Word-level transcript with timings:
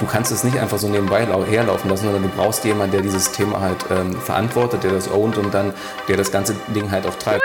Du 0.00 0.06
kannst 0.06 0.32
es 0.32 0.42
nicht 0.42 0.58
einfach 0.58 0.78
so 0.78 0.88
nebenbei 0.88 1.24
herlaufen 1.24 1.88
lassen, 1.88 2.06
sondern 2.06 2.24
du 2.24 2.28
brauchst 2.28 2.64
jemanden, 2.64 2.92
der 2.92 3.02
dieses 3.02 3.30
Thema 3.30 3.60
halt 3.60 3.78
ähm, 3.90 4.12
verantwortet, 4.12 4.82
der 4.82 4.92
das 4.92 5.08
ownt 5.08 5.38
und 5.38 5.54
dann 5.54 5.72
der 6.08 6.16
das 6.16 6.32
ganze 6.32 6.56
Ding 6.74 6.90
halt 6.90 7.06
auch 7.06 7.14
treibt. 7.14 7.42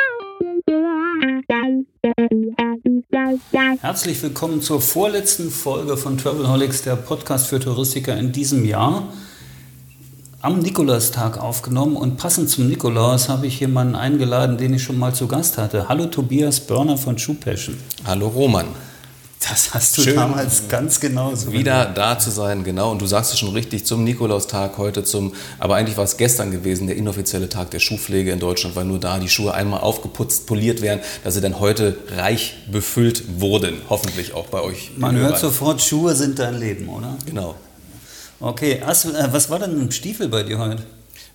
Herzlich 3.82 4.24
willkommen 4.24 4.62
zur 4.62 4.82
vorletzten 4.82 5.52
Folge 5.52 5.96
von 5.96 6.18
Travelholics, 6.18 6.82
der 6.82 6.96
Podcast 6.96 7.48
für 7.48 7.60
Touristiker 7.60 8.18
in 8.18 8.32
diesem 8.32 8.66
Jahr. 8.66 9.10
Am 10.42 10.60
Nikolaustag 10.60 11.38
aufgenommen 11.38 11.98
und 11.98 12.18
passend 12.18 12.50
zum 12.50 12.68
Nikolaus 12.68 13.30
habe 13.30 13.46
ich 13.46 13.60
jemanden 13.60 13.96
eingeladen, 13.96 14.58
den 14.58 14.74
ich 14.74 14.82
schon 14.82 14.98
mal 14.98 15.14
zu 15.14 15.28
Gast 15.28 15.60
hatte. 15.60 15.88
Hallo 15.88 16.08
Tobias 16.08 16.62
Börner 16.62 16.98
von 16.98 17.18
Shoe 17.18 17.36
Passion. 17.36 17.78
Hallo 18.06 18.28
Roman. 18.28 18.66
Das 19.48 19.74
hast 19.74 19.98
du 19.98 20.02
Schön. 20.02 20.16
damals 20.16 20.68
ganz 20.68 21.00
genauso 21.00 21.54
Wieder 21.54 21.86
da 21.86 22.20
zu 22.20 22.30
sein, 22.30 22.66
genau. 22.66 22.92
Und 22.92 23.02
du 23.02 23.06
sagst 23.06 23.32
es 23.32 23.40
schon 23.40 23.54
richtig, 23.54 23.86
zum 23.86 24.04
Nikolaustag 24.04 24.78
heute 24.78 25.06
zum, 25.06 25.34
aber 25.60 25.76
eigentlich 25.76 25.96
war 25.96 26.04
es 26.04 26.18
gestern 26.18 26.52
gewesen, 26.52 26.88
der 26.88 26.98
inoffizielle 26.98 27.48
Tag 27.48 27.72
der 27.72 27.80
Schuhpflege 27.80 28.32
in 28.32 28.40
Deutschland, 28.40 28.76
weil 28.76 28.84
nur 28.84 29.00
da 29.00 29.18
die 29.18 29.30
Schuhe 29.30 29.54
einmal 29.54 29.80
aufgeputzt, 29.80 30.46
poliert 30.46 30.82
werden, 30.82 31.00
dass 31.24 31.36
sie 31.36 31.42
dann 31.42 31.60
heute 31.62 31.98
reich 32.18 32.56
befüllt 32.70 33.40
wurden. 33.40 33.82
Hoffentlich 33.90 34.34
auch 34.34 34.48
bei 34.48 34.62
euch. 34.62 34.92
Man 34.98 35.16
hört 35.16 35.40
sofort, 35.40 35.82
Schuhe 35.82 36.16
sind 36.16 36.38
dein 36.38 36.60
Leben, 36.60 36.90
oder? 36.90 37.16
Genau. 37.26 37.56
Okay, 38.42 38.74
äh, 38.74 39.28
was 39.32 39.50
war 39.50 39.60
denn 39.60 39.80
ein 39.80 39.92
Stiefel 39.92 40.28
bei 40.28 40.44
dir 40.44 40.60
heute? 40.60 40.84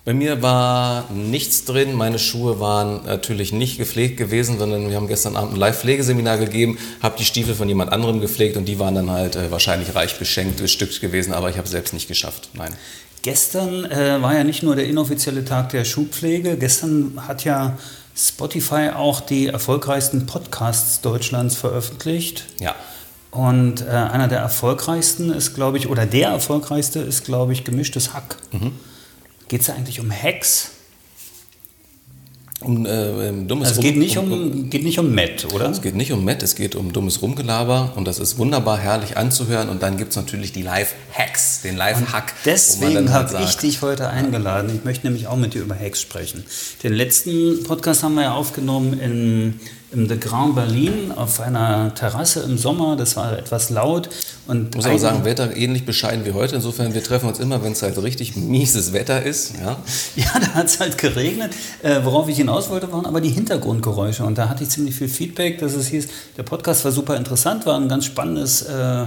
Bei 0.05 0.13
mir 0.13 0.43
war 0.43 1.09
nichts 1.11 1.65
drin. 1.65 1.95
Meine 1.95 2.19
Schuhe 2.19 2.59
waren 2.59 3.05
natürlich 3.05 3.51
nicht 3.51 3.79
gepflegt 3.79 4.17
gewesen, 4.17 4.59
sondern 4.59 4.87
wir 4.87 4.95
haben 4.97 5.07
gestern 5.07 5.35
Abend 5.35 5.53
ein 5.53 5.59
Live-Pflegeseminar 5.59 6.37
gegeben, 6.37 6.77
habe 7.01 7.15
die 7.17 7.25
Stiefel 7.25 7.55
von 7.55 7.67
jemand 7.67 7.91
anderem 7.91 8.21
gepflegt 8.21 8.55
und 8.55 8.65
die 8.65 8.77
waren 8.77 8.93
dann 8.93 9.09
halt 9.09 9.35
äh, 9.35 9.49
wahrscheinlich 9.49 9.95
reich 9.95 10.19
beschenkt, 10.19 10.57
bestückt 10.61 11.01
gewesen, 11.01 11.33
aber 11.33 11.49
ich 11.49 11.57
habe 11.57 11.65
es 11.65 11.71
selbst 11.71 11.95
nicht 11.95 12.07
geschafft. 12.07 12.49
Nein. 12.53 12.71
Gestern 13.23 13.85
äh, 13.85 14.21
war 14.21 14.35
ja 14.35 14.43
nicht 14.43 14.61
nur 14.61 14.75
der 14.75 14.85
inoffizielle 14.85 15.43
Tag 15.43 15.69
der 15.69 15.83
Schuhpflege, 15.85 16.55
gestern 16.57 17.13
hat 17.27 17.43
ja 17.43 17.75
Spotify 18.15 18.91
auch 18.95 19.21
die 19.21 19.47
erfolgreichsten 19.47 20.27
Podcasts 20.27 21.01
Deutschlands 21.01 21.55
veröffentlicht. 21.55 22.45
Ja. 22.59 22.75
Und 23.31 23.81
äh, 23.81 23.89
einer 23.89 24.27
der 24.27 24.39
erfolgreichsten 24.39 25.33
ist, 25.33 25.55
glaube 25.55 25.79
ich, 25.79 25.89
oder 25.89 26.05
der 26.05 26.29
erfolgreichste 26.29 26.99
ist, 26.99 27.25
glaube 27.25 27.53
ich, 27.53 27.63
gemischtes 27.63 28.13
Hack. 28.13 28.37
Geht 29.47 29.61
es 29.61 29.69
eigentlich 29.69 29.99
um 29.99 30.11
Hacks? 30.11 30.71
Um 32.61 32.85
äh, 32.85 33.27
ähm, 33.27 33.47
dummes 33.47 33.67
Also 33.67 33.81
es 33.81 33.85
geht 33.85 33.97
nicht 33.97 34.17
um, 34.17 34.69
geht 34.69 34.83
nicht 34.83 34.97
um 34.97 35.13
Matt, 35.13 35.45
oder? 35.53 35.69
Es 35.69 35.81
geht 35.81 35.93
nicht 35.93 36.13
um 36.13 36.23
Matt, 36.23 36.41
es 36.41 36.55
geht 36.55 36.73
um 36.75 36.93
dummes 36.93 37.21
Rumgelaber 37.21 37.93
und 37.95 38.07
das 38.07 38.17
ist 38.17 38.37
wunderbar 38.37 38.79
herrlich 38.79 39.17
anzuhören 39.17 39.67
und 39.67 39.83
dann 39.83 39.97
gibt 39.97 40.11
es 40.11 40.15
natürlich 40.15 40.53
die 40.53 40.61
Live-Hacks, 40.61 41.61
den 41.63 41.75
Live-Hack. 41.75 42.33
Deswegen 42.45 43.13
halt 43.13 43.33
habe 43.33 43.43
ich 43.43 43.57
dich 43.57 43.81
heute 43.81 44.09
eingeladen. 44.09 44.71
Ich 44.73 44.85
möchte 44.85 45.05
nämlich 45.05 45.27
auch 45.27 45.35
mit 45.35 45.53
dir 45.53 45.61
über 45.61 45.77
Hacks 45.77 46.01
sprechen. 46.01 46.45
Den 46.81 46.93
letzten 46.93 47.61
Podcast 47.63 48.03
haben 48.03 48.15
wir 48.15 48.23
ja 48.23 48.33
aufgenommen 48.33 48.99
in, 48.99 49.59
im 49.95 50.09
The 50.09 50.19
Grand 50.19 50.55
Berlin 50.55 51.11
auf 51.15 51.39
einer 51.39 51.93
Terrasse 51.95 52.41
im 52.41 52.57
Sommer. 52.57 52.95
Das 52.95 53.15
war 53.15 53.37
etwas 53.37 53.69
laut. 53.69 54.09
Und 54.47 54.69
Ich 54.69 54.75
muss 54.75 54.85
aber 54.85 54.99
sagen, 54.99 55.25
Wetter 55.25 55.55
ähnlich 55.55 55.85
bescheiden 55.85 56.25
wie 56.25 56.33
heute. 56.33 56.55
Insofern, 56.55 56.93
wir 56.93 57.03
treffen 57.03 57.29
uns 57.29 57.39
immer, 57.39 57.63
wenn 57.63 57.71
es 57.71 57.81
halt 57.81 57.97
richtig 58.01 58.35
mieses 58.35 58.93
Wetter 58.93 59.23
ist. 59.23 59.53
Ja. 59.59 59.77
Ja, 60.15 60.39
da 60.39 60.47
hat 60.53 60.67
es 60.67 60.79
halt 60.79 60.97
geregnet. 60.97 61.53
Äh, 61.83 61.99
worauf 62.03 62.27
ich 62.29 62.37
hinaus 62.37 62.69
wollte, 62.69 62.91
waren 62.91 63.05
aber 63.05 63.21
die 63.21 63.29
Hintergrundgeräusche. 63.29 64.23
Und 64.23 64.37
da 64.37 64.49
hatte 64.49 64.63
ich 64.63 64.69
ziemlich 64.69 64.95
viel 64.95 65.07
Feedback, 65.07 65.59
dass 65.59 65.73
es 65.73 65.87
hieß, 65.87 66.07
der 66.37 66.43
Podcast 66.43 66.83
war 66.85 66.91
super 66.91 67.15
interessant, 67.17 67.65
war 67.65 67.79
ein 67.79 67.89
ganz 67.89 68.05
spannendes, 68.05 68.63
äh, 68.63 69.05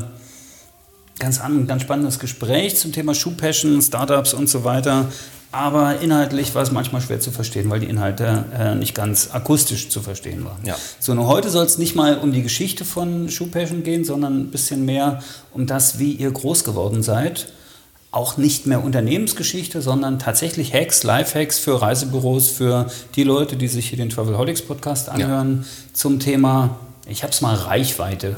ganz, 1.19 1.41
an, 1.41 1.66
ganz 1.66 1.82
spannendes 1.82 2.19
Gespräch 2.19 2.76
zum 2.76 2.93
Thema 2.93 3.15
Schuhpassion, 3.15 3.81
Startups 3.82 4.34
und 4.34 4.49
so 4.49 4.65
weiter. 4.65 5.06
Aber 5.50 6.00
inhaltlich 6.00 6.54
war 6.54 6.62
es 6.62 6.70
manchmal 6.70 7.00
schwer 7.00 7.20
zu 7.20 7.31
verstehen, 7.31 7.70
weil 7.70 7.81
die 7.81 7.86
Inhalte 7.86 8.44
äh, 8.56 8.75
nicht 8.75 8.94
ganz 8.94 9.31
akustisch 9.32 9.88
zu 9.88 10.03
verstehen 10.03 10.44
waren. 10.44 10.59
Ja. 10.64 10.76
So, 11.00 11.14
nur 11.14 11.26
heute 11.26 11.48
soll 11.48 11.64
es 11.64 11.78
nicht 11.78 11.94
mal 11.94 12.19
um 12.19 12.32
die 12.32 12.42
Geschichte 12.42 12.84
von 12.84 13.31
Shoe 13.31 13.47
Passion 13.47 13.82
gehen, 13.82 14.04
sondern 14.04 14.38
ein 14.38 14.50
bisschen 14.50 14.84
mehr 14.84 15.22
um 15.53 15.66
das, 15.66 15.98
wie 15.98 16.12
ihr 16.12 16.31
groß 16.31 16.64
geworden 16.64 17.03
seid. 17.03 17.50
Auch 18.10 18.37
nicht 18.37 18.66
mehr 18.66 18.84
Unternehmensgeschichte, 18.84 19.81
sondern 19.81 20.19
tatsächlich 20.19 20.75
Hacks, 20.75 21.03
Live-Hacks 21.03 21.58
für 21.58 21.81
Reisebüros, 21.81 22.50
für 22.50 22.91
die 23.16 23.25
Leute, 23.25 23.56
die 23.56 23.69
sich 23.69 23.88
hier 23.88 23.98
den 23.98 24.10
Travelholics 24.10 24.62
Podcast 24.62 25.08
anhören, 25.08 25.64
zum 25.94 26.20
Thema, 26.20 26.78
ich 27.06 27.22
habe 27.22 27.32
es 27.32 27.41
mal 27.41 27.54
Reichweite 27.54 28.37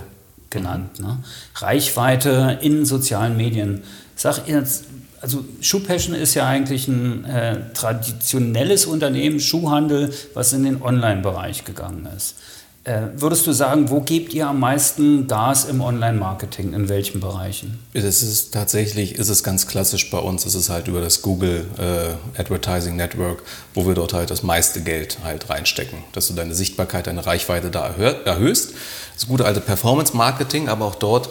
genannt. 0.50 1.00
Ne? 1.00 1.18
Reichweite 1.56 2.58
in 2.62 2.84
sozialen 2.84 3.36
Medien. 3.36 3.82
Sag 4.16 4.46
jetzt, 4.48 4.84
also 5.20 5.44
Shoe 5.60 5.80
Passion 5.80 6.14
ist 6.14 6.34
ja 6.34 6.46
eigentlich 6.46 6.88
ein 6.88 7.24
äh, 7.24 7.58
traditionelles 7.74 8.86
Unternehmen, 8.86 9.40
Schuhhandel, 9.40 10.12
was 10.34 10.52
in 10.52 10.64
den 10.64 10.82
Online-Bereich 10.82 11.64
gegangen 11.64 12.08
ist. 12.16 12.36
Äh, 12.84 13.08
würdest 13.16 13.46
du 13.46 13.52
sagen, 13.52 13.90
wo 13.90 14.00
gebt 14.00 14.32
ihr 14.32 14.46
am 14.46 14.58
meisten 14.58 15.28
Gas 15.28 15.66
im 15.66 15.82
Online-Marketing? 15.82 16.72
In 16.72 16.88
welchen 16.88 17.20
Bereichen? 17.20 17.78
Es 17.92 18.22
ist 18.22 18.54
tatsächlich, 18.54 19.16
ist 19.16 19.28
es 19.28 19.42
ganz 19.42 19.66
klassisch 19.66 20.08
bei 20.10 20.16
uns, 20.16 20.46
ist 20.46 20.54
es 20.54 20.70
halt 20.70 20.88
über 20.88 21.02
das 21.02 21.20
Google 21.20 21.66
äh, 21.76 22.40
Advertising 22.40 22.96
Network, 22.96 23.42
wo 23.74 23.86
wir 23.86 23.92
dort 23.92 24.14
halt 24.14 24.30
das 24.30 24.42
meiste 24.42 24.80
Geld 24.80 25.18
halt 25.22 25.50
reinstecken, 25.50 25.98
dass 26.14 26.28
du 26.28 26.32
deine 26.32 26.54
Sichtbarkeit, 26.54 27.06
deine 27.06 27.26
Reichweite 27.26 27.70
da 27.70 27.86
erhö- 27.86 28.24
erhöhst. 28.24 28.72
Das 29.14 29.28
gute 29.28 29.44
alte 29.44 29.60
Performance 29.60 30.16
Marketing, 30.16 30.70
aber 30.70 30.86
auch 30.86 30.94
dort 30.94 31.28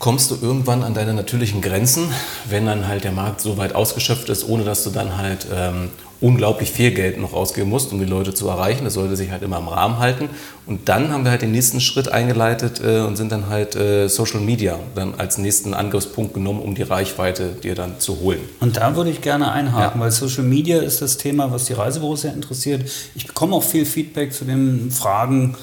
kommst 0.00 0.30
du 0.30 0.38
irgendwann 0.40 0.82
an 0.82 0.94
deine 0.94 1.12
natürlichen 1.12 1.60
Grenzen, 1.60 2.08
wenn 2.48 2.64
dann 2.66 2.88
halt 2.88 3.04
der 3.04 3.12
Markt 3.12 3.42
so 3.42 3.58
weit 3.58 3.74
ausgeschöpft 3.74 4.30
ist, 4.30 4.48
ohne 4.48 4.64
dass 4.64 4.82
du 4.82 4.88
dann 4.90 5.18
halt 5.18 5.46
ähm, 5.54 5.90
unglaublich 6.22 6.70
viel 6.70 6.90
Geld 6.90 7.20
noch 7.20 7.34
ausgeben 7.34 7.68
musst, 7.68 7.92
um 7.92 7.98
die 7.98 8.06
Leute 8.06 8.32
zu 8.32 8.48
erreichen. 8.48 8.84
Das 8.84 8.94
sollte 8.94 9.14
sich 9.14 9.30
halt 9.30 9.42
immer 9.42 9.58
im 9.58 9.68
Rahmen 9.68 9.98
halten. 9.98 10.30
Und 10.66 10.88
dann 10.88 11.12
haben 11.12 11.24
wir 11.24 11.30
halt 11.30 11.42
den 11.42 11.52
nächsten 11.52 11.82
Schritt 11.82 12.08
eingeleitet 12.08 12.80
äh, 12.82 13.00
und 13.00 13.16
sind 13.16 13.30
dann 13.30 13.50
halt 13.50 13.76
äh, 13.76 14.08
Social 14.08 14.40
Media 14.40 14.78
dann 14.94 15.14
als 15.18 15.36
nächsten 15.36 15.74
Angriffspunkt 15.74 16.32
genommen, 16.32 16.62
um 16.62 16.74
die 16.74 16.82
Reichweite 16.82 17.50
dir 17.62 17.74
dann 17.74 18.00
zu 18.00 18.20
holen. 18.20 18.40
Und 18.60 18.78
da 18.78 18.96
würde 18.96 19.10
ich 19.10 19.20
gerne 19.20 19.52
einhaken, 19.52 20.00
Ja. 20.00 20.04
weil 20.06 20.12
Social 20.12 20.44
Media 20.44 20.80
ist 20.80 21.02
das 21.02 21.18
Thema, 21.18 21.52
was 21.52 21.66
die 21.66 21.74
Reisebüros 21.74 22.22
sehr 22.22 22.32
interessiert. 22.32 22.90
Ich 23.14 23.26
bekomme 23.26 23.54
auch 23.54 23.64
viel 23.64 23.84
Feedback 23.84 24.32
zu 24.32 24.46
den 24.46 24.90
Fragen, 24.90 25.56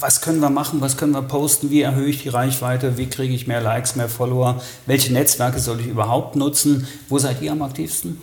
was 0.00 0.20
können 0.20 0.40
wir 0.40 0.50
machen, 0.50 0.80
was 0.80 0.96
können 0.96 1.12
wir 1.12 1.22
posten, 1.22 1.70
wie 1.70 1.82
erhöhe 1.82 2.08
ich 2.08 2.22
die 2.22 2.30
Reichweite, 2.30 2.96
wie 2.96 3.06
kriege 3.06 3.34
ich 3.34 3.46
mehr 3.46 3.60
Likes, 3.60 3.96
mehr 3.96 4.08
Follower, 4.08 4.60
welche 4.86 5.12
Netzwerke 5.12 5.60
soll 5.60 5.80
ich 5.80 5.86
überhaupt 5.86 6.36
nutzen, 6.36 6.88
wo 7.08 7.18
seid 7.18 7.42
ihr 7.42 7.52
am 7.52 7.62
aktivsten? 7.62 8.20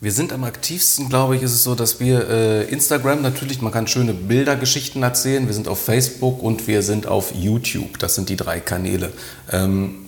Wir 0.00 0.10
sind 0.10 0.32
am 0.32 0.42
aktivsten, 0.42 1.08
glaube 1.08 1.36
ich, 1.36 1.42
ist 1.42 1.52
es 1.52 1.62
so, 1.62 1.76
dass 1.76 2.00
wir 2.00 2.28
äh, 2.28 2.64
Instagram 2.64 3.22
natürlich, 3.22 3.62
man 3.62 3.70
kann 3.70 3.86
schöne 3.86 4.14
Bildergeschichten 4.14 5.00
erzählen. 5.04 5.46
Wir 5.46 5.54
sind 5.54 5.68
auf 5.68 5.80
Facebook 5.80 6.42
und 6.42 6.66
wir 6.66 6.82
sind 6.82 7.06
auf 7.06 7.32
YouTube. 7.32 8.00
Das 8.00 8.16
sind 8.16 8.28
die 8.28 8.34
drei 8.34 8.58
Kanäle. 8.58 9.12
Ähm, 9.52 10.02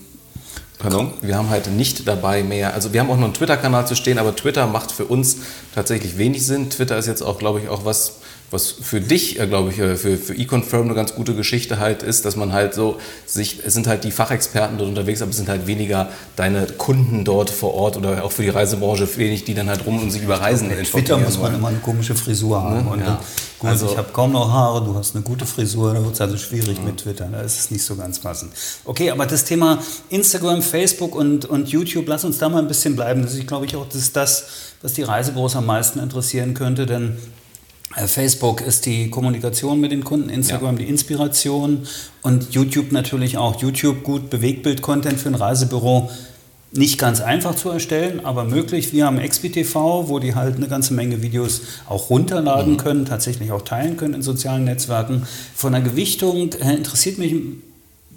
Pardon? 0.85 1.13
Wir 1.23 1.37
haben 1.37 1.49
halt 1.49 1.69
nicht 1.69 2.07
dabei 2.09 2.43
mehr, 2.43 2.75
also 2.75 2.93
wir 2.93 3.01
haben 3.01 3.09
auch 3.09 3.17
noch 3.17 3.25
einen 3.25 3.35
Twitter-Kanal 3.35 3.87
zu 3.87 3.95
stehen, 3.95 4.19
aber 4.19 4.37
Twitter 4.37 4.67
macht 4.67 4.93
für 4.93 5.07
uns 5.07 5.37
tatsächlich 5.75 6.19
wenig 6.19 6.45
Sinn. 6.45 6.69
Twitter 6.69 6.99
ist 6.99 7.07
jetzt 7.07 7.23
auch, 7.23 7.39
glaube 7.39 7.61
ich, 7.61 7.69
auch 7.69 7.85
was, 7.85 8.17
was 8.55 8.71
für 8.71 9.01
dich, 9.01 9.39
äh, 9.39 9.47
glaube 9.47 9.71
ich, 9.71 9.79
äh, 9.79 9.97
für, 9.97 10.17
für 10.17 10.35
eConfirm 10.35 10.85
eine 10.87 10.95
ganz 10.95 11.15
gute 11.15 11.35
Geschichte 11.35 11.79
halt 11.79 12.03
ist, 12.03 12.25
dass 12.25 12.37
man 12.37 12.53
halt 12.53 12.73
so 12.73 12.97
sich, 13.27 13.61
es 13.67 13.75
sind 13.75 13.87
halt 13.87 14.05
die 14.05 14.11
Fachexperten 14.11 14.79
dort 14.79 14.89
unterwegs, 14.89 15.21
aber 15.21 15.31
es 15.33 15.37
sind 15.37 15.49
halt 15.49 15.67
weniger 15.67 16.09
deine 16.37 16.67
Kunden 16.67 17.25
dort 17.25 17.51
vor 17.51 17.75
Ort 17.75 17.97
oder 17.99 18.25
auch 18.25 18.33
für 18.33 18.43
die 18.43 18.49
Reisebranche 18.49 19.07
wenig, 19.17 19.45
die 19.45 19.55
dann 19.55 19.69
halt 19.69 19.85
rum 19.85 20.01
und 20.01 20.11
sich 20.11 20.23
über 20.23 20.41
Reisen 20.41 20.69
Twitter 20.71 20.79
informieren 21.19 21.25
muss 21.25 21.39
man 21.39 21.55
immer 21.55 21.69
eine 21.69 21.79
komische 21.79 22.15
Frisur 22.15 22.63
haben. 22.63 22.87
Und 22.89 23.01
Ja. 23.01 23.21
gut, 23.59 23.71
Also- 23.71 23.87
ich 23.87 23.97
habe 23.99 24.09
kaum 24.13 24.33
noch 24.33 24.51
Haare, 24.51 24.85
du 24.85 24.95
hast 24.95 25.15
eine 25.15 25.25
gute 25.25 25.45
Frisur, 25.45 25.93
da 25.93 26.03
wird 26.03 26.15
es 26.15 26.21
also 26.21 26.37
schwierig 26.37 26.81
mit 26.83 26.99
Twitter. 26.99 27.29
Da 27.31 27.41
ist 27.41 27.59
es 27.59 27.71
nicht 27.71 27.85
so 27.85 27.97
ganz 27.97 28.21
passend. 28.21 28.53
Okay, 28.85 29.11
aber 29.11 29.27
das 29.27 29.45
Thema 29.45 29.83
Instagram, 30.11 30.63
Facebook 30.63 31.15
und, 31.15 31.45
und 31.45 31.69
YouTube, 31.69 32.07
lass 32.07 32.25
uns 32.25 32.39
da 32.39 32.49
mal 32.49 32.59
ein 32.61 32.69
bisschen 32.69 32.95
bleiben. 32.95 33.23
Das 33.23 33.35
ist, 33.35 33.47
glaube 33.47 33.67
ich, 33.67 33.75
auch 33.75 33.87
das, 33.87 33.97
ist 33.97 34.17
das, 34.17 34.45
was 34.81 34.93
die 34.93 35.03
Reisebüros 35.03 35.57
am 35.57 35.67
meisten 35.67 35.99
interessieren 35.99 36.55
könnte, 36.55 36.87
denn 36.87 37.17
Facebook 37.97 38.61
ist 38.61 38.87
die 38.87 39.09
Kommunikation 39.09 39.81
mit 39.81 39.93
den 39.93 40.05
Kunden, 40.05 40.29
Instagram 40.29 40.79
die 40.79 40.89
Inspiration 40.89 41.87
und 42.23 42.53
YouTube 42.53 42.93
natürlich 42.93 43.39
auch. 43.39 43.61
YouTube 43.61 44.03
gut 44.03 44.31
Bewegtbild-Content 44.31 45.21
für 45.21 45.29
ein 45.29 45.37
Reisebüro 45.37 46.11
nicht 46.77 46.99
ganz 46.99 47.21
einfach 47.21 47.55
zu 47.55 47.71
erstellen, 47.71 48.25
aber 48.25 48.45
möglich. 48.45 48.93
Wir 48.93 49.07
haben 49.07 49.19
XBTV, 49.21 49.75
wo 50.09 50.19
die 50.19 50.35
halt 50.35 50.57
eine 50.57 50.67
ganze 50.67 50.93
Menge 50.93 51.23
Videos 51.23 51.63
auch 51.89 52.11
runterladen 52.11 52.73
mhm. 52.73 52.79
können, 52.79 53.05
tatsächlich 53.05 53.53
auch 53.53 53.63
teilen 53.63 53.97
können 53.97 54.15
in 54.15 54.23
sozialen 54.23 54.65
Netzwerken. 54.65 55.27
Von 55.55 55.73
der 55.73 55.83
Gewichtung 55.83 56.53
äh, 56.53 56.75
interessiert 56.75 57.19
mich 57.19 57.35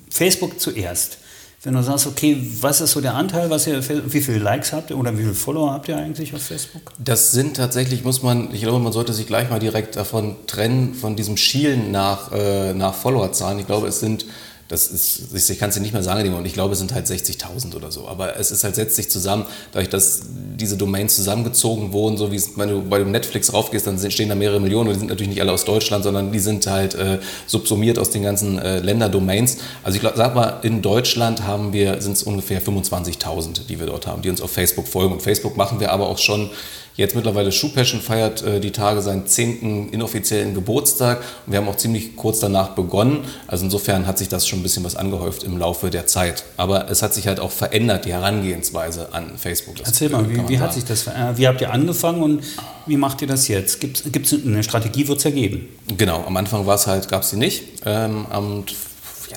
Facebook 0.09 0.59
zuerst. 0.59 1.19
Wenn 1.67 1.73
du 1.73 1.83
sagst, 1.83 2.07
okay, 2.07 2.41
was 2.61 2.79
ist 2.79 2.93
so 2.93 3.01
der 3.01 3.15
Anteil, 3.15 3.49
was 3.49 3.67
ihr, 3.67 3.81
wie 3.83 4.21
viele 4.21 4.37
Likes 4.37 4.71
habt 4.71 4.89
ihr 4.89 4.97
oder 4.97 5.11
wie 5.17 5.23
viele 5.23 5.33
Follower 5.33 5.73
habt 5.73 5.89
ihr 5.89 5.97
eigentlich 5.97 6.33
auf 6.33 6.41
Facebook? 6.41 6.93
Das 6.97 7.33
sind 7.33 7.57
tatsächlich, 7.57 8.05
muss 8.05 8.23
man, 8.23 8.53
ich 8.53 8.61
glaube, 8.61 8.79
man 8.79 8.93
sollte 8.93 9.11
sich 9.11 9.27
gleich 9.27 9.49
mal 9.49 9.59
direkt 9.59 9.97
davon 9.97 10.37
trennen, 10.47 10.93
von 10.93 11.17
diesem 11.17 11.35
Schielen 11.35 11.91
nach, 11.91 12.31
äh, 12.31 12.73
nach 12.73 12.93
Followerzahlen. 12.93 13.59
Ich 13.59 13.65
glaube, 13.65 13.87
es 13.87 13.99
sind 13.99 14.25
das 14.67 14.87
ist, 14.87 15.49
ich 15.49 15.59
kann 15.59 15.69
es 15.69 15.75
dir 15.75 15.81
nicht 15.81 15.93
mehr 15.93 16.03
sagen, 16.03 16.33
und 16.33 16.45
ich 16.45 16.53
glaube, 16.53 16.73
es 16.73 16.79
sind 16.79 16.93
halt 16.93 17.07
60.000 17.07 17.75
oder 17.75 17.91
so. 17.91 18.07
Aber 18.07 18.37
es 18.37 18.51
ist 18.51 18.63
halt, 18.63 18.75
setzt 18.75 18.97
sich 18.97 19.09
zusammen, 19.09 19.45
dadurch, 19.71 19.89
dass 19.89 20.21
diese 20.59 20.75
Domains 20.75 21.15
zusammengezogen 21.15 21.93
wurden, 21.93 22.17
so 22.17 22.31
wie 22.31 22.35
es, 22.35 22.57
wenn 22.57 22.69
du 22.69 22.81
bei 22.81 22.99
dem 22.99 23.11
Netflix 23.11 23.53
raufgehst, 23.53 23.87
dann 23.87 23.99
stehen 24.11 24.29
da 24.29 24.35
mehrere 24.35 24.59
Millionen 24.59 24.89
und 24.89 24.95
die 24.95 24.99
sind 24.99 25.09
natürlich 25.09 25.29
nicht 25.29 25.41
alle 25.41 25.53
aus 25.53 25.63
Deutschland, 25.63 26.03
sondern 26.03 26.31
die 26.31 26.39
sind 26.39 26.67
halt 26.67 26.95
äh, 26.95 27.19
subsumiert 27.45 27.97
aus 27.97 28.09
den 28.09 28.23
ganzen 28.23 28.59
äh, 28.59 28.79
Länderdomains. 28.79 29.57
Also 29.83 29.95
ich 29.95 30.01
glaub, 30.01 30.17
sag 30.17 30.35
mal, 30.35 30.59
in 30.63 30.81
Deutschland 30.81 31.43
haben 31.43 31.71
wir, 31.71 32.01
sind 32.01 32.13
es 32.13 32.23
ungefähr 32.23 32.61
25.000, 32.61 33.67
die 33.67 33.79
wir 33.79 33.85
dort 33.85 34.05
haben, 34.05 34.21
die 34.21 34.29
uns 34.29 34.41
auf 34.41 34.51
Facebook 34.51 34.87
folgen. 34.87 35.13
Und 35.13 35.21
Facebook 35.21 35.55
machen 35.55 35.79
wir 35.79 35.91
aber 35.91 36.09
auch 36.09 36.17
schon 36.17 36.49
Jetzt 36.97 37.13
mittlerweile 37.15 37.51
Shoe 37.51 37.69
Passion 37.69 38.01
feiert 38.01 38.41
äh, 38.41 38.59
die 38.59 38.71
Tage 38.71 39.03
seinen 39.03 39.27
zehnten 39.27 39.89
inoffiziellen 39.89 40.55
Geburtstag 40.55 41.19
und 41.45 41.53
wir 41.53 41.59
haben 41.59 41.67
auch 41.67 41.75
ziemlich 41.75 42.15
kurz 42.15 42.39
danach 42.39 42.69
begonnen. 42.69 43.19
Also 43.45 43.65
insofern 43.65 44.07
hat 44.07 44.17
sich 44.17 44.29
das 44.29 44.47
schon 44.47 44.59
ein 44.59 44.63
bisschen 44.63 44.83
was 44.83 44.95
angehäuft 44.95 45.43
im 45.43 45.59
Laufe 45.59 45.91
der 45.91 46.07
Zeit. 46.07 46.43
Aber 46.57 46.89
es 46.89 47.03
hat 47.03 47.13
sich 47.13 47.27
halt 47.27 47.39
auch 47.39 47.51
verändert, 47.51 48.05
die 48.05 48.13
Herangehensweise 48.13 49.13
an 49.13 49.37
Facebook. 49.37 49.75
Das 49.75 49.89
Erzähl 49.89 50.09
mal, 50.09 50.27
wie, 50.27 50.49
wie 50.49 50.59
hat 50.59 50.73
sich 50.73 50.85
das 50.85 51.03
verändert? 51.03 51.37
Wie 51.37 51.47
habt 51.47 51.61
ihr 51.61 51.71
angefangen 51.71 52.23
und 52.23 52.43
wie 52.87 52.97
macht 52.97 53.21
ihr 53.21 53.27
das 53.27 53.47
jetzt? 53.47 53.79
Gibt 53.79 54.03
es 54.03 54.33
eine 54.33 54.63
Strategie, 54.63 55.07
wird 55.07 55.19
es 55.19 55.23
ja 55.23 55.29
geben? 55.29 55.69
Genau, 55.95 56.23
am 56.25 56.35
Anfang 56.35 56.65
war 56.65 56.75
es 56.75 56.87
halt, 56.87 57.09
gab 57.09 57.21
es 57.21 57.29
sie 57.29 57.37
nicht. 57.37 57.63
Ähm, 57.85 58.25
und 58.25 58.73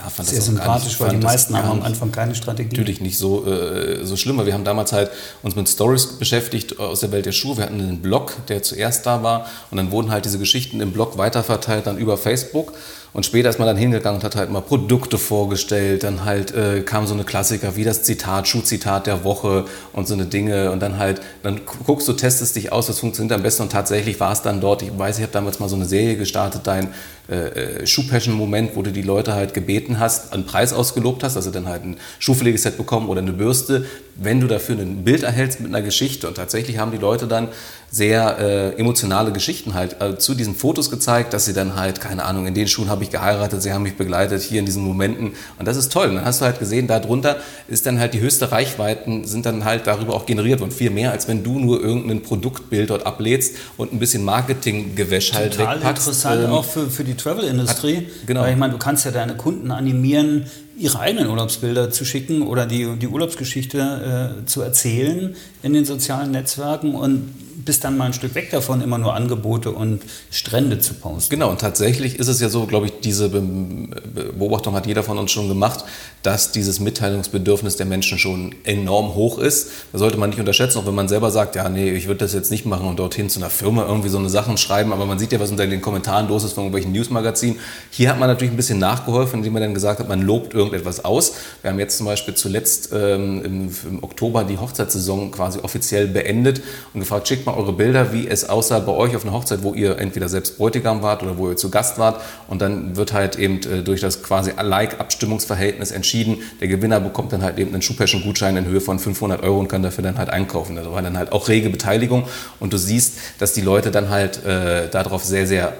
ja, 0.03 0.09
fand 0.09 0.29
Sehr 0.29 0.39
das 0.39 0.47
sympathisch, 0.47 0.99
weil 1.01 1.11
die 1.11 1.17
meisten 1.17 1.57
haben 1.57 1.81
am 1.81 1.83
Anfang 1.83 2.11
keine 2.11 2.35
Strategie. 2.35 2.71
Natürlich 2.71 3.01
nicht 3.01 3.19
so, 3.19 3.47
äh, 3.47 4.05
so 4.05 4.17
schlimm, 4.17 4.39
weil 4.39 4.47
wir 4.47 4.55
haben 4.55 4.65
damals 4.65 4.93
halt 4.93 5.11
uns 5.43 5.57
mit 5.57 5.69
Stories 5.69 6.07
beschäftigt 6.19 6.79
aus 6.79 7.01
der 7.01 7.13
Welt 7.13 7.27
der 7.27 7.33
Schuhe. 7.33 7.57
Wir 7.57 7.65
hatten 7.65 7.81
einen 7.81 8.01
Blog, 8.01 8.35
der 8.49 8.63
zuerst 8.63 9.07
da 9.07 9.23
war 9.23 9.47
und 9.71 9.77
dann 9.77 9.91
wurden 9.91 10.11
halt 10.11 10.25
diese 10.25 10.39
Geschichten 10.39 10.81
im 10.81 10.93
Blog 10.93 11.19
weiterverteilt, 11.19 11.87
dann 11.87 11.99
über 11.99 12.17
Facebook. 12.17 12.73
Und 13.13 13.27
später 13.27 13.49
ist 13.49 13.59
man 13.59 13.67
dann 13.67 13.77
hingegangen 13.77 14.21
und 14.21 14.25
hat 14.25 14.37
halt 14.37 14.51
mal 14.51 14.61
Produkte 14.61 15.19
vorgestellt. 15.19 16.05
Dann 16.05 16.25
halt 16.25 16.55
äh, 16.55 16.83
kam 16.83 17.07
so 17.07 17.15
eine 17.15 17.25
Klassiker 17.25 17.75
wie 17.75 17.83
das 17.83 18.05
Zitat, 18.05 18.47
Schuhzitat 18.47 19.09
der 19.09 19.25
Woche 19.25 19.65
und 19.93 20.07
so 20.07 20.15
eine 20.15 20.27
Dinge. 20.27 20.71
Und 20.71 20.81
dann 20.81 20.99
halt, 20.99 21.21
dann 21.43 21.61
guckst 21.87 22.07
du, 22.07 22.13
testest 22.13 22.55
dich 22.55 22.71
aus, 22.71 22.89
was 22.89 23.01
funktioniert 23.01 23.33
am 23.33 23.43
besten. 23.43 23.65
Und 23.65 23.73
tatsächlich 23.73 24.21
war 24.21 24.33
es 24.33 24.43
dann 24.43 24.61
dort. 24.61 24.83
Ich 24.83 24.97
weiß, 24.97 25.17
ich 25.19 25.23
habe 25.23 25.33
damals 25.33 25.59
mal 25.59 25.69
so 25.69 25.75
eine 25.75 25.87
Serie 25.87 26.17
gestartet, 26.17 26.63
dein 26.65 26.89
äh, 27.29 27.81
äh 27.81 27.87
Schuhpassion-Moment, 27.87 28.77
wo 28.77 28.83
du 28.83 28.93
die 28.93 29.03
Leute 29.03 29.35
halt 29.35 29.55
gebeten 29.55 29.99
hast, 29.99 30.33
einen 30.33 30.47
Preis 30.47 30.73
ausgelobt 30.73 31.25
hast, 31.25 31.37
also 31.37 31.51
dann 31.51 31.67
halt 31.67 31.83
ein 31.85 31.97
Schuhpflegeset 32.21 32.77
bekommen 32.77 33.09
oder 33.09 33.23
eine 33.23 33.33
Bürste, 33.33 33.87
wenn 34.15 34.41
du 34.41 34.47
dafür 34.47 34.79
ein 34.79 35.03
Bild 35.03 35.25
erhältst 35.25 35.61
mit 35.61 35.75
einer 35.75 35.83
Geschichte. 35.83 36.29
Und 36.29 36.37
tatsächlich 36.37 36.79
haben 36.79 36.93
die 36.93 36.99
Leute 36.99 37.27
dann 37.27 37.49
sehr 37.91 38.39
äh, 38.39 38.79
emotionale 38.79 39.33
Geschichten 39.33 39.75
halt 39.75 40.01
äh, 40.01 40.17
zu 40.17 40.35
diesen 40.35 40.55
Fotos 40.55 40.91
gezeigt, 40.91 41.33
dass 41.33 41.45
sie 41.45 41.53
dann 41.53 41.75
halt, 41.75 42.01
keine 42.01 42.25
Ahnung, 42.25 42.47
in 42.47 42.55
den 42.55 42.69
Schuhen 42.69 42.89
habe 42.89 43.03
ich 43.03 43.11
geheiratet, 43.11 43.63
sie 43.63 43.73
haben 43.73 43.83
mich 43.83 43.97
begleitet, 43.97 44.43
hier 44.43 44.61
in 44.61 44.67
diesen 44.67 44.85
Momenten. 44.85 45.33
Und 45.59 45.67
das 45.67 45.77
ist 45.77 45.93
toll. 45.93 46.09
Und 46.09 46.15
dann 46.15 46.25
hast 46.25 46.41
du 46.41 46.45
halt 46.45 46.61
gesehen, 46.61 46.87
darunter 46.87 47.39
ist 47.67 47.87
dann 47.87 47.99
halt 47.99 48.15
die 48.15 48.21
höchste 48.21 48.53
Reichweiten, 48.53 49.25
sind 49.25 49.45
dann 49.45 49.65
halt 49.65 49.89
darüber 49.89 50.15
auch 50.15 50.25
generiert 50.25 50.61
worden. 50.61 50.71
Viel 50.71 50.91
mehr, 50.91 51.11
als 51.11 51.27
wenn 51.27 51.43
du 51.43 51.59
nur 51.59 51.83
irgendein 51.83 52.23
Produktbild 52.23 52.91
dort 52.91 53.07
ablädst 53.07 53.57
und 53.77 53.93
ein 53.93 53.99
bisschen 53.99 54.25
Marketinggewäsch 54.25 55.33
halt 55.33 55.55
Total 55.55 55.77
wegpackst. 55.77 56.07
interessant 56.07 56.45
ähm, 56.45 56.53
auch 56.53 56.65
für, 56.65 56.89
für 56.89 57.03
die 57.03 57.15
Travel-Industrie. 57.15 58.07
Genau. 58.25 58.43
Weil 58.43 58.53
ich 58.53 58.59
meine, 58.59 58.73
du 58.73 58.79
kannst 58.79 59.05
ja 59.05 59.11
deine 59.11 59.37
Kunden 59.37 59.73
animieren, 59.73 60.47
ihre 60.79 61.01
eigenen 61.01 61.29
Urlaubsbilder 61.29 61.91
zu 61.91 62.05
schicken 62.05 62.43
oder 62.43 62.67
die, 62.67 62.97
die 62.97 63.09
Urlaubsgeschichte 63.09 64.39
äh, 64.43 64.47
zu 64.47 64.63
erzählen 64.63 65.35
in 65.63 65.73
den 65.73 65.85
sozialen 65.85 66.31
Netzwerken 66.31 66.95
und 66.95 67.35
bist 67.65 67.85
dann 67.85 67.97
mal 67.97 68.07
ein 68.07 68.13
Stück 68.13 68.35
weg 68.35 68.51
davon, 68.51 68.81
immer 68.81 68.99
nur 68.99 69.15
Angebote 69.15 69.71
und 69.71 70.03
Strände 70.31 70.79
zu 70.79 70.95
posten. 70.95 71.31
Genau, 71.31 71.51
und 71.51 71.61
tatsächlich 71.61 72.19
ist 72.19 72.29
es 72.29 72.41
ja 72.41 72.49
so, 72.49 72.67
glaube 72.67 72.87
ich, 72.87 73.01
diese 73.01 73.29
Beobachtung 73.29 74.75
hat 74.75 74.87
jeder 74.87 75.03
von 75.03 75.19
uns 75.19 75.31
schon 75.31 75.49
gemacht, 75.49 75.85
dass 76.23 76.53
dieses 76.53 76.81
Mitteilungsbedürfnis 76.81 77.77
der 77.77 77.87
Menschen 77.87 78.19
schon 78.19 78.55
enorm 78.65 79.15
hoch 79.15 79.39
ist. 79.39 79.71
Das 79.93 80.01
sollte 80.01 80.19
man 80.19 80.31
nicht 80.31 80.39
unterschätzen, 80.39 80.79
auch 80.79 80.87
wenn 80.87 80.95
man 80.95 81.09
selber 81.09 81.31
sagt, 81.31 81.57
ja, 81.57 81.69
nee, 81.69 81.91
ich 81.91 82.07
würde 82.07 82.19
das 82.19 82.35
jetzt 82.35 82.51
nicht 82.51 82.67
machen 82.67 82.87
und 82.87 82.99
dorthin 82.99 83.31
zu 83.31 83.41
einer 83.41 83.51
Firma 83.51 83.87
irgendwie 83.87 84.09
so 84.09 84.19
eine 84.19 84.29
Sachen 84.29 84.57
schreiben, 84.57 84.93
aber 84.93 85.07
man 85.07 85.19
sieht 85.19 85.33
ja, 85.33 85.41
was 85.41 85.51
unter 85.51 85.67
den 85.67 85.81
Kommentaren 85.81 86.29
los 86.29 86.45
ist 86.45 86.53
von 86.53 86.65
irgendwelchen 86.65 86.93
Newsmagazinen. 86.93 87.59
Hier 87.91 88.11
hat 88.11 88.19
man 88.19 88.29
natürlich 88.29 88.53
ein 88.53 88.57
bisschen 88.57 88.79
nachgeholfen, 88.79 89.39
indem 89.39 89.55
man 89.55 89.63
dann 89.63 89.75
gesagt 89.75 90.01
hat, 90.01 90.09
man 90.09 90.23
lobt 90.23 90.55
irgendetwas 90.55 91.05
aus. 91.05 91.33
Wir 91.63 91.71
haben 91.71 91.79
jetzt 91.79 91.97
zum 91.97 92.07
Beispiel 92.07 92.35
zuletzt 92.35 92.91
ähm, 92.93 93.43
im, 93.45 93.77
im 93.89 94.03
Oktober 94.03 94.45
die 94.45 94.59
Hochzeitssaison 94.59 95.31
quasi 95.31 95.61
offiziell 95.61 96.07
beendet 96.07 96.63
und 96.93 97.01
gefragt, 97.01 97.29
schickt 97.29 97.47
mal 97.47 97.50
eure 97.57 97.73
Bilder, 97.73 98.13
wie 98.13 98.29
es 98.29 98.49
aussah 98.49 98.79
bei 98.79 98.93
euch 98.93 99.17
auf 99.17 99.25
einer 99.25 99.33
Hochzeit, 99.33 99.63
wo 99.63 99.75
ihr 99.75 99.99
entweder 99.99 100.29
selbst 100.29 100.59
Bräutigam 100.59 101.03
wart 101.03 101.23
oder 101.23 101.39
wo 101.39 101.51
ihr 101.51 101.57
zu 101.57 101.71
Gast 101.71 101.99
wart. 101.99 102.21
Und 102.49 102.63
dann 102.63 102.97
wird 102.97 103.13
halt 103.13 103.37
eben 103.37 103.61
äh, 103.63 103.83
durch 103.83 104.01
das 104.01 104.23
quasi 104.23 104.53
Like-Abstimmungsverhältnis 104.61 105.91
entschieden. 105.91 106.39
Der 106.61 106.69
Gewinner 106.69 107.01
bekommt 107.01 107.33
dann 107.33 107.43
halt 107.43 107.59
eben 107.59 107.73
einen 107.73 107.83
Schuhpeschen-Gutschein 107.83 108.57
in 108.57 108.67
Höhe 108.67 108.81
von 108.81 108.99
500 108.99 109.43
Euro 109.43 109.61
und 109.61 109.69
kann 109.69 109.83
dafür 109.83 110.05
dann 110.05 110.19
halt 110.19 110.31
einkaufen. 110.31 110.77
Da 110.77 110.91
war 110.91 111.03
dann 111.03 111.17
halt 111.17 111.33
auch 111.33 111.49
rege 111.49 111.71
Beteiligung. 111.71 112.25
Und 112.59 112.73
du 112.73 112.79
siehst, 112.79 113.19
dass 113.39 113.53
die 113.53 113.63
Leute 113.63 113.91
dann 113.91 114.11
halt 114.11 114.45
äh, 114.45 114.89
darauf 114.89 115.25
sehr, 115.25 115.47
sehr 115.47 115.73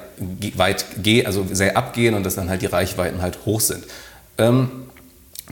weit 0.57 0.85
gehen, 1.03 1.27
also 1.27 1.47
sehr 1.51 1.77
abgehen 1.77 2.15
und 2.15 2.25
dass 2.25 2.35
dann 2.35 2.51
halt 2.51 2.63
die 2.63 2.67
Reichweiten 2.67 3.23
halt 3.23 3.39
hoch 3.47 3.61
sind. 3.61 3.85
Ähm, 4.39 4.71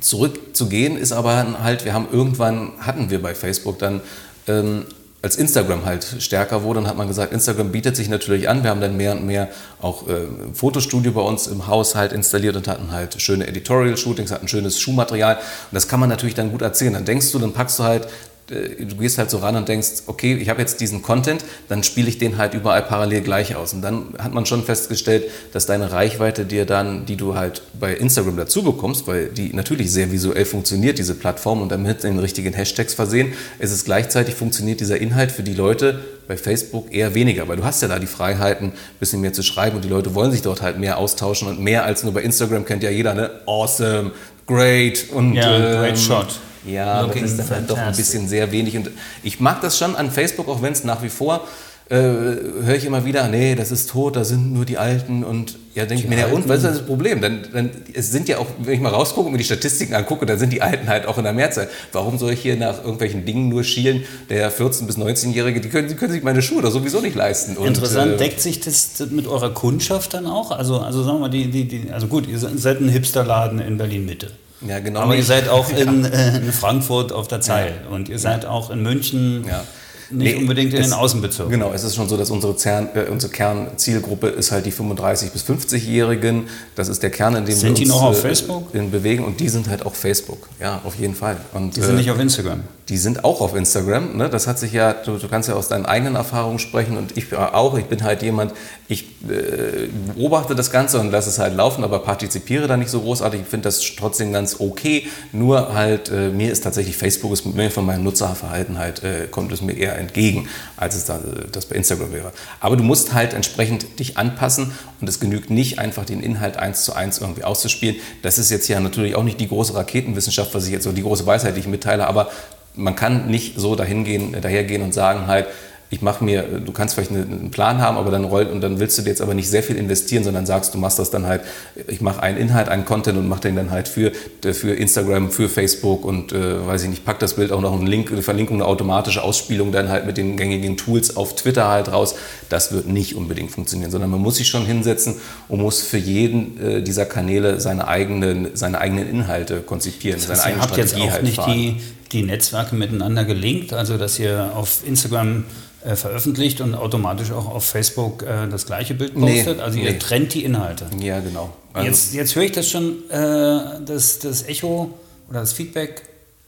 zurückzugehen 0.01 0.97
ist 0.97 1.13
aber 1.13 1.63
halt, 1.63 1.85
wir 1.85 1.93
haben 1.93 2.09
irgendwann, 2.11 2.73
hatten 2.81 3.11
wir 3.11 3.21
bei 3.21 3.35
Facebook 3.35 3.79
dann 3.79 4.01
ähm, 4.47 4.85
als 5.21 5.35
Instagram 5.35 5.85
halt 5.85 6.07
stärker 6.21 6.63
wurde, 6.63 6.81
dann 6.81 6.89
hat 6.89 6.97
man 6.97 7.09
gesagt, 7.09 7.33
Instagram 7.33 7.73
bietet 7.73 7.97
sich 7.97 8.09
natürlich 8.09 8.49
an. 8.49 8.63
Wir 8.63 8.71
haben 8.71 8.81
dann 8.81 8.97
mehr 8.97 9.13
und 9.13 9.27
mehr 9.27 9.49
auch 9.81 10.07
äh, 10.07 10.27
Fotostudio 10.55 11.11
bei 11.11 11.21
uns 11.21 11.49
im 11.49 11.67
Haus 11.67 11.97
halt 11.97 12.13
installiert 12.13 12.55
und 12.55 12.69
hatten 12.69 12.93
halt 12.93 13.21
schöne 13.21 13.49
Editorial-Shootings, 13.49 14.31
hatten 14.31 14.47
schönes 14.47 14.81
Schuhmaterial. 14.81 15.35
Und 15.37 15.73
das 15.73 15.89
kann 15.89 15.99
man 15.99 16.09
natürlich 16.09 16.37
dann 16.37 16.53
gut 16.53 16.63
erzählen. 16.63 16.93
Dann 16.93 17.05
denkst 17.05 17.33
du, 17.33 17.41
dann 17.41 17.53
packst 17.53 17.81
du 17.81 17.83
halt 17.83 18.07
du 18.49 18.97
gehst 18.97 19.19
halt 19.19 19.31
so 19.31 19.39
ran 19.39 19.57
und 19.57 19.69
denkst, 19.69 20.05
okay, 20.07 20.35
ich 20.35 20.49
habe 20.49 20.61
jetzt 20.61 20.81
diesen 20.81 21.03
Content, 21.03 21.45
dann 21.69 21.83
spiele 21.83 22.09
ich 22.09 22.19
den 22.19 22.39
halt 22.39 22.55
überall 22.55 22.83
parallel 22.83 23.21
gleich 23.21 23.57
aus. 23.57 23.73
Und 23.73 23.83
dann 23.83 24.15
hat 24.19 24.33
man 24.33 24.47
schon 24.47 24.65
festgestellt, 24.65 25.25
dass 25.53 25.67
deine 25.67 25.93
Reichweite 25.93 26.45
dir 26.45 26.65
dann, 26.65 27.07
die 27.07 27.17
du 27.17 27.35
halt 27.35 27.63
bei 27.79 27.95
Instagram 27.95 28.37
dazu 28.37 28.63
bekommst, 28.63 29.07
weil 29.07 29.29
die 29.29 29.53
natürlich 29.53 29.93
sehr 29.93 30.11
visuell 30.11 30.45
funktioniert, 30.45 30.99
diese 30.99 31.15
Plattform, 31.15 31.61
und 31.63 31.71
damit 31.71 32.05
den 32.05 32.19
richtigen 32.19 32.55
Hashtags 32.55 32.95
versehen, 32.95 33.33
ist 33.59 33.73
es 33.73 33.85
gleichzeitig 33.85 34.35
funktioniert 34.35 34.81
dieser 34.81 34.99
Inhalt 34.99 35.31
für 35.33 35.43
die 35.43 35.55
Leute 35.55 36.01
bei 36.27 36.37
Facebook 36.37 36.93
eher 36.93 37.15
weniger, 37.15 37.49
weil 37.49 37.57
du 37.57 37.65
hast 37.65 37.83
ja 37.83 37.89
da 37.89 37.99
die 37.99 38.07
Freiheiten, 38.07 38.69
ein 38.69 38.73
bisschen 39.01 39.21
mehr 39.21 39.33
zu 39.33 39.43
schreiben 39.43 39.77
und 39.77 39.85
die 39.85 39.89
Leute 39.89 40.15
wollen 40.15 40.31
sich 40.31 40.43
dort 40.43 40.63
halt 40.63 40.79
mehr 40.79 40.99
austauschen 40.99 41.49
und 41.49 41.61
mehr 41.61 41.85
als 41.85 42.05
nur 42.05 42.13
bei 42.13 42.23
Instagram 42.23 42.65
kennt 42.65 42.83
ja 42.83 42.91
jeder, 42.91 43.15
ne? 43.15 43.31
Awesome, 43.47 44.13
great 44.47 45.07
und 45.11 45.35
ja, 45.35 45.81
great 45.81 45.91
ähm, 45.91 45.97
shot. 45.97 46.41
Ja, 46.69 47.03
Looking 47.03 47.23
das 47.23 47.33
ist 47.33 47.41
dann 47.41 47.51
halt 47.51 47.71
doch 47.71 47.79
ein 47.79 47.97
bisschen 47.97 48.29
sehr 48.29 48.53
wenig. 48.53 48.77
Und 48.77 48.91
ich 49.23 49.41
mag 49.41 49.61
das 49.61 49.79
schon 49.79 49.97
an 49.97 50.11
Facebook, 50.11 50.49
auch 50.49 50.63
wenn 50.63 50.73
es 50.73 50.85
nach 50.85 51.03
wie 51.03 51.09
vor 51.09 51.47
äh, 51.91 51.97
höre 51.97 52.75
ich 52.75 52.85
immer 52.85 53.07
wieder, 53.07 53.29
nee, 53.29 53.55
das 53.55 53.71
ist 53.71 53.89
tot, 53.89 54.17
da 54.17 54.25
sind 54.25 54.53
nur 54.53 54.67
die 54.67 54.77
Alten 54.77 55.25
und 55.25 55.57
ja, 55.75 55.87
denke 55.87 56.05
ich 56.05 56.09
mir, 56.09 56.19
ja 56.19 56.27
und, 56.27 56.47
was 56.47 56.59
ist 56.59 56.65
das 56.65 56.87
Problem? 56.87 57.23
Dann, 57.23 57.47
dann, 57.53 57.71
es 57.95 58.11
sind 58.11 58.29
ja 58.29 58.39
auch, 58.39 58.47
wenn 58.59 58.75
ich 58.75 58.81
mal 58.81 58.91
rausgucke 58.91 59.27
und 59.27 59.33
mir 59.33 59.39
die 59.39 59.45
Statistiken 59.45 59.95
angucke, 59.95 60.27
dann 60.27 60.39
sind 60.39 60.53
die 60.53 60.61
Alten 60.61 60.89
halt 60.89 61.07
auch 61.07 61.17
in 61.17 61.25
der 61.25 61.33
Mehrzahl. 61.33 61.69
Warum 61.93 62.19
soll 62.19 62.33
ich 62.33 62.43
hier 62.43 62.57
nach 62.57 62.83
irgendwelchen 62.83 63.25
Dingen 63.25 63.49
nur 63.49 63.65
schielen? 63.65 64.05
Der 64.29 64.53
14- 64.53 64.87
bis 64.87 64.99
19-Jährige, 64.99 65.63
die 65.63 65.71
können, 65.71 65.89
die 65.89 65.95
können 65.95 66.13
sich 66.13 66.23
meine 66.23 66.43
Schuhe 66.43 66.61
da 66.61 66.71
sowieso 66.71 67.01
nicht 67.01 67.17
leisten. 67.17 67.57
Und, 67.57 67.69
Interessant, 67.69 68.15
äh, 68.15 68.17
deckt 68.19 68.41
sich 68.41 68.61
das 68.61 69.01
mit 69.11 69.27
eurer 69.27 69.55
Kundschaft 69.55 70.13
dann 70.13 70.27
auch? 70.27 70.51
Also, 70.51 70.81
also 70.81 71.03
sagen 71.03 71.17
wir 71.17 71.21
mal, 71.21 71.29
die, 71.31 71.51
die, 71.51 71.65
die, 71.67 71.91
also 71.91 72.07
gut, 72.07 72.29
ihr 72.29 72.39
seid 72.39 72.81
ein 72.81 72.91
Hipsterladen 72.91 73.61
in 73.61 73.79
Berlin-Mitte. 73.79 74.31
Ja, 74.67 74.81
genau. 74.81 75.01
Aber 75.01 75.17
ihr 75.17 75.25
seid 75.25 75.49
auch 75.49 75.71
in, 75.71 76.05
äh, 76.05 76.39
in 76.39 76.53
Frankfurt 76.53 77.13
auf 77.13 77.29
der 77.29 77.41
Zeil 77.41 77.75
und 77.91 78.09
ihr 78.09 78.19
seid 78.19 78.47
auch 78.47 78.71
in 78.71 78.83
München. 78.83 79.45
Ja. 79.49 79.65
Nicht 80.11 80.37
nee, 80.37 80.41
unbedingt 80.41 80.73
in 80.73 80.81
es, 80.81 80.87
den 80.87 80.95
Außenbezirken. 80.95 81.53
Genau, 81.53 81.71
es 81.73 81.85
ist 81.85 81.95
schon 81.95 82.09
so, 82.09 82.17
dass 82.17 82.31
unsere, 82.31 82.57
Zern, 82.57 82.89
äh, 82.95 83.11
unsere 83.11 83.31
Kernzielgruppe 83.31 84.29
ist 84.29 84.51
halt 84.51 84.65
die 84.65 84.73
35- 84.73 85.33
bis 85.33 85.45
50-Jährigen. 85.45 86.49
Das 86.75 86.89
ist 86.89 87.03
der 87.03 87.11
Kern, 87.11 87.37
in 87.37 87.45
dem 87.45 87.55
sind 87.55 87.63
wir 87.63 87.71
uns 87.71 87.79
die 87.81 87.87
noch 87.87 88.03
auf 88.03 88.19
äh, 88.19 88.29
Facebook? 88.29 88.73
bewegen 88.73 89.25
und 89.25 89.39
die 89.39 89.51
sind 89.51 89.69
halt 89.69 89.85
auch 89.85 89.95
Facebook. 89.95 90.49
Ja, 90.61 90.81
auf 90.85 90.95
jeden 90.95 91.15
Fall. 91.15 91.37
Und, 91.53 91.77
die 91.77 91.83
sind 91.83 91.95
äh, 91.95 91.99
nicht 91.99 92.11
auf 92.11 92.19
Instagram? 92.19 92.63
Die 92.89 92.97
sind 92.97 93.25
auch 93.25 93.43
auf 93.43 93.55
Instagram. 93.55 94.17
Ne? 94.17 94.31
Das 94.31 94.47
hat 94.47 94.59
sich 94.59 94.73
ja, 94.73 94.95
du, 94.95 95.19
du, 95.19 95.29
kannst 95.29 95.49
ja 95.49 95.55
aus 95.55 95.69
deinen 95.69 95.85
eigenen 95.85 96.15
Erfahrungen 96.15 96.59
sprechen 96.59 96.97
und 96.97 97.17
ich 97.19 97.35
auch. 97.37 97.77
Ich 97.77 97.85
bin 97.85 98.03
halt 98.03 98.23
jemand, 98.23 98.55
ich 98.89 99.05
äh, 99.29 99.89
beobachte 100.15 100.55
das 100.55 100.71
Ganze 100.71 100.99
und 100.99 101.11
lasse 101.11 101.29
es 101.29 101.39
halt 101.39 101.55
laufen, 101.55 101.85
aber 101.85 101.99
partizipiere 101.99 102.67
da 102.67 102.79
nicht 102.79 102.91
so 102.91 103.01
großartig. 103.01 103.43
Ich 103.43 103.47
finde 103.47 103.65
das 103.65 103.81
trotzdem 103.99 104.33
ganz 104.33 104.57
okay. 104.59 105.07
Nur 105.33 105.75
halt, 105.75 106.09
äh, 106.09 106.31
mir 106.31 106.51
ist 106.51 106.65
tatsächlich 106.65 106.97
Facebook 106.97 107.33
ist 107.33 107.45
mir 107.45 107.71
von 107.71 107.85
meinem 107.85 108.05
Nutzerverhalten 108.05 108.79
halt, 108.79 109.03
äh, 109.03 109.27
kommt 109.31 109.53
es 109.53 109.61
mir 109.61 109.75
eher 109.75 109.99
entgegen, 109.99 110.49
als 110.79 110.97
es 110.97 111.05
da, 111.05 111.17
äh, 111.17 111.49
das 111.53 111.67
bei 111.67 111.77
Instagram 111.77 112.13
wäre. 112.13 112.33
Aber 112.61 112.79
du 112.79 112.85
musst 112.85 113.13
halt 113.13 113.35
entsprechend 113.35 113.99
dich 113.99 114.17
anpassen 114.17 114.73
und 115.03 115.09
es 115.09 115.21
genügt 115.21 115.51
nicht 115.51 115.79
einfach 115.79 116.07
den 116.07 116.23
Inhalt 116.23 116.57
eins 116.57 116.85
zu 116.85 116.95
eins 116.95 117.19
irgendwie 117.19 117.45
auszuspielen. 117.45 117.97
Das 118.23 118.39
ist 118.39 118.51
jetzt 118.51 118.67
ja 118.69 118.81
natürlich 118.81 119.15
auch 119.15 119.25
nicht 119.25 119.41
die 119.41 119.49
große 119.49 119.75
Raketenwissenschaft, 119.75 120.55
was 120.55 120.65
ich 120.65 120.73
jetzt 120.73 120.85
so 120.85 120.93
die 120.93 121.03
große 121.03 121.27
Weisheit, 121.27 121.55
die 121.55 121.61
ich 121.61 121.67
mitteile, 121.67 122.07
aber 122.07 122.31
man 122.75 122.97
kann 122.97 123.29
nicht 123.29 123.59
so 123.59 123.75
dahingehen, 123.75 124.37
dahergehen 124.41 124.83
und 124.83 124.95
sagen 124.95 125.27
halt, 125.27 125.47
ich 125.91 126.03
mache 126.03 126.23
mir, 126.23 126.43
du 126.43 126.71
kannst 126.73 126.95
vielleicht 126.95 127.11
einen 127.11 127.51
Plan 127.51 127.79
haben, 127.81 127.97
aber 127.97 128.11
dann 128.11 128.25
rollt 128.25 128.51
und 128.51 128.61
dann 128.61 128.79
willst 128.79 128.99
du 128.99 129.03
dir 129.03 129.09
jetzt 129.09 129.23
aber 129.23 129.33
nicht 129.33 129.49
sehr 129.49 129.63
viel 129.63 129.77
investieren, 129.77 130.23
sondern 130.23 130.45
sagst, 130.45 130.75
du 130.75 130.79
machst 130.79 130.99
das 130.99 131.11
dann 131.11 131.27
halt, 131.27 131.41
ich 131.87 132.03
mache 132.03 132.23
einen 132.23 132.37
Inhalt, 132.37 132.69
einen 132.69 132.85
Content 132.85 133.17
und 133.17 133.27
mache 133.27 133.41
den 133.41 133.57
dann 133.57 133.71
halt 133.71 133.89
für, 133.89 134.13
für 134.43 134.75
Instagram, 134.75 135.31
für 135.31 135.49
Facebook 135.49 136.05
und 136.05 136.33
äh, 136.33 136.67
weiß 136.67 136.83
ich 136.83 136.91
nicht, 136.91 137.07
pack 137.07 137.19
das 137.21 137.35
Bild 137.35 137.53
auch 137.53 137.63
noch 137.63 137.73
einen 137.73 137.87
Link, 137.87 138.13
eine 138.13 138.23
Verlinkung, 138.23 138.57
eine 138.57 138.67
automatische 138.67 139.23
Ausspielung 139.23 139.73
dann 139.73 139.89
halt 139.89 140.05
mit 140.05 140.19
den 140.19 140.37
gängigen 140.37 140.77
Tools 140.77 141.17
auf 141.17 141.37
Twitter 141.37 141.69
halt 141.69 141.91
raus. 141.91 142.17
Das 142.51 142.71
wird 142.71 142.87
nicht 142.87 143.15
unbedingt 143.15 143.51
funktionieren, 143.51 143.91
sondern 143.91 144.11
man 144.11 144.21
muss 144.21 144.37
sich 144.37 144.49
schon 144.49 144.67
hinsetzen 144.67 145.15
und 145.49 145.63
muss 145.63 145.81
für 145.81 145.97
jeden 145.97 146.61
äh, 146.63 146.83
dieser 146.83 147.07
Kanäle 147.07 147.61
seine 147.61 147.89
eigenen, 147.89 148.49
seine 148.55 148.79
eigenen 148.79 149.09
Inhalte 149.09 149.61
konzipieren, 149.61 150.21
das 150.21 150.29
heißt, 150.29 150.43
seine 150.43 150.61
eigene 150.61 150.69
Strategie 150.69 151.01
jetzt 151.01 151.09
auch 151.09 151.13
halt 151.15 151.23
nicht 151.23 151.37
fahren. 151.37 151.53
die 151.53 151.81
die 152.13 152.23
Netzwerke 152.23 152.75
miteinander 152.75 153.25
gelinkt, 153.25 153.73
also 153.73 153.99
dass 153.99 154.19
ihr 154.19 154.53
auf 154.55 154.87
Instagram 154.87 155.45
äh, 155.85 155.95
veröffentlicht 155.95 156.61
und 156.61 156.75
automatisch 156.75 157.31
auch 157.31 157.47
auf 157.47 157.65
Facebook 157.65 158.23
äh, 158.23 158.49
das 158.49 158.67
gleiche 158.67 158.95
Bild 158.95 159.15
postet. 159.15 159.59
Nee, 159.59 159.63
also 159.63 159.79
ihr 159.79 159.93
nee. 159.93 159.99
trennt 159.99 160.35
die 160.35 160.45
Inhalte. 160.45 160.87
Ja, 160.99 161.21
genau. 161.21 161.53
Also 161.73 161.89
jetzt, 161.89 162.15
jetzt 162.15 162.35
höre 162.37 162.43
ich 162.45 162.53
das 162.53 162.69
schon, 162.69 163.09
äh, 163.11 163.81
das, 163.85 164.19
das 164.19 164.43
Echo 164.45 164.93
oder 165.29 165.41
das 165.41 165.53
Feedback. 165.53 166.03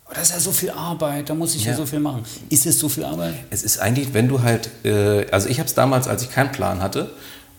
Oh, 0.06 0.12
das 0.14 0.30
ist 0.30 0.34
ja 0.34 0.40
so 0.40 0.50
viel 0.50 0.70
Arbeit, 0.70 1.30
da 1.30 1.34
muss 1.34 1.54
ich 1.54 1.64
ja. 1.64 1.70
ja. 1.70 1.76
so 1.76 1.86
viel 1.86 2.00
machen. 2.00 2.24
Ist 2.48 2.66
es 2.66 2.78
so 2.78 2.88
viel 2.88 3.04
Arbeit? 3.04 3.34
Es 3.50 3.62
ist 3.62 3.78
eigentlich, 3.78 4.12
wenn 4.12 4.26
du 4.26 4.42
halt, 4.42 4.68
äh, 4.84 5.26
also 5.30 5.48
ich 5.48 5.60
habe 5.60 5.68
es 5.68 5.74
damals, 5.74 6.08
als 6.08 6.22
ich 6.22 6.30
keinen 6.30 6.50
Plan 6.50 6.82
hatte, 6.82 7.10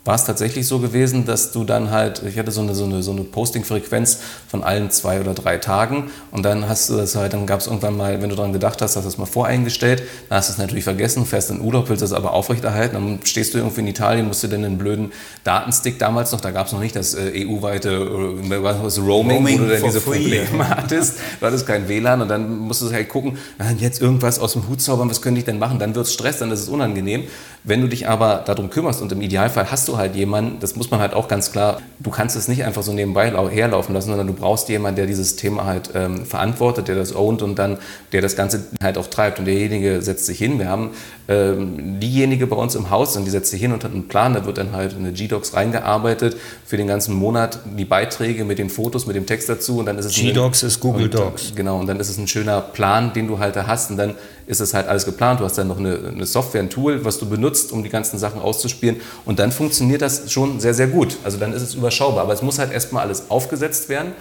war 0.03 0.15
es 0.15 0.23
tatsächlich 0.25 0.67
so 0.67 0.79
gewesen, 0.79 1.25
dass 1.25 1.51
du 1.51 1.63
dann 1.63 1.91
halt, 1.91 2.23
ich 2.27 2.39
hatte 2.39 2.51
so 2.51 2.61
eine, 2.61 2.73
so 2.73 2.85
eine, 2.85 3.03
so 3.03 3.11
eine 3.11 3.21
Posting-Frequenz 3.21 4.17
von 4.47 4.63
allen 4.63 4.89
zwei 4.89 5.19
oder 5.19 5.35
drei 5.35 5.57
Tagen 5.57 6.09
und 6.31 6.43
dann 6.43 6.67
hast 6.67 6.89
du 6.89 6.97
das 6.97 7.15
halt, 7.15 7.33
dann 7.33 7.45
gab 7.45 7.59
es 7.59 7.67
irgendwann 7.67 7.95
mal, 7.95 8.19
wenn 8.19 8.29
du 8.29 8.35
daran 8.35 8.51
gedacht 8.51 8.81
hast, 8.81 8.95
hast 8.95 9.03
du 9.03 9.07
das 9.07 9.19
mal 9.19 9.27
voreingestellt, 9.27 10.01
dann 10.27 10.39
hast 10.39 10.49
du 10.49 10.53
es 10.53 10.57
natürlich 10.57 10.85
vergessen, 10.85 11.25
fährst 11.27 11.51
in 11.51 11.61
Urlaub, 11.61 11.89
willst 11.89 12.01
das 12.01 12.13
aber 12.13 12.33
aufrechterhalten, 12.33 12.95
dann 12.95 13.19
stehst 13.23 13.53
du 13.53 13.59
irgendwie 13.59 13.81
in 13.81 13.87
Italien, 13.87 14.25
musst 14.25 14.41
du 14.41 14.47
dann 14.47 14.65
einen 14.65 14.79
blöden 14.79 15.11
Datenstick 15.43 15.99
damals 15.99 16.31
noch, 16.31 16.41
da 16.41 16.49
gab 16.49 16.65
es 16.65 16.73
noch 16.73 16.79
nicht 16.79 16.95
das 16.95 17.13
äh, 17.13 17.45
EU-weite 17.45 17.89
äh, 17.89 18.55
Roaming, 18.55 18.99
Roaming, 18.99 19.59
wo 19.59 19.63
du 19.65 19.69
dann 19.69 19.83
diese 19.83 20.01
free. 20.01 20.39
Probleme 20.39 20.69
hattest, 20.69 21.17
du 21.39 21.45
hattest 21.45 21.67
kein 21.67 21.87
WLAN 21.87 22.23
und 22.23 22.27
dann 22.27 22.57
musst 22.57 22.81
du 22.81 22.91
halt 22.91 23.07
gucken, 23.07 23.37
jetzt 23.77 24.01
irgendwas 24.01 24.39
aus 24.39 24.53
dem 24.53 24.67
Hut 24.67 24.81
zaubern, 24.81 25.11
was 25.11 25.21
können 25.21 25.37
ich 25.37 25.45
denn 25.45 25.59
machen, 25.59 25.77
dann 25.77 25.93
wird 25.93 26.07
es 26.07 26.13
Stress, 26.13 26.39
dann 26.39 26.49
ist 26.51 26.61
es 26.61 26.69
unangenehm. 26.69 27.25
Wenn 27.63 27.81
du 27.81 27.87
dich 27.87 28.07
aber 28.07 28.41
darum 28.45 28.71
kümmerst 28.71 29.03
und 29.03 29.11
im 29.11 29.21
Idealfall 29.21 29.69
hast 29.69 29.87
du 29.87 29.97
halt 29.97 30.15
jemanden, 30.15 30.59
das 30.59 30.75
muss 30.75 30.89
man 30.89 30.99
halt 30.99 31.13
auch 31.13 31.27
ganz 31.27 31.51
klar, 31.51 31.79
du 31.99 32.09
kannst 32.09 32.35
es 32.35 32.47
nicht 32.47 32.63
einfach 32.63 32.81
so 32.81 32.91
nebenbei 32.91 33.31
herlaufen 33.49 33.93
lassen, 33.93 34.09
sondern 34.09 34.25
du 34.25 34.33
brauchst 34.33 34.67
jemanden, 34.69 34.95
der 34.95 35.05
dieses 35.05 35.35
Thema 35.35 35.65
halt 35.65 35.91
ähm, 35.93 36.25
verantwortet, 36.25 36.87
der 36.87 36.95
das 36.95 37.15
ownt 37.15 37.43
und 37.43 37.59
dann, 37.59 37.77
der 38.13 38.21
das 38.21 38.35
Ganze 38.35 38.65
halt 38.81 38.97
auch 38.97 39.07
treibt. 39.07 39.37
Und 39.37 39.45
derjenige 39.45 40.01
setzt 40.01 40.25
sich 40.25 40.39
hin. 40.39 40.57
Wir 40.57 40.69
haben 40.69 40.91
ähm, 41.27 41.99
diejenige 41.99 42.47
bei 42.47 42.55
uns 42.55 42.73
im 42.73 42.89
Haus, 42.89 43.15
und 43.15 43.25
die 43.25 43.31
setzt 43.31 43.51
sich 43.51 43.61
hin 43.61 43.71
und 43.73 43.83
hat 43.83 43.91
einen 43.91 44.07
Plan, 44.07 44.33
da 44.33 44.45
wird 44.45 44.57
dann 44.57 44.71
halt 44.71 44.95
eine 44.95 45.11
G-Docs 45.11 45.53
reingearbeitet 45.53 46.37
für 46.65 46.77
den 46.77 46.87
ganzen 46.87 47.13
Monat, 47.15 47.59
die 47.77 47.85
Beiträge 47.85 48.43
mit 48.43 48.57
den 48.57 48.69
Fotos, 48.69 49.05
mit 49.05 49.15
dem 49.15 49.27
Text 49.27 49.49
dazu 49.49 49.77
und 49.77 49.85
dann 49.85 49.99
ist 49.99 50.05
es... 50.05 50.15
G-Docs 50.15 50.63
ist 50.63 50.79
Google 50.79 51.05
und, 51.05 51.13
Docs. 51.13 51.53
Genau, 51.55 51.79
und 51.79 51.87
dann 51.87 51.99
ist 51.99 52.09
es 52.09 52.17
ein 52.17 52.27
schöner 52.27 52.59
Plan, 52.59 53.13
den 53.13 53.27
du 53.27 53.37
halt 53.37 53.55
da 53.55 53.67
hast 53.67 53.91
und 53.91 53.97
dann 53.97 54.15
ist 54.47 54.59
es 54.59 54.73
halt 54.73 54.87
alles 54.87 55.05
geplant. 55.05 55.39
Du 55.39 55.45
hast 55.45 55.57
dann 55.57 55.67
noch 55.67 55.79
eine, 55.79 55.97
eine, 56.13 56.25
Software, 56.25 56.61
ein 56.61 56.69
Tool, 56.69 57.05
was 57.05 57.19
du 57.19 57.29
benutzt, 57.29 57.50
um 57.71 57.83
die 57.83 57.89
ganzen 57.89 58.19
Sachen 58.19 58.41
auszuspielen. 58.41 59.01
Und 59.25 59.39
dann 59.39 59.51
funktioniert 59.51 60.01
das 60.01 60.31
schon 60.31 60.59
sehr, 60.59 60.73
sehr 60.73 60.87
gut. 60.87 61.17
Also 61.23 61.37
dann 61.37 61.53
ist 61.53 61.61
es 61.61 61.73
überschaubar. 61.73 62.23
Aber 62.23 62.33
es 62.33 62.41
muss 62.41 62.59
halt 62.59 62.71
erstmal 62.71 63.03
alles 63.03 63.29
aufgesetzt 63.29 63.89
werden. 63.89 64.13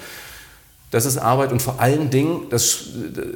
Das 0.90 1.06
ist 1.06 1.18
Arbeit 1.18 1.52
und 1.52 1.62
vor 1.62 1.80
allen 1.80 2.10
Dingen, 2.10 2.49
das, 2.50 2.87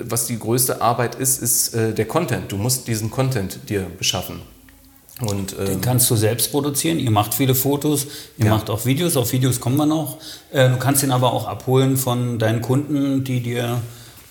was 0.01 0.27
die 0.27 0.39
größte 0.39 0.83
Arbeit 0.83 1.15
ist, 1.15 1.41
ist 1.41 1.73
äh, 1.75 1.93
der 1.93 2.07
Content. 2.07 2.51
Du 2.51 2.57
musst 2.57 2.89
diesen 2.89 3.11
Content 3.11 3.69
dir 3.69 3.87
beschaffen. 3.97 4.41
Und, 5.21 5.55
ähm, 5.59 5.67
Den 5.67 5.81
kannst 5.81 6.11
du 6.11 6.17
selbst 6.17 6.51
produzieren. 6.51 6.99
Ihr 6.99 7.13
macht 7.13 7.35
viele 7.35 7.55
Fotos, 7.55 8.07
ihr 8.37 8.47
ja. 8.47 8.51
macht 8.51 8.71
auch 8.71 8.85
Videos. 8.85 9.17
Auf 9.17 9.33
Videos 9.33 9.61
kommen 9.61 9.77
wir 9.77 9.87
noch. 9.87 10.19
Äh, 10.51 10.69
du 10.69 10.77
kannst 10.79 11.05
ihn 11.05 11.13
aber 11.13 11.33
auch 11.33 11.47
abholen 11.47 11.97
von 11.97 12.41
deinen 12.41 12.61
Kunden, 12.61 13.23
die 13.23 13.41
dir 13.41 13.81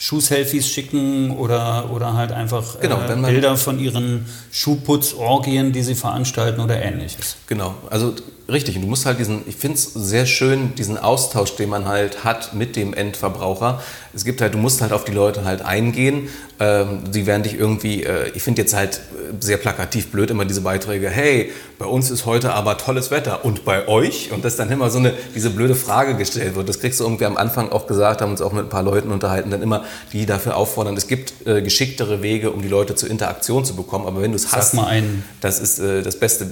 Schuhselfies 0.04 0.68
schicken 0.68 1.32
oder, 1.32 1.90
oder 1.90 2.14
halt 2.14 2.34
einfach 2.34 2.78
genau, 2.82 3.00
äh, 3.08 3.16
Bilder 3.16 3.56
von 3.56 3.80
ihren 3.80 4.26
Schuhputzorgien, 4.52 5.72
die 5.72 5.82
sie 5.82 5.96
veranstalten 5.96 6.60
oder 6.60 6.84
ähnliches. 6.84 7.38
Genau, 7.48 7.74
also 7.90 8.14
richtig. 8.50 8.76
Und 8.76 8.82
du 8.82 8.90
musst 8.90 9.06
halt 9.06 9.20
diesen, 9.20 9.48
ich 9.48 9.56
finde 9.56 9.78
es 9.78 9.94
sehr 9.94 10.26
schön, 10.26 10.76
diesen 10.76 10.98
Austausch, 10.98 11.56
den 11.56 11.70
man 11.70 11.86
halt 11.86 12.26
hat 12.26 12.54
mit 12.54 12.76
dem 12.76 12.94
Endverbraucher. 12.94 13.82
Es 14.14 14.26
gibt 14.26 14.42
halt, 14.42 14.56
du 14.56 14.58
musst 14.58 14.82
halt 14.82 14.92
auf 14.92 15.06
die 15.06 15.14
Leute 15.14 15.46
halt 15.46 15.62
eingehen. 15.62 16.28
Ähm, 16.60 17.12
die 17.12 17.26
werden 17.26 17.44
dich 17.44 17.58
irgendwie, 17.58 18.04
äh, 18.04 18.30
ich 18.36 18.44
finde 18.44 18.62
jetzt 18.62 18.76
halt 18.76 19.02
sehr 19.40 19.58
plakativ 19.58 20.12
blöd 20.12 20.30
immer 20.30 20.46
diese 20.46 20.62
Beiträge, 20.62 21.10
hey, 21.10 21.52
bei 21.80 21.86
uns 21.86 22.12
ist 22.12 22.26
heute 22.26 22.54
aber 22.54 22.78
tolles 22.78 23.12
Wetter 23.12 23.44
und 23.44 23.66
bei 23.66 23.88
euch? 23.88 24.32
Und 24.32 24.46
dass 24.46 24.56
dann 24.56 24.72
immer 24.72 24.90
so 24.90 25.00
eine, 25.00 25.14
diese 25.36 25.50
blöde 25.50 25.76
Frage 25.76 26.16
gestellt 26.16 26.56
wird. 26.56 26.70
Das 26.70 26.80
kriegst 26.80 27.00
du 27.00 27.04
irgendwie 27.04 27.26
am 27.26 27.38
Anfang 27.38 27.72
auch 27.72 27.88
gesagt, 27.88 28.22
haben 28.22 28.32
uns 28.32 28.42
auch 28.42 28.54
mit 28.54 28.66
ein 28.66 28.70
paar 28.70 28.84
Leuten 28.84 29.12
unterhalten, 29.12 29.52
dann 29.52 29.62
immer 29.62 29.84
die 30.14 30.26
dafür 30.26 30.56
auffordern, 30.56 30.96
es 30.96 31.08
gibt 31.08 31.34
äh, 31.46 31.62
geschicktere 31.62 32.22
Wege, 32.22 32.52
um 32.52 32.62
die 32.62 32.68
Leute 32.68 32.96
zur 32.96 33.10
Interaktion 33.10 33.66
zu 33.66 33.76
bekommen. 33.76 34.06
Aber 34.06 34.22
wenn 34.22 34.32
du 34.32 34.36
es 34.38 34.52
hast, 34.52 34.76
mal 34.76 34.88
einen. 34.88 35.24
das 35.42 35.60
ist 35.60 35.80
äh, 35.80 36.04
das 36.04 36.18
Beste. 36.18 36.50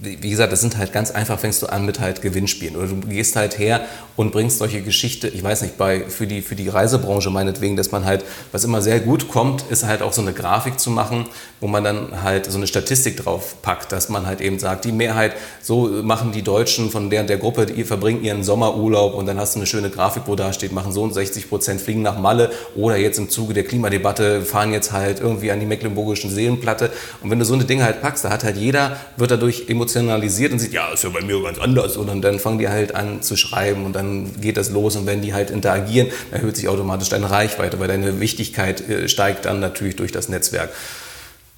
Wie 0.00 0.30
gesagt, 0.30 0.52
das 0.52 0.60
sind 0.60 0.76
halt 0.76 0.92
ganz 0.92 1.10
einfach, 1.10 1.38
fängst 1.38 1.62
du 1.62 1.66
an 1.66 1.86
mit 1.86 2.00
halt 2.00 2.22
Gewinnspielen. 2.22 2.76
Oder 2.76 2.88
du 2.88 2.96
gehst 3.00 3.34
halt 3.36 3.58
her 3.58 3.80
und 4.16 4.32
bringst 4.32 4.58
solche 4.58 4.82
Geschichte, 4.82 5.28
ich 5.28 5.42
weiß 5.42 5.62
nicht, 5.62 5.78
bei, 5.78 6.04
für, 6.04 6.26
die, 6.26 6.42
für 6.42 6.54
die 6.54 6.68
Reisebranche 6.68 7.30
meinetwegen, 7.30 7.76
dass 7.76 7.90
man 7.90 8.04
halt, 8.04 8.24
was 8.52 8.64
immer 8.64 8.82
sehr 8.82 9.00
gut 9.00 9.21
kommt, 9.28 9.64
ist 9.70 9.84
halt 9.84 10.02
auch 10.02 10.12
so 10.12 10.22
eine 10.22 10.32
Grafik 10.32 10.78
zu 10.78 10.90
machen, 10.90 11.26
wo 11.60 11.66
man 11.66 11.84
dann 11.84 12.22
halt 12.22 12.50
so 12.50 12.58
eine 12.58 12.66
Statistik 12.66 13.16
drauf 13.16 13.56
packt, 13.62 13.92
dass 13.92 14.08
man 14.08 14.26
halt 14.26 14.40
eben 14.40 14.58
sagt, 14.58 14.84
die 14.84 14.92
Mehrheit, 14.92 15.34
so 15.62 15.88
machen 16.02 16.32
die 16.32 16.42
Deutschen 16.42 16.90
von 16.90 17.10
der 17.10 17.22
und 17.22 17.30
der 17.30 17.38
Gruppe, 17.38 17.66
die 17.66 17.84
verbringen 17.84 18.24
ihren 18.24 18.42
Sommerurlaub 18.42 19.14
und 19.14 19.26
dann 19.26 19.38
hast 19.38 19.54
du 19.54 19.60
eine 19.60 19.66
schöne 19.66 19.90
Grafik, 19.90 20.24
wo 20.26 20.34
da 20.34 20.52
steht, 20.52 20.72
machen 20.72 20.92
so 20.92 21.02
und 21.02 21.14
60 21.14 21.48
Prozent 21.48 21.80
fliegen 21.80 22.02
nach 22.02 22.18
Malle 22.18 22.50
oder 22.74 22.96
jetzt 22.96 23.18
im 23.18 23.30
Zuge 23.30 23.54
der 23.54 23.64
Klimadebatte 23.64 24.42
fahren 24.42 24.72
jetzt 24.72 24.92
halt 24.92 25.20
irgendwie 25.20 25.50
an 25.50 25.60
die 25.60 25.66
mecklenburgischen 25.66 26.30
Seenplatte. 26.30 26.90
Und 27.22 27.30
wenn 27.30 27.38
du 27.38 27.44
so 27.44 27.54
eine 27.54 27.64
Dinge 27.64 27.84
halt 27.84 28.02
packst, 28.02 28.24
da 28.24 28.30
hat 28.30 28.44
halt 28.44 28.56
jeder, 28.56 28.96
wird 29.16 29.30
dadurch 29.30 29.68
emotionalisiert 29.68 30.52
und 30.52 30.58
sieht, 30.58 30.72
ja, 30.72 30.92
ist 30.92 31.04
ja 31.04 31.10
bei 31.10 31.22
mir 31.22 31.42
ganz 31.42 31.58
anders. 31.58 31.96
Und 31.96 32.22
dann 32.22 32.38
fangen 32.38 32.58
die 32.58 32.68
halt 32.68 32.94
an 32.94 33.22
zu 33.22 33.36
schreiben 33.36 33.84
und 33.84 33.94
dann 33.94 34.40
geht 34.40 34.56
das 34.56 34.70
los 34.70 34.96
und 34.96 35.06
wenn 35.06 35.22
die 35.22 35.34
halt 35.34 35.50
interagieren, 35.50 36.08
erhöht 36.30 36.56
sich 36.56 36.68
automatisch 36.68 37.08
deine 37.08 37.30
Reichweite, 37.30 37.78
weil 37.80 37.88
deine 37.88 38.20
Wichtigkeit 38.20 38.88
äh, 38.88 39.08
steigt 39.12 39.44
dann 39.44 39.60
natürlich 39.60 39.96
durch 39.96 40.10
das 40.10 40.28
Netzwerk. 40.28 40.70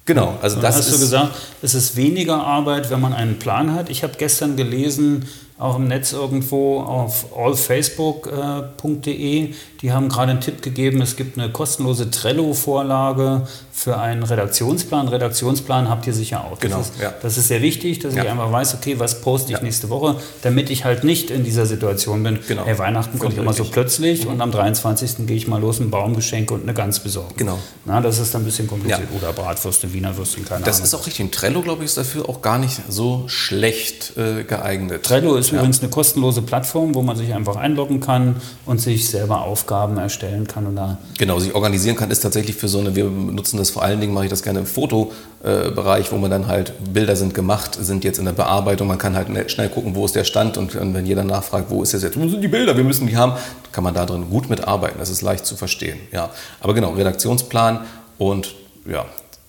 Genau, 0.05 0.37
also 0.41 0.61
das 0.61 0.75
hast 0.75 0.81
ist. 0.81 0.91
Hast 0.91 0.95
du 0.97 0.99
gesagt, 1.01 1.35
es 1.63 1.73
ist 1.73 1.95
weniger 1.95 2.35
Arbeit, 2.35 2.91
wenn 2.91 3.01
man 3.01 3.13
einen 3.13 3.39
Plan 3.39 3.73
hat. 3.73 3.89
Ich 3.89 4.03
habe 4.03 4.13
gestern 4.17 4.55
gelesen, 4.55 5.27
auch 5.57 5.77
im 5.77 5.87
Netz 5.87 6.11
irgendwo 6.11 6.81
auf 6.81 7.37
allfacebook.de. 7.37 9.53
Die 9.81 9.93
haben 9.93 10.09
gerade 10.09 10.31
einen 10.31 10.41
Tipp 10.41 10.61
gegeben, 10.61 11.01
es 11.01 11.15
gibt 11.15 11.37
eine 11.37 11.49
kostenlose 11.51 12.11
Trello-Vorlage 12.11 13.47
für 13.71 13.97
einen 13.97 14.23
Redaktionsplan. 14.23 15.07
Redaktionsplan 15.07 15.89
habt 15.89 16.05
ihr 16.07 16.13
sicher 16.13 16.43
auch. 16.43 16.59
Genau, 16.59 16.79
das 16.79 16.89
ist, 16.89 17.01
ja. 17.01 17.13
das 17.21 17.37
ist 17.37 17.47
sehr 17.47 17.61
wichtig, 17.61 17.99
dass 17.99 18.15
ja. 18.15 18.23
ich 18.23 18.29
einfach 18.29 18.51
weiß, 18.51 18.75
okay, 18.75 18.99
was 18.99 19.21
poste 19.21 19.51
ich 19.51 19.57
ja. 19.57 19.63
nächste 19.63 19.89
Woche, 19.89 20.17
damit 20.41 20.69
ich 20.69 20.83
halt 20.83 21.05
nicht 21.05 21.29
in 21.29 21.43
dieser 21.43 21.65
Situation 21.65 22.23
bin. 22.23 22.39
Genau. 22.47 22.65
Hey, 22.65 22.77
Weihnachten 22.77 23.19
kommt 23.19 23.37
immer 23.37 23.53
so 23.53 23.63
plötzlich 23.63 24.25
mhm. 24.25 24.31
und 24.31 24.41
am 24.41 24.51
23. 24.51 25.27
gehe 25.27 25.37
ich 25.37 25.47
mal 25.47 25.61
los, 25.61 25.79
ein 25.79 25.89
Baumgeschenk 25.89 26.51
und 26.51 26.63
eine 26.63 26.73
Gans 26.73 26.99
besorgen. 26.99 27.35
Genau. 27.37 27.57
Na, 27.85 28.01
das 28.01 28.19
ist 28.19 28.33
dann 28.33 28.41
ein 28.41 28.45
bisschen 28.45 28.67
kompliziert. 28.67 29.07
Oder 29.17 29.31
Bratwürste, 29.33 29.93
Wiener 29.93 30.17
Würstchen, 30.17 30.43
keine 30.45 30.65
das 30.65 30.77
Ahnung. 30.77 30.81
Das 30.81 30.93
ist 30.93 30.95
auch 30.95 31.05
richtig. 31.05 31.31
Trello, 31.31 31.61
glaube 31.61 31.83
ich, 31.83 31.91
ist 31.91 31.97
dafür 31.97 32.27
auch 32.27 32.41
gar 32.41 32.57
nicht 32.57 32.81
so 32.89 33.25
schlecht 33.27 34.17
äh, 34.17 34.43
geeignet. 34.43 35.03
Trello 35.03 35.35
ist 35.35 35.44
ist 35.45 35.51
ja. 35.51 35.57
übrigens 35.59 35.81
eine 35.81 35.89
kostenlose 35.89 36.41
Plattform, 36.41 36.95
wo 36.95 37.01
man 37.01 37.15
sich 37.15 37.33
einfach 37.33 37.55
einloggen 37.55 37.99
kann 37.99 38.37
und 38.65 38.79
sich 38.79 39.09
selber 39.09 39.43
Aufgaben 39.43 39.97
erstellen 39.97 40.47
kann. 40.47 40.67
Oder 40.67 40.97
genau, 41.17 41.39
sich 41.39 41.53
organisieren 41.55 41.95
kann, 41.95 42.11
ist 42.11 42.21
tatsächlich 42.21 42.55
für 42.55 42.67
so 42.67 42.79
eine, 42.79 42.95
wir 42.95 43.05
benutzen 43.05 43.57
das 43.57 43.69
vor 43.69 43.83
allen 43.83 44.01
Dingen, 44.01 44.13
mache 44.13 44.25
ich 44.25 44.29
das 44.29 44.43
gerne 44.43 44.59
im 44.59 44.65
Fotobereich, 44.65 46.11
wo 46.11 46.17
man 46.17 46.31
dann 46.31 46.47
halt, 46.47 46.73
Bilder 46.93 47.15
sind 47.15 47.33
gemacht, 47.33 47.77
sind 47.79 48.03
jetzt 48.03 48.19
in 48.19 48.25
der 48.25 48.33
Bearbeitung, 48.33 48.87
man 48.87 48.97
kann 48.97 49.15
halt 49.15 49.51
schnell 49.51 49.69
gucken, 49.69 49.95
wo 49.95 50.05
ist 50.05 50.15
der 50.15 50.23
Stand 50.23 50.57
und 50.57 50.75
wenn 50.75 51.05
jeder 51.05 51.23
nachfragt, 51.23 51.69
wo 51.69 51.83
ist 51.83 51.93
das 51.93 52.03
jetzt, 52.03 52.19
wo 52.19 52.27
sind 52.27 52.41
die 52.41 52.47
Bilder, 52.47 52.75
wir 52.75 52.83
müssen 52.83 53.07
die 53.07 53.17
haben, 53.17 53.33
kann 53.71 53.83
man 53.83 53.93
da 53.93 54.05
drin 54.05 54.25
gut 54.29 54.49
mitarbeiten, 54.49 54.99
das 54.99 55.09
ist 55.09 55.21
leicht 55.21 55.45
zu 55.45 55.55
verstehen. 55.55 55.99
Ja. 56.11 56.29
Aber 56.61 56.73
genau, 56.73 56.91
Redaktionsplan 56.91 57.85
Und 58.17 58.55
ja, 58.89 59.05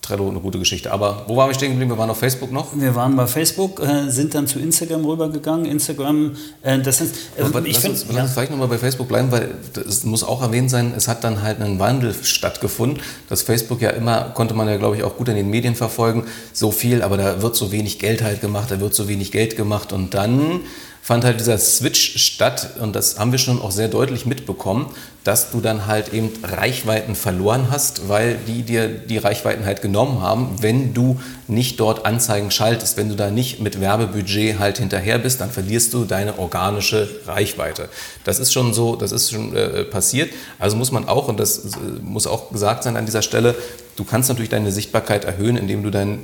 Trello 0.07 0.29
eine 0.29 0.39
gute 0.39 0.57
Geschichte. 0.57 0.91
Aber 0.91 1.23
wo 1.27 1.35
waren 1.35 1.49
wir 1.49 1.53
stehen 1.53 1.71
geblieben? 1.71 1.91
Wir 1.91 1.97
waren 1.97 2.09
auf 2.09 2.19
Facebook 2.19 2.51
noch? 2.51 2.67
Wir 2.73 2.95
waren 2.95 3.15
bei 3.15 3.27
Facebook, 3.27 3.81
äh, 3.81 4.09
sind 4.09 4.33
dann 4.33 4.47
zu 4.47 4.59
Instagram 4.59 5.05
rübergegangen. 5.05 5.65
Instagram, 5.65 6.35
äh, 6.61 6.79
das 6.79 7.01
ist. 7.01 7.15
Äh, 7.37 7.43
ich 7.65 7.77
finde. 7.77 7.99
Lass 8.11 8.23
uns 8.23 8.33
vielleicht 8.33 8.51
nochmal 8.51 8.69
bei 8.69 8.77
Facebook 8.77 9.07
bleiben, 9.07 9.31
weil 9.31 9.55
es 9.87 10.05
muss 10.05 10.23
auch 10.23 10.41
erwähnt 10.41 10.69
sein, 10.69 10.93
es 10.95 11.07
hat 11.07 11.23
dann 11.23 11.41
halt 11.41 11.61
einen 11.61 11.79
Wandel 11.79 12.15
stattgefunden. 12.21 13.01
Das 13.27 13.41
Facebook 13.41 13.81
ja 13.81 13.89
immer, 13.89 14.31
konnte 14.33 14.53
man 14.53 14.67
ja 14.67 14.77
glaube 14.77 14.95
ich 14.95 15.03
auch 15.03 15.17
gut 15.17 15.27
in 15.27 15.35
den 15.35 15.49
Medien 15.49 15.75
verfolgen, 15.75 16.23
so 16.53 16.71
viel, 16.71 17.01
aber 17.01 17.17
da 17.17 17.41
wird 17.41 17.55
so 17.55 17.71
wenig 17.71 17.99
Geld 17.99 18.23
halt 18.23 18.41
gemacht, 18.41 18.71
da 18.71 18.79
wird 18.79 18.93
so 18.93 19.07
wenig 19.07 19.31
Geld 19.31 19.57
gemacht 19.57 19.91
und 19.91 20.13
dann 20.13 20.61
fand 21.07 21.23
halt 21.23 21.39
dieser 21.39 21.57
Switch 21.57 22.19
statt 22.21 22.71
und 22.81 22.93
das 22.93 23.17
haben 23.17 23.31
wir 23.31 23.39
schon 23.39 23.61
auch 23.61 23.71
sehr 23.71 23.87
deutlich 23.87 24.25
mitbekommen, 24.25 24.87
dass 25.23 25.51
du 25.51 25.61
dann 25.61 25.87
halt 25.87 26.11
eben 26.11 26.33
Reichweiten 26.43 27.15
verloren 27.15 27.67
hast, 27.71 28.09
weil 28.09 28.35
die 28.45 28.63
dir 28.63 28.89
die 28.89 29.17
Reichweiten 29.17 29.65
halt 29.65 29.81
genommen 29.81 30.21
haben, 30.21 30.57
wenn 30.59 30.93
du 30.93 31.17
nicht 31.47 31.79
dort 31.79 32.05
Anzeigen 32.05 32.51
schaltest, 32.51 32.97
wenn 32.97 33.07
du 33.07 33.15
da 33.15 33.31
nicht 33.31 33.61
mit 33.61 33.79
Werbebudget 33.79 34.59
halt 34.59 34.79
hinterher 34.79 35.17
bist, 35.17 35.39
dann 35.39 35.49
verlierst 35.49 35.93
du 35.93 36.03
deine 36.03 36.39
organische 36.39 37.07
Reichweite. 37.25 37.87
Das 38.25 38.37
ist 38.37 38.51
schon 38.51 38.73
so, 38.73 38.97
das 38.97 39.13
ist 39.13 39.31
schon 39.31 39.55
äh, 39.55 39.85
passiert. 39.85 40.33
Also 40.59 40.75
muss 40.75 40.91
man 40.91 41.07
auch, 41.07 41.29
und 41.29 41.39
das 41.39 41.59
äh, 41.59 41.69
muss 42.01 42.27
auch 42.27 42.51
gesagt 42.51 42.83
sein 42.83 42.97
an 42.97 43.05
dieser 43.05 43.21
Stelle, 43.21 43.55
du 43.95 44.03
kannst 44.03 44.27
natürlich 44.27 44.49
deine 44.49 44.73
Sichtbarkeit 44.73 45.23
erhöhen, 45.23 45.55
indem 45.55 45.83
du 45.83 45.89
dann 45.89 46.19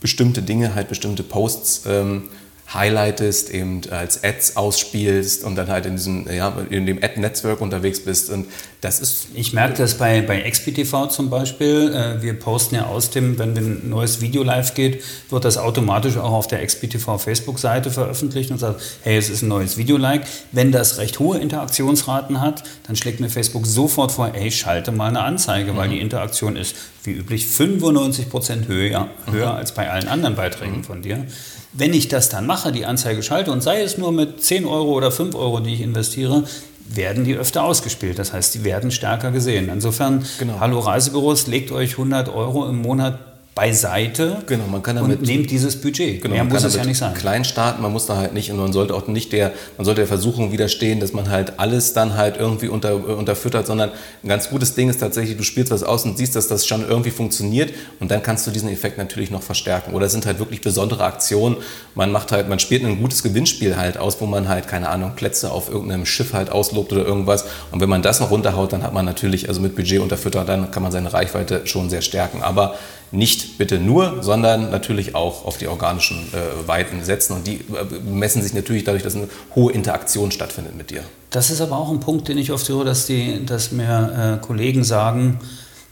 bestimmte 0.00 0.42
Dinge, 0.42 0.76
halt 0.76 0.88
bestimmte 0.88 1.24
Posts 1.24 1.82
ähm, 1.88 2.28
highlightest, 2.72 3.50
eben 3.50 3.80
als 3.90 4.22
Ads 4.22 4.56
ausspielst 4.56 5.42
und 5.42 5.56
dann 5.56 5.68
halt 5.68 5.86
in 5.86 5.96
diesem, 5.96 6.30
ja, 6.30 6.54
in 6.68 6.84
dem 6.84 6.98
Ad-Netzwerk 7.02 7.62
unterwegs 7.62 8.00
bist. 8.00 8.28
Und 8.28 8.46
das 8.82 9.00
ist. 9.00 9.28
Ich 9.34 9.54
merke 9.54 9.78
das 9.78 9.96
bei, 9.96 10.20
bei 10.20 10.48
XPTV 10.48 11.08
zum 11.08 11.30
Beispiel. 11.30 11.94
Äh, 11.94 12.22
wir 12.22 12.38
posten 12.38 12.74
ja 12.74 12.86
aus 12.86 13.08
dem, 13.10 13.38
wenn 13.38 13.56
ein 13.56 13.88
neues 13.88 14.20
Video 14.20 14.42
live 14.42 14.74
geht, 14.74 15.02
wird 15.30 15.46
das 15.46 15.56
automatisch 15.56 16.18
auch 16.18 16.32
auf 16.32 16.46
der 16.46 16.64
XPTV 16.64 17.18
Facebook-Seite 17.18 17.90
veröffentlicht 17.90 18.50
und 18.50 18.58
sagt, 18.58 18.82
hey, 19.02 19.16
es 19.16 19.30
ist 19.30 19.42
ein 19.42 19.48
neues 19.48 19.78
Video-Like. 19.78 20.26
Wenn 20.52 20.70
das 20.70 20.98
recht 20.98 21.18
hohe 21.18 21.38
Interaktionsraten 21.38 22.42
hat, 22.42 22.64
dann 22.86 22.96
schlägt 22.96 23.20
mir 23.20 23.30
Facebook 23.30 23.66
sofort 23.66 24.12
vor, 24.12 24.30
hey, 24.34 24.50
schalte 24.50 24.92
mal 24.92 25.08
eine 25.08 25.22
Anzeige, 25.22 25.74
weil 25.74 25.88
mhm. 25.88 25.92
die 25.92 26.00
Interaktion 26.00 26.56
ist 26.56 26.76
wie 27.04 27.12
üblich 27.12 27.46
95 27.46 28.28
Prozent 28.28 28.68
höher, 28.68 29.08
höher 29.30 29.52
mhm. 29.52 29.58
als 29.58 29.72
bei 29.72 29.90
allen 29.90 30.08
anderen 30.08 30.36
Beiträgen 30.36 30.78
mhm. 30.78 30.84
von 30.84 31.00
dir. 31.00 31.26
Wenn 31.72 31.92
ich 31.92 32.08
das 32.08 32.28
dann 32.28 32.46
mache, 32.46 32.72
die 32.72 32.86
Anzeige 32.86 33.22
schalte 33.22 33.52
und 33.52 33.62
sei 33.62 33.82
es 33.82 33.98
nur 33.98 34.10
mit 34.10 34.42
10 34.42 34.64
Euro 34.64 34.92
oder 34.92 35.10
5 35.10 35.34
Euro, 35.34 35.60
die 35.60 35.74
ich 35.74 35.80
investiere, 35.82 36.44
werden 36.88 37.24
die 37.24 37.36
öfter 37.36 37.64
ausgespielt. 37.64 38.18
Das 38.18 38.32
heißt, 38.32 38.54
die 38.54 38.64
werden 38.64 38.90
stärker 38.90 39.30
gesehen. 39.30 39.68
Insofern, 39.68 40.24
genau. 40.38 40.60
Hallo 40.60 40.78
Reisebüros, 40.78 41.46
legt 41.46 41.70
euch 41.70 41.92
100 41.92 42.30
Euro 42.30 42.66
im 42.66 42.80
Monat 42.80 43.27
beiseite 43.58 44.36
genau, 44.46 44.68
man 44.70 44.84
kann 44.84 44.94
damit, 44.94 45.18
und 45.18 45.26
nehmt 45.26 45.50
dieses 45.50 45.80
Budget. 45.80 46.22
Genau, 46.22 46.34
Mehr 46.34 46.44
muss 46.44 46.62
es 46.62 46.76
ja 46.76 46.84
nicht 46.84 46.98
sein. 46.98 47.12
Klein 47.14 47.44
starten, 47.44 47.82
man 47.82 47.90
muss 47.90 48.06
da 48.06 48.16
halt 48.16 48.32
nicht 48.32 48.52
und 48.52 48.56
man 48.56 48.72
sollte 48.72 48.94
auch 48.94 49.08
nicht 49.08 49.32
der, 49.32 49.50
man 49.76 49.84
sollte 49.84 50.02
der 50.02 50.06
Versuchung 50.06 50.52
widerstehen, 50.52 51.00
dass 51.00 51.12
man 51.12 51.28
halt 51.28 51.58
alles 51.58 51.92
dann 51.92 52.16
halt 52.16 52.36
irgendwie 52.36 52.68
unter, 52.68 52.94
unterfüttert, 52.94 53.66
sondern 53.66 53.90
ein 54.22 54.28
ganz 54.28 54.48
gutes 54.48 54.76
Ding 54.76 54.88
ist 54.88 55.00
tatsächlich, 55.00 55.36
du 55.36 55.42
spielst 55.42 55.72
was 55.72 55.82
aus 55.82 56.04
und 56.04 56.16
siehst, 56.16 56.36
dass 56.36 56.46
das 56.46 56.68
schon 56.68 56.88
irgendwie 56.88 57.10
funktioniert 57.10 57.74
und 57.98 58.12
dann 58.12 58.22
kannst 58.22 58.46
du 58.46 58.52
diesen 58.52 58.68
Effekt 58.68 58.96
natürlich 58.96 59.32
noch 59.32 59.42
verstärken. 59.42 59.92
Oder 59.92 60.06
es 60.06 60.12
sind 60.12 60.24
halt 60.24 60.38
wirklich 60.38 60.60
besondere 60.60 61.02
Aktionen. 61.02 61.56
Man 61.96 62.12
macht 62.12 62.30
halt, 62.30 62.48
man 62.48 62.60
spielt 62.60 62.84
ein 62.84 63.00
gutes 63.02 63.24
Gewinnspiel 63.24 63.76
halt 63.76 63.98
aus, 63.98 64.20
wo 64.20 64.26
man 64.26 64.48
halt, 64.48 64.68
keine 64.68 64.88
Ahnung, 64.88 65.16
Plätze 65.16 65.50
auf 65.50 65.68
irgendeinem 65.68 66.06
Schiff 66.06 66.32
halt 66.32 66.52
auslobt 66.52 66.92
oder 66.92 67.04
irgendwas. 67.04 67.44
Und 67.72 67.80
wenn 67.80 67.88
man 67.88 68.02
das 68.02 68.20
noch 68.20 68.30
runterhaut, 68.30 68.72
dann 68.72 68.84
hat 68.84 68.94
man 68.94 69.04
natürlich, 69.04 69.48
also 69.48 69.60
mit 69.60 69.74
Budget 69.74 69.98
unterfüttert, 69.98 70.48
dann 70.48 70.70
kann 70.70 70.84
man 70.84 70.92
seine 70.92 71.12
Reichweite 71.12 71.66
schon 71.66 71.90
sehr 71.90 72.02
stärken. 72.02 72.40
Aber 72.40 72.76
nicht 73.10 73.58
bitte 73.58 73.78
nur, 73.78 74.22
sondern 74.22 74.70
natürlich 74.70 75.14
auch 75.14 75.44
auf 75.44 75.58
die 75.58 75.68
organischen 75.68 76.18
äh, 76.32 76.68
Weiten 76.68 77.02
setzen. 77.04 77.34
Und 77.34 77.46
die 77.46 77.56
äh, 77.56 78.00
messen 78.04 78.42
sich 78.42 78.54
natürlich 78.54 78.84
dadurch, 78.84 79.02
dass 79.02 79.16
eine 79.16 79.28
hohe 79.54 79.72
Interaktion 79.72 80.30
stattfindet 80.30 80.76
mit 80.76 80.90
dir. 80.90 81.02
Das 81.30 81.50
ist 81.50 81.60
aber 81.60 81.76
auch 81.76 81.90
ein 81.90 82.00
Punkt, 82.00 82.28
den 82.28 82.38
ich 82.38 82.52
oft 82.52 82.68
höre, 82.68 82.84
dass, 82.84 83.06
die, 83.06 83.44
dass 83.44 83.72
mir 83.72 84.38
äh, 84.40 84.44
Kollegen 84.44 84.84
sagen, 84.84 85.40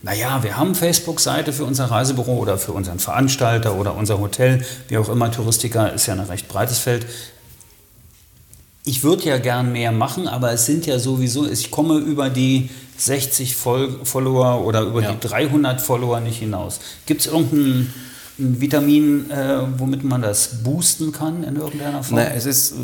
naja, 0.02 0.42
wir 0.42 0.56
haben 0.56 0.75
Facebook-Seite 0.75 1.52
für 1.52 1.64
unser 1.64 1.87
Reisebüro 1.87 2.37
oder 2.37 2.58
für 2.58 2.73
unseren 2.73 2.99
Veranstalter 2.99 3.75
oder 3.75 3.96
unser 3.96 4.20
Hotel, 4.20 4.64
wie 4.88 4.99
auch 4.99 5.08
immer, 5.08 5.30
Touristiker 5.32 5.92
ist 5.92 6.07
ja 6.07 6.14
ein 6.14 6.20
recht 6.20 6.48
breites 6.48 6.79
Feld. 6.79 7.07
Ich 8.88 9.03
würde 9.03 9.25
ja 9.25 9.38
gern 9.38 9.72
mehr 9.72 9.90
machen, 9.90 10.29
aber 10.29 10.53
es 10.53 10.64
sind 10.64 10.87
ja 10.87 11.01
sowieso, 11.01 11.46
ich 11.46 11.72
komme 11.72 11.99
über 11.99 12.31
die 12.31 12.70
60 12.99 13.57
Follower 13.57 14.64
oder 14.64 14.83
über 14.83 15.03
ja. 15.03 15.12
die 15.12 15.27
300 15.27 15.81
Follower 15.81 16.20
nicht 16.20 16.38
hinaus. 16.38 16.79
Gibt 17.05 17.22
es 17.22 17.27
irgendein 17.27 17.92
Vitamin, 18.38 19.29
äh, 19.29 19.59
womit 19.77 20.05
man 20.05 20.22
das 20.22 20.62
boosten 20.62 21.11
kann 21.11 21.42
in 21.42 21.57
irgendeiner 21.57 22.05
Form? 22.05 22.20
Na, 22.20 22.29
es, 22.33 22.46
ist, 22.46 22.75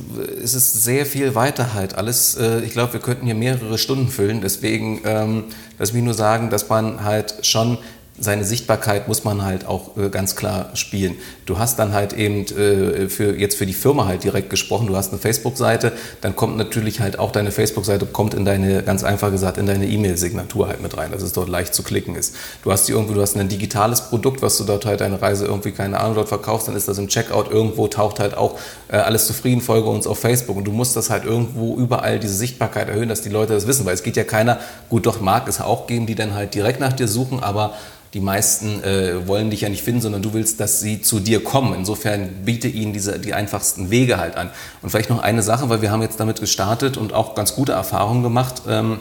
es 0.42 0.54
ist 0.54 0.82
sehr 0.82 1.06
viel 1.06 1.36
weiter 1.36 1.72
halt. 1.72 1.94
Alles, 1.94 2.34
äh, 2.34 2.64
ich 2.64 2.72
glaube, 2.72 2.94
wir 2.94 3.00
könnten 3.00 3.26
hier 3.26 3.36
mehrere 3.36 3.78
Stunden 3.78 4.08
füllen. 4.08 4.40
Deswegen 4.40 5.02
ähm, 5.04 5.44
lass 5.78 5.92
mich 5.92 6.02
nur 6.02 6.14
sagen, 6.14 6.50
dass 6.50 6.68
man 6.68 7.04
halt 7.04 7.46
schon 7.46 7.78
seine 8.20 8.44
Sichtbarkeit 8.44 9.08
muss 9.08 9.24
man 9.24 9.42
halt 9.42 9.66
auch 9.66 9.96
äh, 9.96 10.10
ganz 10.10 10.36
klar 10.36 10.70
spielen. 10.74 11.16
Du 11.46 11.58
hast 11.58 11.78
dann 11.78 11.92
halt 11.92 12.12
eben 12.12 12.44
äh, 12.56 13.08
für, 13.08 13.36
jetzt 13.38 13.56
für 13.56 13.64
die 13.64 13.72
Firma 13.72 14.06
halt 14.06 14.22
direkt 14.22 14.50
gesprochen, 14.50 14.86
du 14.86 14.96
hast 14.96 15.12
eine 15.12 15.18
Facebook-Seite, 15.18 15.92
dann 16.20 16.36
kommt 16.36 16.56
natürlich 16.56 17.00
halt 17.00 17.18
auch 17.18 17.32
deine 17.32 17.50
Facebook-Seite, 17.50 18.06
kommt 18.06 18.34
in 18.34 18.44
deine, 18.44 18.82
ganz 18.82 19.02
einfach 19.02 19.30
gesagt, 19.30 19.56
in 19.56 19.66
deine 19.66 19.86
E-Mail-Signatur 19.86 20.68
halt 20.68 20.82
mit 20.82 20.96
rein, 20.96 21.10
dass 21.10 21.22
es 21.22 21.32
dort 21.32 21.48
leicht 21.48 21.74
zu 21.74 21.82
klicken 21.82 22.14
ist. 22.14 22.36
Du 22.62 22.70
hast 22.70 22.86
die 22.86 22.92
irgendwo, 22.92 23.14
du 23.14 23.22
hast 23.22 23.36
ein 23.36 23.48
digitales 23.48 24.02
Produkt, 24.02 24.42
was 24.42 24.58
du 24.58 24.64
dort 24.64 24.84
halt 24.84 25.00
deine 25.00 25.20
Reise 25.20 25.46
irgendwie, 25.46 25.72
keine 25.72 25.98
Ahnung, 25.98 26.14
dort 26.14 26.28
verkaufst, 26.28 26.68
dann 26.68 26.76
ist 26.76 26.88
das 26.88 26.98
im 26.98 27.08
Checkout 27.08 27.50
irgendwo, 27.50 27.88
taucht 27.88 28.20
halt 28.20 28.36
auch 28.36 28.58
äh, 28.88 28.96
alles 28.96 29.26
zufrieden, 29.26 29.62
folge 29.62 29.88
uns 29.88 30.06
auf 30.06 30.18
Facebook 30.18 30.56
und 30.56 30.64
du 30.64 30.72
musst 30.72 30.96
das 30.96 31.08
halt 31.08 31.24
irgendwo 31.24 31.76
überall 31.76 32.18
diese 32.18 32.34
Sichtbarkeit 32.34 32.88
erhöhen, 32.88 33.08
dass 33.08 33.22
die 33.22 33.30
Leute 33.30 33.54
das 33.54 33.66
wissen, 33.66 33.86
weil 33.86 33.94
es 33.94 34.02
geht 34.02 34.16
ja 34.16 34.24
keiner, 34.24 34.60
gut, 34.90 35.06
doch 35.06 35.20
mag 35.20 35.48
es 35.48 35.60
auch 35.62 35.86
geben, 35.86 36.06
die 36.06 36.14
dann 36.14 36.34
halt 36.34 36.54
direkt 36.54 36.78
nach 36.78 36.92
dir 36.92 37.08
suchen, 37.08 37.42
aber 37.42 37.72
die 38.14 38.20
meisten 38.20 38.82
äh, 38.84 39.26
wollen 39.26 39.50
dich 39.50 39.62
ja 39.62 39.68
nicht 39.70 39.82
finden, 39.82 40.02
sondern 40.02 40.20
du 40.20 40.34
willst, 40.34 40.60
dass 40.60 40.80
sie 40.80 41.00
zu 41.00 41.18
dir 41.18 41.42
kommen. 41.42 41.74
Insofern 41.74 42.28
biete 42.44 42.68
ihnen 42.68 42.92
diese, 42.92 43.18
die 43.18 43.32
einfachsten 43.32 43.90
Wege 43.90 44.18
halt 44.18 44.36
an. 44.36 44.50
Und 44.82 44.90
vielleicht 44.90 45.08
noch 45.08 45.22
eine 45.22 45.42
Sache, 45.42 45.70
weil 45.70 45.80
wir 45.80 45.90
haben 45.90 46.02
jetzt 46.02 46.20
damit 46.20 46.40
gestartet 46.40 46.98
und 46.98 47.14
auch 47.14 47.34
ganz 47.34 47.54
gute 47.54 47.72
Erfahrungen 47.72 48.22
gemacht. 48.22 48.62
Ähm, 48.68 48.98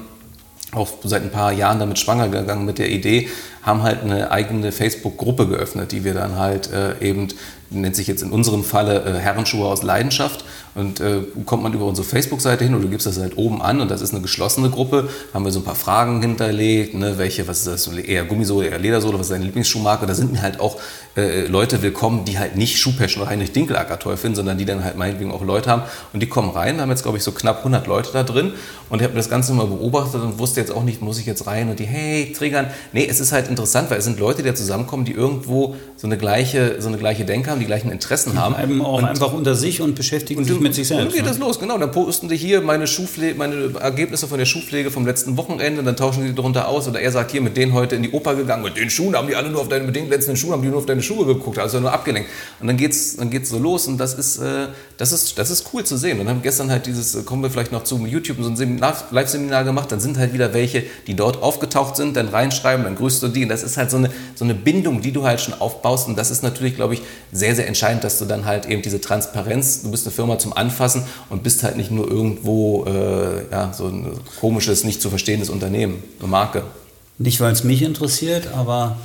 auch 0.73 0.87
seit 1.03 1.23
ein 1.23 1.31
paar 1.31 1.51
Jahren 1.51 1.79
damit 1.79 1.99
schwanger 1.99 2.29
gegangen 2.29 2.65
mit 2.65 2.79
der 2.79 2.89
Idee, 2.89 3.27
haben 3.61 3.83
halt 3.83 4.03
eine 4.03 4.31
eigene 4.31 4.71
Facebook-Gruppe 4.71 5.47
geöffnet, 5.47 5.91
die 5.91 6.05
wir 6.05 6.13
dann 6.13 6.37
halt 6.37 6.71
äh, 6.71 6.97
eben 7.01 7.27
nennt 7.71 7.95
sich 7.95 8.07
jetzt 8.07 8.21
in 8.21 8.31
unserem 8.31 8.63
Falle 8.63 9.03
äh, 9.03 9.19
Herrenschuhe 9.19 9.65
aus 9.67 9.83
Leidenschaft. 9.83 10.43
Und 10.73 11.01
äh, 11.01 11.21
kommt 11.45 11.63
man 11.63 11.73
über 11.73 11.85
unsche 11.85 12.03
Facebook-Seite 12.03 12.63
hin 12.63 12.73
oder 12.73 12.83
du 12.83 12.89
gibst 12.89 13.05
das 13.05 13.19
halt 13.19 13.37
oben 13.37 13.61
an 13.61 13.81
und 13.81 13.91
das 13.91 14.01
ist 14.01 14.13
eine 14.13 14.21
geschlossene 14.21 14.69
Gruppe, 14.69 15.09
haben 15.33 15.43
wir 15.43 15.51
so 15.51 15.59
ein 15.59 15.65
paar 15.65 15.75
Fragen 15.75 16.21
hinterlegt, 16.21 16.93
ne, 16.93 17.17
welche, 17.17 17.47
was 17.47 17.65
ist 17.65 17.87
das, 17.87 17.97
eher 17.97 18.23
Gummisohle, 18.23 18.67
eher 18.67 18.79
Ledersohle, 18.79 19.15
was 19.15 19.27
ist 19.27 19.31
deine 19.31 19.45
Lieblingsschuhmarke? 19.45 20.05
Da 20.05 20.13
sind 20.13 20.31
mir 20.31 20.41
halt 20.41 20.59
auch 20.59 20.77
äh, 21.17 21.45
Leute 21.47 21.81
willkommen, 21.81 22.23
die 22.23 22.39
halt 22.39 22.55
nicht 22.55 22.79
Schuhpassion 22.79 23.21
oder 23.21 23.31
Heinrich 23.31 23.51
Dinkelacker 23.51 23.99
toll 23.99 24.15
finden, 24.15 24.37
sondern 24.37 24.57
die 24.57 24.65
dann 24.65 24.83
halt 24.83 24.97
meinetwegen 24.97 25.31
auch 25.31 25.43
Leute 25.43 25.69
haben 25.69 25.83
und 26.13 26.21
die 26.21 26.27
kommen 26.27 26.51
rein, 26.51 26.77
da 26.77 26.83
haben 26.83 26.89
jetzt 26.89 27.03
glaube 27.03 27.17
ich 27.17 27.23
so 27.23 27.33
knapp 27.33 27.57
100 27.59 27.87
Leute 27.87 28.11
da 28.13 28.23
drin 28.23 28.53
und 28.91 28.99
ich 28.99 29.05
habe 29.05 29.15
das 29.15 29.29
Ganze 29.29 29.53
mal 29.53 29.67
beobachtet 29.67 30.21
und 30.21 30.37
wusste 30.37 30.59
jetzt 30.59 30.71
auch 30.71 30.83
nicht, 30.83 31.01
muss 31.01 31.17
ich 31.17 31.25
jetzt 31.25 31.47
rein 31.47 31.69
und 31.69 31.79
die, 31.79 31.85
hey, 31.85 32.33
triggern. 32.33 32.67
Nee, 32.91 33.07
es 33.09 33.21
ist 33.21 33.31
halt 33.31 33.47
interessant, 33.47 33.89
weil 33.89 33.99
es 33.99 34.03
sind 34.03 34.19
Leute, 34.19 34.43
die 34.43 34.49
da 34.49 34.55
zusammenkommen, 34.55 35.05
die 35.05 35.13
irgendwo 35.13 35.75
so 35.95 36.07
eine 36.07 36.17
gleiche, 36.17 36.81
so 36.81 36.89
eine 36.89 36.97
gleiche 36.97 37.23
Denke 37.23 37.51
haben, 37.51 37.59
die 37.59 37.65
gleichen 37.65 37.89
Interessen 37.89 38.37
haben. 38.37 38.53
Die 38.53 38.65
bleiben 38.65 38.81
auch 38.81 38.97
und 38.97 39.05
einfach 39.05 39.31
unter 39.31 39.55
sich 39.55 39.81
und 39.81 39.95
beschäftigen 39.95 40.41
und 40.41 40.45
sich 40.45 40.59
mit 40.61 40.75
sich 40.75 40.87
selbst. 40.87 41.05
Dann 41.05 41.13
geht 41.13 41.23
ne? 41.23 41.29
das 41.29 41.37
los, 41.39 41.59
genau. 41.59 41.77
Dann 41.77 41.91
posten 41.91 42.29
die 42.29 42.37
hier 42.37 42.61
meine, 42.61 42.87
Schuhpflege, 42.87 43.37
meine 43.37 43.73
Ergebnisse 43.79 44.27
von 44.27 44.37
der 44.37 44.45
Schuhpflege 44.45 44.91
vom 44.91 45.05
letzten 45.05 45.37
Wochenende, 45.37 45.83
dann 45.83 45.95
tauschen 45.95 46.25
die 46.25 46.33
darunter 46.33 46.67
aus. 46.67 46.87
Oder 46.87 47.01
er 47.01 47.11
sagt, 47.11 47.31
hier, 47.31 47.41
mit 47.41 47.57
denen 47.57 47.73
heute 47.73 47.95
in 47.95 48.03
die 48.03 48.11
Oper 48.11 48.35
gegangen, 48.35 48.63
mit 48.63 48.77
den 48.77 48.89
Schuhen 48.89 49.15
haben 49.15 49.27
die 49.27 49.35
alle 49.35 49.49
nur 49.49 49.61
auf 49.61 49.69
deine, 49.69 49.85
mit 49.85 49.95
den 49.95 50.07
glänzenden 50.07 50.37
Schuhen 50.37 50.53
haben 50.53 50.61
die 50.61 50.69
nur 50.69 50.77
auf 50.77 50.85
deine 50.85 51.01
Schuhe 51.01 51.25
geguckt, 51.25 51.59
also 51.59 51.79
nur 51.79 51.91
abgelenkt. 51.91 52.29
Und 52.59 52.67
dann 52.67 52.77
geht's, 52.77 53.17
dann 53.17 53.29
geht's 53.29 53.49
so 53.49 53.59
los 53.59 53.87
und 53.87 53.97
das 53.97 54.13
ist, 54.13 54.37
äh, 54.37 54.67
das 54.97 55.11
ist, 55.11 55.37
das 55.37 55.49
ist 55.49 55.69
cool 55.73 55.83
zu 55.83 55.97
sehen. 55.97 56.19
Und 56.19 56.25
dann 56.25 56.35
haben 56.35 56.39
wir 56.39 56.43
gestern 56.43 56.69
halt 56.69 56.85
dieses, 56.85 57.15
äh, 57.15 57.23
kommen 57.23 57.41
wir 57.43 57.49
vielleicht 57.49 57.71
noch 57.71 57.83
zu 57.83 57.97
YouTube, 58.05 58.37
so 58.41 58.49
ein 58.49 58.77
Live-Seminar 58.77 59.63
gemacht, 59.63 59.91
dann 59.91 59.99
sind 59.99 60.17
halt 60.17 60.33
wieder 60.33 60.53
welche, 60.53 60.83
die 61.07 61.15
dort 61.15 61.41
aufgetaucht 61.41 61.95
sind, 61.95 62.15
dann 62.15 62.27
reinschreiben, 62.27 62.83
dann 62.83 62.95
grüßt 62.95 63.23
du 63.23 63.27
die. 63.27 63.43
Und 63.43 63.49
das 63.49 63.63
ist 63.63 63.77
halt 63.77 63.91
so 63.91 63.97
eine, 63.97 64.09
so 64.35 64.43
eine 64.43 64.53
Bindung, 64.53 65.01
die 65.01 65.11
du 65.11 65.23
halt 65.23 65.41
schon 65.41 65.53
aufbaust. 65.53 66.07
Und 66.07 66.17
das 66.17 66.31
ist 66.31 66.43
natürlich, 66.43 66.75
glaube 66.75 66.93
ich, 66.93 67.01
sehr, 67.31 67.55
sehr 67.55 67.67
entscheidend, 67.67 68.03
dass 68.03 68.19
du 68.19 68.25
dann 68.25 68.45
halt 68.45 68.65
eben 68.65 68.81
diese 68.81 69.01
Transparenz, 69.01 69.83
du 69.83 69.91
bist 69.91 70.05
eine 70.05 70.13
Firma 70.13 70.37
zum 70.37 70.50
Anfassen 70.53 71.03
und 71.29 71.43
bist 71.43 71.63
halt 71.63 71.77
nicht 71.77 71.91
nur 71.91 72.09
irgendwo 72.09 72.85
äh, 72.85 73.49
ja, 73.51 73.73
so 73.73 73.87
ein 73.87 74.11
komisches, 74.39 74.83
nicht 74.83 75.01
zu 75.01 75.09
verstehendes 75.09 75.49
Unternehmen, 75.49 76.03
eine 76.19 76.27
Marke. 76.27 76.63
Nicht, 77.17 77.39
weil 77.39 77.51
es 77.51 77.63
mich 77.63 77.81
interessiert, 77.81 78.47
aber 78.53 78.97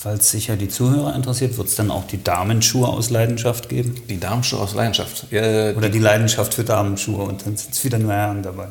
Falls 0.00 0.30
sicher 0.30 0.54
die 0.54 0.68
Zuhörer 0.68 1.16
interessiert, 1.16 1.58
wird 1.58 1.66
es 1.66 1.74
dann 1.74 1.90
auch 1.90 2.06
die 2.06 2.22
Damenschuhe 2.22 2.86
aus 2.86 3.10
Leidenschaft 3.10 3.68
geben? 3.68 3.96
Die 4.08 4.20
Damenschuhe 4.20 4.60
aus 4.60 4.72
Leidenschaft. 4.72 5.26
Ja, 5.32 5.72
Oder 5.72 5.88
die 5.88 5.98
Leidenschaft 5.98 6.54
für 6.54 6.62
Damenschuhe 6.62 7.24
und 7.24 7.44
dann 7.44 7.56
sind 7.56 7.74
es 7.74 7.82
wieder 7.82 7.98
nur 7.98 8.12
Herren 8.12 8.44
dabei. 8.44 8.68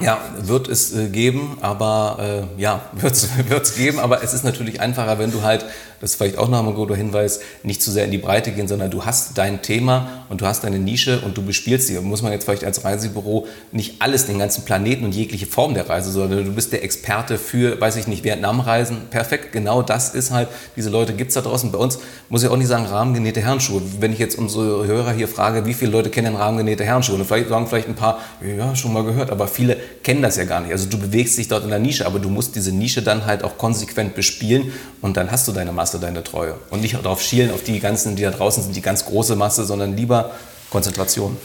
Ja, 0.00 0.18
wird 0.42 0.66
es 0.66 0.92
äh, 0.92 1.08
geben, 1.08 1.58
aber 1.60 2.48
äh, 2.58 2.60
ja, 2.60 2.80
wird 2.94 3.14
es 3.14 3.76
geben, 3.76 4.00
aber 4.00 4.24
es 4.24 4.34
ist 4.34 4.42
natürlich 4.42 4.80
einfacher, 4.80 5.20
wenn 5.20 5.30
du 5.30 5.42
halt 5.42 5.64
das 6.00 6.10
ist 6.10 6.16
vielleicht 6.16 6.38
auch 6.38 6.48
noch 6.48 6.66
ein 6.66 6.74
guter 6.74 6.96
Hinweis, 6.96 7.40
nicht 7.62 7.82
zu 7.82 7.90
sehr 7.90 8.04
in 8.04 8.10
die 8.10 8.18
Breite 8.18 8.52
gehen, 8.52 8.68
sondern 8.68 8.90
du 8.90 9.04
hast 9.04 9.38
dein 9.38 9.62
Thema 9.62 10.24
und 10.28 10.40
du 10.40 10.46
hast 10.46 10.64
deine 10.64 10.78
Nische 10.78 11.20
und 11.20 11.36
du 11.36 11.42
bespielst 11.42 11.86
sie. 11.86 11.98
Muss 12.00 12.22
man 12.22 12.32
jetzt 12.32 12.44
vielleicht 12.44 12.64
als 12.64 12.84
Reisebüro 12.84 13.46
nicht 13.72 14.02
alles, 14.02 14.26
den 14.26 14.38
ganzen 14.38 14.64
Planeten 14.64 15.04
und 15.04 15.14
jegliche 15.14 15.46
Form 15.46 15.74
der 15.74 15.88
Reise, 15.88 16.10
sondern 16.10 16.44
du 16.44 16.52
bist 16.52 16.72
der 16.72 16.82
Experte 16.82 17.38
für, 17.38 17.80
weiß 17.80 17.96
ich 17.96 18.06
nicht, 18.06 18.24
Vietnamreisen. 18.24 19.08
Perfekt, 19.10 19.52
genau 19.52 19.82
das 19.82 20.14
ist 20.14 20.30
halt, 20.30 20.48
diese 20.76 20.90
Leute 20.90 21.14
gibt 21.14 21.28
es 21.28 21.34
da 21.34 21.40
draußen. 21.40 21.70
Bei 21.72 21.78
uns 21.78 21.98
muss 22.28 22.42
ich 22.42 22.48
auch 22.48 22.56
nicht 22.56 22.68
sagen, 22.68 22.86
rahmengenähte 22.86 23.40
Herrenschuhe. 23.40 23.82
Wenn 24.00 24.12
ich 24.12 24.18
jetzt 24.18 24.36
unsere 24.38 24.86
Hörer 24.86 25.12
hier 25.12 25.28
frage, 25.28 25.66
wie 25.66 25.74
viele 25.74 25.92
Leute 25.92 26.10
kennen 26.10 26.36
rahmengenähte 26.36 26.84
Herrenschuhe? 26.84 27.16
Und 27.16 27.24
vielleicht 27.24 27.48
sagen 27.48 27.66
vielleicht 27.66 27.88
ein 27.88 27.94
paar, 27.94 28.18
ja, 28.56 28.74
schon 28.74 28.92
mal 28.92 29.04
gehört, 29.04 29.30
aber 29.30 29.48
viele 29.48 29.76
kennen 30.02 30.22
das 30.22 30.36
ja 30.36 30.44
gar 30.44 30.60
nicht. 30.60 30.72
Also 30.72 30.88
du 30.88 30.98
bewegst 30.98 31.38
dich 31.38 31.48
dort 31.48 31.64
in 31.64 31.70
der 31.70 31.78
Nische, 31.78 32.06
aber 32.06 32.18
du 32.18 32.28
musst 32.28 32.56
diese 32.56 32.72
Nische 32.72 33.02
dann 33.02 33.26
halt 33.26 33.44
auch 33.44 33.58
konsequent 33.58 34.14
bespielen 34.14 34.72
und 35.00 35.16
dann 35.16 35.30
hast 35.30 35.46
du 35.48 35.52
deine 35.52 35.72
Masse, 35.72 35.85
deine 35.92 36.22
Treue. 36.22 36.54
Und 36.70 36.80
nicht 36.80 36.94
darauf 36.94 37.22
schielen, 37.22 37.50
auf 37.50 37.62
die 37.62 37.80
ganzen, 37.80 38.16
die 38.16 38.22
da 38.22 38.30
draußen 38.30 38.62
sind, 38.62 38.76
die 38.76 38.82
ganz 38.82 39.04
große 39.04 39.36
Masse, 39.36 39.64
sondern 39.64 39.96
lieber 39.96 40.32
Konzentration. 40.70 41.36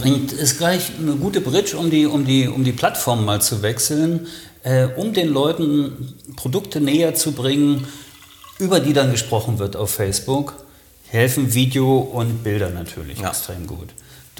Bringt 0.00 0.32
es 0.32 0.58
gleich 0.58 0.92
eine 0.98 1.16
gute 1.16 1.40
Bridge, 1.40 1.76
um 1.76 1.90
die, 1.90 2.06
um 2.06 2.24
die, 2.24 2.48
um 2.48 2.64
die 2.64 2.72
Plattform 2.72 3.24
mal 3.24 3.40
zu 3.40 3.62
wechseln, 3.62 4.26
äh, 4.62 4.86
um 4.96 5.12
den 5.12 5.28
Leuten 5.28 6.14
Produkte 6.36 6.80
näher 6.80 7.14
zu 7.14 7.32
bringen, 7.32 7.86
über 8.58 8.80
die 8.80 8.92
dann 8.92 9.10
gesprochen 9.10 9.58
wird 9.58 9.76
auf 9.76 9.90
Facebook, 9.90 10.54
helfen 11.08 11.52
Video 11.54 11.98
und 11.98 12.44
Bilder 12.44 12.70
natürlich 12.70 13.18
ja. 13.18 13.30
extrem 13.30 13.66
gut. 13.66 13.88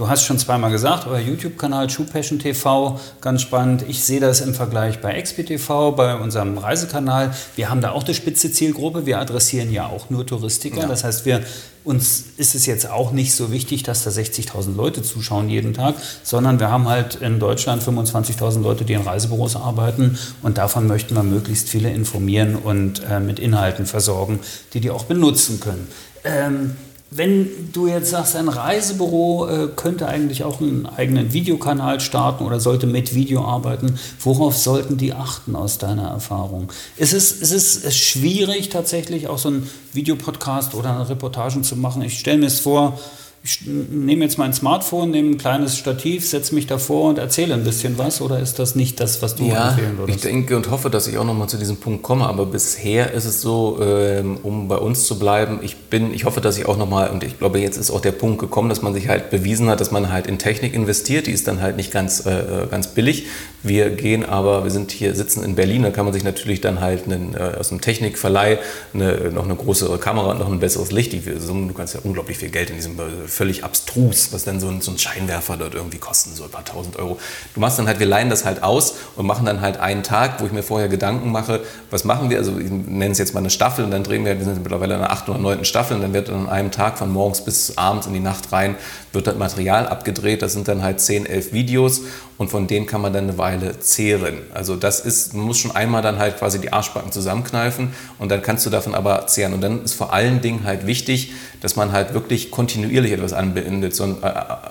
Du 0.03 0.09
hast 0.09 0.25
schon 0.25 0.37
zweimal 0.37 0.73
gesagt, 0.73 1.07
euer 1.07 1.21
YouTube-Kanal 1.21 1.87
Passion 2.13 2.41
TV, 2.41 2.99
ganz 3.21 3.41
spannend. 3.41 3.85
Ich 3.87 4.03
sehe 4.03 4.19
das 4.19 4.41
im 4.41 4.53
Vergleich 4.53 5.01
bei 5.01 5.23
XPTV, 5.23 5.93
bei 5.95 6.17
unserem 6.17 6.59
Reisekanal. 6.59 7.33
Wir 7.55 7.71
haben 7.71 7.81
da 7.81 7.93
auch 7.93 8.03
eine 8.03 8.13
spitze 8.13 8.51
Zielgruppe. 8.51 9.07
Wir 9.07 9.21
adressieren 9.21 9.73
ja 9.73 9.87
auch 9.87 10.11
nur 10.11 10.27
Touristiker. 10.27 10.81
Ja. 10.81 10.87
Das 10.87 11.05
heißt, 11.05 11.25
wir, 11.25 11.45
uns 11.85 12.25
ist 12.37 12.57
es 12.57 12.67
jetzt 12.67 12.91
auch 12.91 13.13
nicht 13.13 13.33
so 13.33 13.53
wichtig, 13.53 13.85
dass 13.85 14.03
da 14.03 14.11
60.000 14.11 14.75
Leute 14.75 15.03
zuschauen 15.03 15.49
jeden 15.49 15.73
Tag, 15.73 15.95
sondern 16.25 16.59
wir 16.59 16.69
haben 16.69 16.89
halt 16.89 17.15
in 17.15 17.39
Deutschland 17.39 17.81
25.000 17.81 18.61
Leute, 18.61 18.85
die 18.85 18.95
in 18.95 19.03
Reisebüros 19.03 19.55
arbeiten. 19.55 20.19
Und 20.43 20.59
davon 20.59 20.89
möchten 20.89 21.15
wir 21.15 21.23
möglichst 21.23 21.69
viele 21.69 21.91
informieren 21.91 22.57
und 22.57 23.05
äh, 23.09 23.21
mit 23.21 23.39
Inhalten 23.39 23.87
versorgen, 23.87 24.41
die 24.73 24.81
die 24.81 24.91
auch 24.91 25.05
benutzen 25.05 25.61
können. 25.61 25.87
Ähm, 26.25 26.73
wenn 27.15 27.71
du 27.73 27.87
jetzt 27.87 28.11
sagst, 28.11 28.37
ein 28.37 28.49
Reisebüro 28.49 29.47
äh, 29.47 29.69
könnte 29.77 30.09
eigentlich 30.09 30.45
auch 30.45 30.61
einen 30.61 30.87
eigenen 30.87 31.33
Videokanal 31.35 32.01
starten 32.01 32.45
oder 32.45 32.59
sollte 32.59 32.87
mit 32.87 33.15
Video 33.15 33.45
arbeiten, 33.45 33.99
worauf 34.21 34.57
sollten 34.57 34.97
die 34.97 35.13
achten 35.13 35.55
aus 35.55 35.77
deiner 35.77 36.09
Erfahrung? 36.09 36.73
Ist 36.97 37.13
es, 37.13 37.33
ist 37.33 37.85
es 37.85 37.97
schwierig 37.97 38.71
tatsächlich 38.71 39.29
auch 39.29 39.39
so 39.39 39.49
einen 39.49 39.69
Videopodcast 39.93 40.75
oder 40.75 40.95
eine 40.95 41.09
Reportagen 41.09 41.65
zu 41.65 41.77
machen? 41.77 42.01
Ich 42.01 42.19
stelle 42.19 42.39
mir 42.39 42.47
es 42.47 42.61
vor, 42.61 42.99
ich 43.45 43.63
nehme 43.67 44.25
jetzt 44.25 44.39
mein 44.39 44.53
Smartphone, 44.53 45.11
nehme 45.11 45.31
ein 45.31 45.39
kleines 45.39 45.77
Stativ, 45.77 46.29
setze 46.29 46.55
mich 46.55 46.69
davor 46.69 47.09
und 47.09 47.19
erzähle 47.19 47.55
ein 47.55 47.65
bisschen 47.65 47.99
was 47.99 48.21
oder 48.21 48.39
ist 48.39 48.61
das 48.61 48.77
nicht 48.77 49.01
das, 49.01 49.21
was 49.21 49.35
du 49.35 49.47
ja, 49.47 49.71
empfehlen 49.71 49.99
würdest? 49.99 50.17
Ich 50.17 50.23
denke 50.23 50.57
und 50.57 50.71
hoffe, 50.71 50.91
dass 50.91 51.09
ich 51.09 51.19
auch 51.19 51.25
nochmal 51.25 51.49
zu 51.49 51.57
diesem 51.57 51.79
Punkt 51.79 52.05
komme, 52.05 52.27
aber 52.27 52.47
bisher 52.47 53.13
ist 53.13 53.25
es 53.25 53.41
so, 53.41 53.81
ähm, 53.83 54.39
um 54.45 54.69
bei 54.69 54.77
uns 54.77 55.07
zu 55.09 55.19
bleiben, 55.19 55.59
ich 55.61 55.77
bin, 55.77 56.15
ich 56.15 56.25
hoffe, 56.25 56.41
dass 56.41 56.57
ich 56.57 56.67
auch 56.67 56.77
nochmal, 56.77 57.11
und 57.11 57.25
ich 57.25 57.37
glaube, 57.37 57.59
jetzt 57.59 57.79
ist 57.79 57.91
auch 57.91 58.01
der 58.01 58.13
Punkt 58.13 58.39
gekommen, 58.39 58.69
dass 58.69 58.81
man 58.81 58.95
sich 58.95 59.09
halt 59.09 59.31
bewiesen 59.31 59.69
hat, 59.69 59.81
dass 59.81 59.91
man 59.91 60.13
halt 60.13 60.29
in 60.29 60.39
Technik 60.39 60.73
investiert, 60.73 61.27
die 61.27 61.33
ist 61.33 61.49
dann 61.49 61.61
halt 61.61 61.77
nicht 61.77 61.91
ganz, 61.91 62.25
äh, 62.25 62.31
äh, 62.31 62.67
ganz 62.71 62.95
billig. 62.95 63.27
Wir 63.65 63.91
gehen 63.91 64.25
aber, 64.25 64.63
wir 64.63 64.71
sind 64.71 64.93
hier, 64.93 65.17
sitzen 65.17 65.43
in 65.43 65.57
Berlin, 65.57 65.83
da 65.83 65.91
kann 65.91 66.05
man 66.05 66.15
sich 66.15 66.23
natürlich 66.23 66.61
dann 66.61 66.81
halt 66.81 67.07
einen, 67.07 67.35
äh, 67.35 67.57
aus 67.59 67.71
dem 67.71 67.81
Technikverleih 67.81 68.59
eine, 68.95 69.33
noch 69.33 69.45
eine 69.45 69.57
größere 69.57 69.99
Kamera 69.99 70.31
und 70.31 70.39
noch 70.39 70.51
ein 70.51 70.61
besseres 70.61 70.93
Licht, 70.93 71.13
die, 71.13 71.21
du 71.23 71.73
kannst 71.75 71.95
ja 71.95 72.01
unglaublich 72.05 72.39
viel 72.39 72.51
Geld 72.51 72.71
in 72.71 72.77
diesem 72.77 72.97
völlig 73.33 73.65
abstrus, 73.65 74.33
was 74.33 74.45
dann 74.45 74.61
so 74.61 74.69
ein, 74.69 74.81
so 74.81 74.91
ein 74.91 74.99
Scheinwerfer 74.99 75.57
dort 75.57 75.75
irgendwie 75.75 75.99
kosten, 75.99 76.35
so 76.35 76.45
ein 76.45 76.51
paar 76.51 76.65
tausend 76.65 76.97
Euro. 76.97 77.19
Du 77.55 77.61
machst 77.61 77.79
dann 77.79 77.87
halt, 77.87 77.99
wir 77.99 78.07
leihen 78.07 78.31
das 78.31 78.45
halt 78.45 78.63
aus 78.63 78.95
und 79.17 79.27
machen 79.27 79.47
dann 79.47 79.61
halt 79.61 79.79
einen 79.79 80.03
Tag, 80.03 80.41
wo 80.41 80.47
ich 80.47 80.53
mir 80.53 80.63
vorher 80.63 80.89
Gedanken 80.89 81.33
mache, 81.33 81.61
was 81.91 82.05
machen 82.05 82.31
wir, 82.31 82.39
also 82.39 82.59
ich 82.59 82.71
nenne 82.71 83.13
es 83.13 83.19
jetzt 83.19 83.35
mal 83.35 83.41
eine 83.41 83.51
Staffel 83.51 83.85
und 83.85 83.91
dann 83.91 84.05
drehen 84.05 84.25
wir, 84.25 84.39
wir 84.39 84.45
sind 84.45 84.63
mittlerweile 84.63 84.95
in 84.95 85.01
der 85.01 85.11
achten 85.11 85.31
oder 85.31 85.41
neunten 85.41 85.65
Staffel 85.65 85.97
und 85.97 86.03
dann 86.03 86.13
wird 86.13 86.29
an 86.31 86.49
einem 86.49 86.71
Tag 86.71 86.99
von 86.99 87.11
morgens 87.11 87.45
bis 87.45 87.79
abends 87.79 88.07
in 88.07 88.13
die 88.13 88.21
Nacht 88.21 88.53
rein, 88.53 88.77
wird 89.13 89.27
das 89.27 89.37
Material 89.37 89.87
abgedreht, 89.87 90.43
das 90.43 90.53
sind 90.53 90.69
dann 90.69 90.83
halt 90.83 91.01
zehn, 91.01 91.27
elf 91.27 91.53
Videos 91.53 92.03
und 92.43 92.49
von 92.49 92.67
denen 92.67 92.87
kann 92.87 93.01
man 93.01 93.13
dann 93.13 93.29
eine 93.29 93.39
Weile 93.39 93.79
zehren. 93.79 94.39
Also 94.53 94.75
das 94.75 94.99
ist, 94.99 95.33
man 95.33 95.47
muss 95.47 95.59
schon 95.59 95.71
einmal 95.71 96.03
dann 96.03 96.19
halt 96.19 96.39
quasi 96.39 96.61
die 96.61 96.73
Arschbacken 96.73 97.13
zusammenkneifen 97.13 97.95
und 98.19 98.31
dann 98.33 98.43
kannst 98.43 98.67
du 98.67 98.71
davon 98.71 98.97
aber 98.97 99.29
zehren. 99.29 99.55
Und 99.55 99.61
dann 99.61 99.85
ist 99.85 99.95
vor 99.95 100.13
allen 100.13 100.41
Dingen 100.41 100.65
halt 100.65 100.85
wichtig, 100.85 101.33
dass 101.61 101.77
man 101.77 101.93
halt 101.93 102.15
wirklich 102.15 102.51
kontinuierlich 102.51 103.13
etwas 103.13 103.33
anbindet, 103.33 103.95
so, 103.95 104.05
äh, 104.05 104.27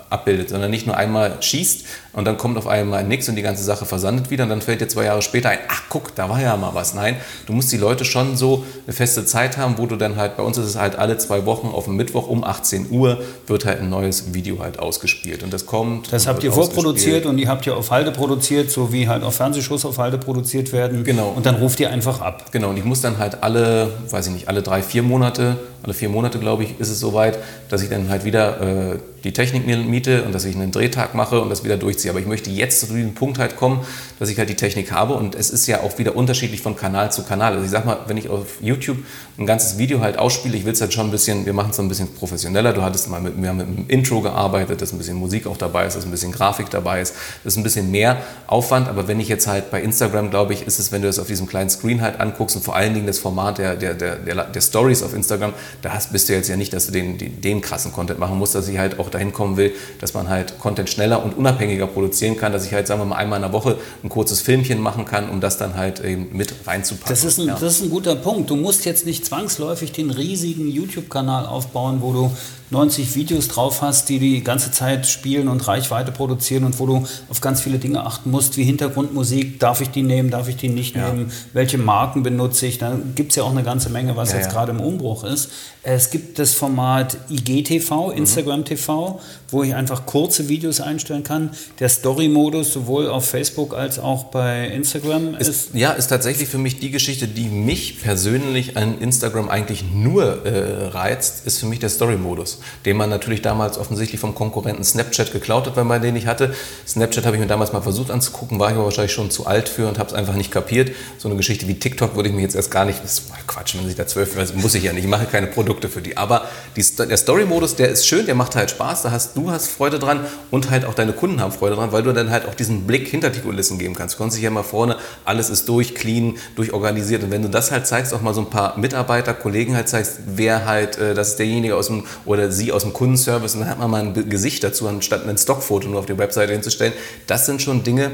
abbildet, 0.09 0.49
sondern 0.49 0.69
nicht 0.69 0.85
nur 0.85 0.97
einmal 0.97 1.41
schießt 1.41 1.85
und 2.13 2.25
dann 2.25 2.37
kommt 2.37 2.57
auf 2.57 2.67
einmal 2.67 3.03
nichts 3.03 3.29
und 3.29 3.35
die 3.35 3.41
ganze 3.41 3.63
Sache 3.63 3.85
versandet 3.85 4.29
wieder 4.29 4.43
und 4.43 4.49
dann 4.49 4.61
fällt 4.61 4.81
dir 4.81 4.87
zwei 4.87 5.05
Jahre 5.05 5.21
später 5.21 5.49
ein, 5.49 5.59
ach 5.69 5.83
guck, 5.89 6.15
da 6.15 6.29
war 6.29 6.41
ja 6.41 6.55
mal 6.57 6.73
was. 6.73 6.93
Nein, 6.93 7.15
du 7.45 7.53
musst 7.53 7.71
die 7.71 7.77
Leute 7.77 8.05
schon 8.05 8.35
so 8.35 8.65
eine 8.85 8.93
feste 8.93 9.25
Zeit 9.25 9.57
haben, 9.57 9.77
wo 9.77 9.85
du 9.85 9.95
dann 9.95 10.15
halt, 10.15 10.37
bei 10.37 10.43
uns 10.43 10.57
ist 10.57 10.65
es 10.65 10.75
halt 10.75 10.97
alle 10.97 11.17
zwei 11.17 11.45
Wochen 11.45 11.67
auf 11.67 11.85
dem 11.85 11.95
Mittwoch 11.95 12.27
um 12.27 12.43
18 12.43 12.91
Uhr 12.91 13.21
wird 13.47 13.65
halt 13.65 13.79
ein 13.79 13.89
neues 13.89 14.33
Video 14.33 14.59
halt 14.59 14.79
ausgespielt 14.79 15.43
und 15.43 15.53
das 15.53 15.65
kommt. 15.65 16.11
Das 16.11 16.27
habt 16.27 16.43
ihr 16.43 16.51
vorproduziert 16.51 17.25
und 17.25 17.37
ihr 17.37 17.47
habt 17.47 17.65
ja 17.65 17.73
auf 17.73 17.91
Halde 17.91 18.11
produziert, 18.11 18.71
so 18.71 18.91
wie 18.91 19.07
halt 19.07 19.23
auch 19.23 19.33
Fernsehshows 19.33 19.85
auf 19.85 19.97
Halde 19.97 20.17
produziert 20.17 20.73
werden. 20.73 21.03
Genau. 21.03 21.29
Und 21.29 21.45
dann 21.45 21.55
ruft 21.55 21.79
ihr 21.79 21.89
einfach 21.89 22.21
ab. 22.21 22.51
Genau, 22.51 22.69
und 22.69 22.77
ich 22.77 22.83
muss 22.83 23.01
dann 23.01 23.17
halt 23.17 23.43
alle, 23.43 23.91
weiß 24.09 24.27
ich 24.27 24.33
nicht, 24.33 24.47
alle 24.47 24.61
drei, 24.61 24.81
vier 24.81 25.03
Monate 25.03 25.57
alle 25.83 25.93
vier 25.93 26.09
Monate, 26.09 26.39
glaube 26.39 26.63
ich, 26.63 26.79
ist 26.79 26.89
es 26.89 26.99
soweit, 26.99 27.39
dass 27.69 27.81
ich 27.81 27.89
dann 27.89 28.09
halt 28.09 28.23
wieder 28.23 28.93
äh, 28.93 28.99
die 29.23 29.33
Technik 29.33 29.67
miete 29.67 30.23
und 30.23 30.33
dass 30.33 30.45
ich 30.45 30.55
einen 30.55 30.71
Drehtag 30.71 31.13
mache 31.13 31.41
und 31.41 31.49
das 31.49 31.63
wieder 31.63 31.77
durchziehe. 31.77 32.11
Aber 32.11 32.19
ich 32.19 32.25
möchte 32.25 32.49
jetzt 32.49 32.79
zu 32.79 32.87
diesem 32.87 33.13
Punkt 33.13 33.37
halt 33.37 33.55
kommen, 33.55 33.81
dass 34.19 34.29
ich 34.29 34.37
halt 34.37 34.49
die 34.49 34.55
Technik 34.55 34.91
habe 34.91 35.13
und 35.13 35.35
es 35.35 35.49
ist 35.49 35.67
ja 35.67 35.81
auch 35.81 35.97
wieder 35.99 36.15
unterschiedlich 36.15 36.61
von 36.61 36.75
Kanal 36.75 37.11
zu 37.11 37.23
Kanal. 37.23 37.53
Also 37.53 37.65
ich 37.65 37.71
sag 37.71 37.85
mal, 37.85 37.99
wenn 38.07 38.17
ich 38.17 38.29
auf 38.29 38.61
YouTube 38.61 38.97
ein 39.37 39.45
ganzes 39.45 39.77
Video 39.77 40.01
halt 40.01 40.17
ausspiele, 40.17 40.57
ich 40.57 40.65
will 40.65 40.73
es 40.73 40.81
halt 40.81 40.93
schon 40.93 41.07
ein 41.07 41.11
bisschen, 41.11 41.45
wir 41.45 41.53
machen 41.53 41.71
es 41.71 41.79
ein 41.79 41.87
bisschen 41.87 42.13
professioneller. 42.13 42.73
Du 42.73 42.81
hattest 42.81 43.09
mal 43.09 43.21
mit, 43.21 43.41
wir 43.41 43.53
mit 43.53 43.67
einem 43.67 43.85
Intro 43.87 44.21
gearbeitet, 44.21 44.81
dass 44.81 44.91
ein 44.91 44.97
bisschen 44.97 45.17
Musik 45.17 45.45
auch 45.45 45.57
dabei 45.57 45.85
ist, 45.85 45.95
dass 45.95 46.05
ein 46.05 46.11
bisschen 46.11 46.31
Grafik 46.31 46.69
dabei 46.69 47.01
ist. 47.01 47.13
Das 47.43 47.53
ist 47.53 47.57
ein 47.57 47.63
bisschen 47.63 47.91
mehr 47.91 48.17
Aufwand, 48.47 48.87
aber 48.87 49.07
wenn 49.07 49.19
ich 49.19 49.27
jetzt 49.27 49.47
halt 49.47 49.69
bei 49.71 49.81
Instagram, 49.81 50.31
glaube 50.31 50.53
ich, 50.53 50.65
ist 50.65 50.79
es, 50.79 50.91
wenn 50.91 51.01
du 51.01 51.07
das 51.07 51.19
auf 51.19 51.27
diesem 51.27 51.47
kleinen 51.47 51.69
Screen 51.69 52.01
halt 52.01 52.19
anguckst 52.19 52.55
und 52.55 52.63
vor 52.63 52.75
allen 52.75 52.93
Dingen 52.93 53.07
das 53.07 53.19
Format 53.19 53.59
der, 53.59 53.75
der, 53.75 53.93
der, 53.93 54.15
der, 54.15 54.43
der 54.45 54.61
Stories 54.61 55.03
auf 55.03 55.13
Instagram, 55.13 55.53
da 55.81 55.93
hast, 55.93 56.11
bist 56.11 56.29
du 56.29 56.33
jetzt 56.33 56.49
ja 56.49 56.55
nicht, 56.55 56.73
dass 56.73 56.87
du 56.87 56.91
den, 56.91 57.17
den, 57.17 57.41
den 57.41 57.61
krassen 57.61 57.91
Content 57.91 58.19
machen 58.19 58.37
musst, 58.37 58.55
dass 58.55 58.67
ich 58.67 58.77
halt 58.77 58.99
auch 58.99 59.09
dahin 59.09 59.31
kommen 59.31 59.57
will, 59.57 59.73
dass 59.99 60.13
man 60.13 60.29
halt 60.29 60.59
Content 60.59 60.89
schneller 60.89 61.23
und 61.23 61.37
unabhängiger 61.37 61.87
produzieren 61.87 62.37
kann, 62.37 62.51
dass 62.51 62.65
ich 62.65 62.73
halt, 62.73 62.87
sagen 62.87 63.01
wir 63.01 63.05
mal, 63.05 63.15
einmal 63.15 63.37
in 63.37 63.43
der 63.43 63.53
Woche 63.53 63.77
ein 64.03 64.09
kurzes 64.09 64.41
Filmchen 64.41 64.79
machen 64.79 65.05
kann, 65.05 65.29
um 65.29 65.41
das 65.41 65.57
dann 65.57 65.75
halt 65.75 66.03
eben 66.03 66.29
mit 66.31 66.53
reinzupacken. 66.65 67.09
Das 67.09 67.23
ist 67.23 67.39
ein, 67.39 67.47
ja. 67.47 67.57
das 67.59 67.75
ist 67.77 67.83
ein 67.83 67.89
guter 67.89 68.15
Punkt. 68.15 68.49
Du 68.49 68.55
musst 68.55 68.85
jetzt 68.85 69.05
nicht 69.05 69.25
zwangsläufig 69.25 69.91
den 69.91 70.11
riesigen 70.11 70.69
YouTube-Kanal 70.69 71.45
aufbauen, 71.45 71.97
wo 72.01 72.13
du 72.13 72.31
90 72.71 73.15
Videos 73.15 73.49
drauf 73.49 73.81
hast, 73.81 74.07
die 74.07 74.17
die 74.17 74.43
ganze 74.43 74.71
Zeit 74.71 75.05
spielen 75.05 75.49
und 75.49 75.67
Reichweite 75.67 76.13
produzieren 76.13 76.63
und 76.63 76.79
wo 76.79 76.85
du 76.85 77.05
auf 77.29 77.41
ganz 77.41 77.61
viele 77.61 77.79
Dinge 77.79 78.05
achten 78.05 78.31
musst, 78.31 78.55
wie 78.55 78.63
Hintergrundmusik, 78.63 79.59
darf 79.59 79.81
ich 79.81 79.89
die 79.89 80.03
nehmen, 80.03 80.29
darf 80.29 80.47
ich 80.47 80.55
die 80.55 80.69
nicht 80.69 80.95
ja. 80.95 81.09
nehmen, 81.09 81.31
welche 81.51 81.77
Marken 81.77 82.23
benutze 82.23 82.65
ich, 82.65 82.77
da 82.77 82.97
gibt 83.15 83.31
es 83.31 83.35
ja 83.35 83.43
auch 83.43 83.51
eine 83.51 83.63
ganze 83.63 83.89
Menge, 83.89 84.15
was 84.15 84.31
ja, 84.31 84.37
jetzt 84.37 84.47
ja. 84.47 84.51
gerade 84.53 84.71
im 84.71 84.79
Umbruch 84.79 85.25
ist. 85.25 85.51
Es 85.83 86.11
gibt 86.11 86.39
das 86.39 86.53
Format 86.53 87.17
IGTV, 87.29 88.07
mhm. 88.07 88.17
Instagram 88.17 88.63
TV, 88.63 89.19
wo 89.49 89.63
ich 89.63 89.75
einfach 89.75 90.05
kurze 90.05 90.47
Videos 90.47 90.79
einstellen 90.79 91.23
kann. 91.23 91.51
Der 91.79 91.89
Story-Modus 91.89 92.71
sowohl 92.71 93.09
auf 93.09 93.27
Facebook 93.27 93.75
als 93.75 93.99
auch 93.99 94.25
bei 94.25 94.67
Instagram 94.67 95.35
ist, 95.35 95.47
ist, 95.47 95.69
Ja, 95.73 95.91
ist 95.91 96.07
tatsächlich 96.07 96.47
für 96.47 96.59
mich 96.59 96.79
die 96.79 96.91
Geschichte, 96.91 97.27
die 97.27 97.49
mich 97.49 98.01
persönlich 98.01 98.77
an 98.77 98.99
Instagram 98.99 99.49
eigentlich 99.49 99.83
nur 99.91 100.45
äh, 100.45 100.87
reizt, 100.87 101.45
ist 101.45 101.57
für 101.57 101.65
mich 101.65 101.79
der 101.79 101.89
Story-Modus 101.89 102.60
den 102.85 102.97
man 102.97 103.09
natürlich 103.09 103.41
damals 103.41 103.77
offensichtlich 103.77 104.19
vom 104.19 104.35
Konkurrenten 104.35 104.83
Snapchat 104.83 105.31
geklaut 105.31 105.67
hat, 105.67 105.75
weil 105.75 105.83
man 105.83 106.01
den 106.01 106.13
nicht 106.13 106.27
hatte. 106.27 106.53
Snapchat 106.87 107.25
habe 107.25 107.35
ich 107.35 107.41
mir 107.41 107.47
damals 107.47 107.73
mal 107.73 107.81
versucht 107.81 108.11
anzugucken, 108.11 108.59
war 108.59 108.69
ich 108.69 108.75
aber 108.75 108.85
wahrscheinlich 108.85 109.13
schon 109.13 109.31
zu 109.31 109.45
alt 109.45 109.69
für 109.69 109.87
und 109.87 109.99
habe 109.99 110.09
es 110.09 110.15
einfach 110.15 110.35
nicht 110.35 110.51
kapiert. 110.51 110.91
So 111.17 111.27
eine 111.27 111.37
Geschichte 111.37 111.67
wie 111.67 111.75
TikTok 111.75 112.15
würde 112.15 112.29
ich 112.29 112.35
mir 112.35 112.41
jetzt 112.41 112.55
erst 112.55 112.71
gar 112.71 112.85
nicht, 112.85 113.03
das 113.03 113.19
ist 113.19 113.31
Quatsch, 113.47 113.75
wenn 113.75 113.85
sich 113.85 113.95
da 113.95 114.07
zwölf, 114.07 114.37
also 114.37 114.53
muss 114.55 114.75
ich 114.75 114.83
ja 114.83 114.93
nicht, 114.93 115.03
ich 115.03 115.09
mache 115.09 115.25
keine 115.25 115.47
Produkte 115.47 115.89
für 115.89 116.01
die. 116.01 116.17
Aber 116.17 116.45
die, 116.75 116.85
der 116.97 117.17
Story-Modus, 117.17 117.75
der 117.75 117.89
ist 117.89 118.07
schön, 118.07 118.25
der 118.25 118.35
macht 118.35 118.55
halt 118.55 118.71
Spaß, 118.71 119.03
da 119.03 119.11
hast 119.11 119.35
du 119.35 119.51
hast 119.51 119.67
Freude 119.67 119.99
dran 119.99 120.21
und 120.51 120.69
halt 120.69 120.85
auch 120.85 120.93
deine 120.93 121.13
Kunden 121.13 121.41
haben 121.41 121.51
Freude 121.51 121.75
dran, 121.75 121.91
weil 121.91 122.03
du 122.03 122.13
dann 122.13 122.29
halt 122.29 122.45
auch 122.45 122.55
diesen 122.55 122.87
Blick 122.87 123.07
hinter 123.07 123.29
die 123.29 123.39
Kulissen 123.39 123.77
geben 123.77 123.95
kannst. 123.95 124.15
Du 124.15 124.19
kannst 124.19 124.37
dich 124.37 124.43
ja 124.43 124.49
mal 124.49 124.63
vorne, 124.63 124.97
alles 125.25 125.49
ist 125.49 125.67
durch, 125.67 125.95
clean, 125.95 126.37
durchorganisiert 126.55 127.23
und 127.23 127.31
wenn 127.31 127.41
du 127.41 127.49
das 127.49 127.71
halt 127.71 127.87
zeigst, 127.87 128.13
auch 128.13 128.21
mal 128.21 128.33
so 128.33 128.41
ein 128.41 128.49
paar 128.49 128.77
Mitarbeiter, 128.77 129.33
Kollegen 129.33 129.75
halt 129.75 129.89
zeigst, 129.89 130.19
wer 130.25 130.65
halt, 130.65 130.97
äh, 130.97 131.13
das 131.13 131.29
ist 131.29 131.39
derjenige 131.39 131.75
aus 131.75 131.87
dem, 131.87 132.05
oder 132.25 132.50
sie 132.51 132.71
aus 132.71 132.83
dem 132.83 132.93
Kundenservice 132.93 133.55
und 133.55 133.61
dann 133.61 133.69
hat 133.69 133.79
man 133.79 133.89
mal 133.89 134.01
ein 134.01 134.29
Gesicht 134.29 134.63
dazu, 134.63 134.87
anstatt 134.87 135.27
ein 135.27 135.37
Stockfoto 135.37 135.87
nur 135.87 135.99
auf 135.99 136.05
die 136.05 136.17
Webseite 136.17 136.53
hinzustellen. 136.53 136.93
Das 137.27 137.45
sind 137.45 137.61
schon 137.61 137.83
Dinge, 137.83 138.11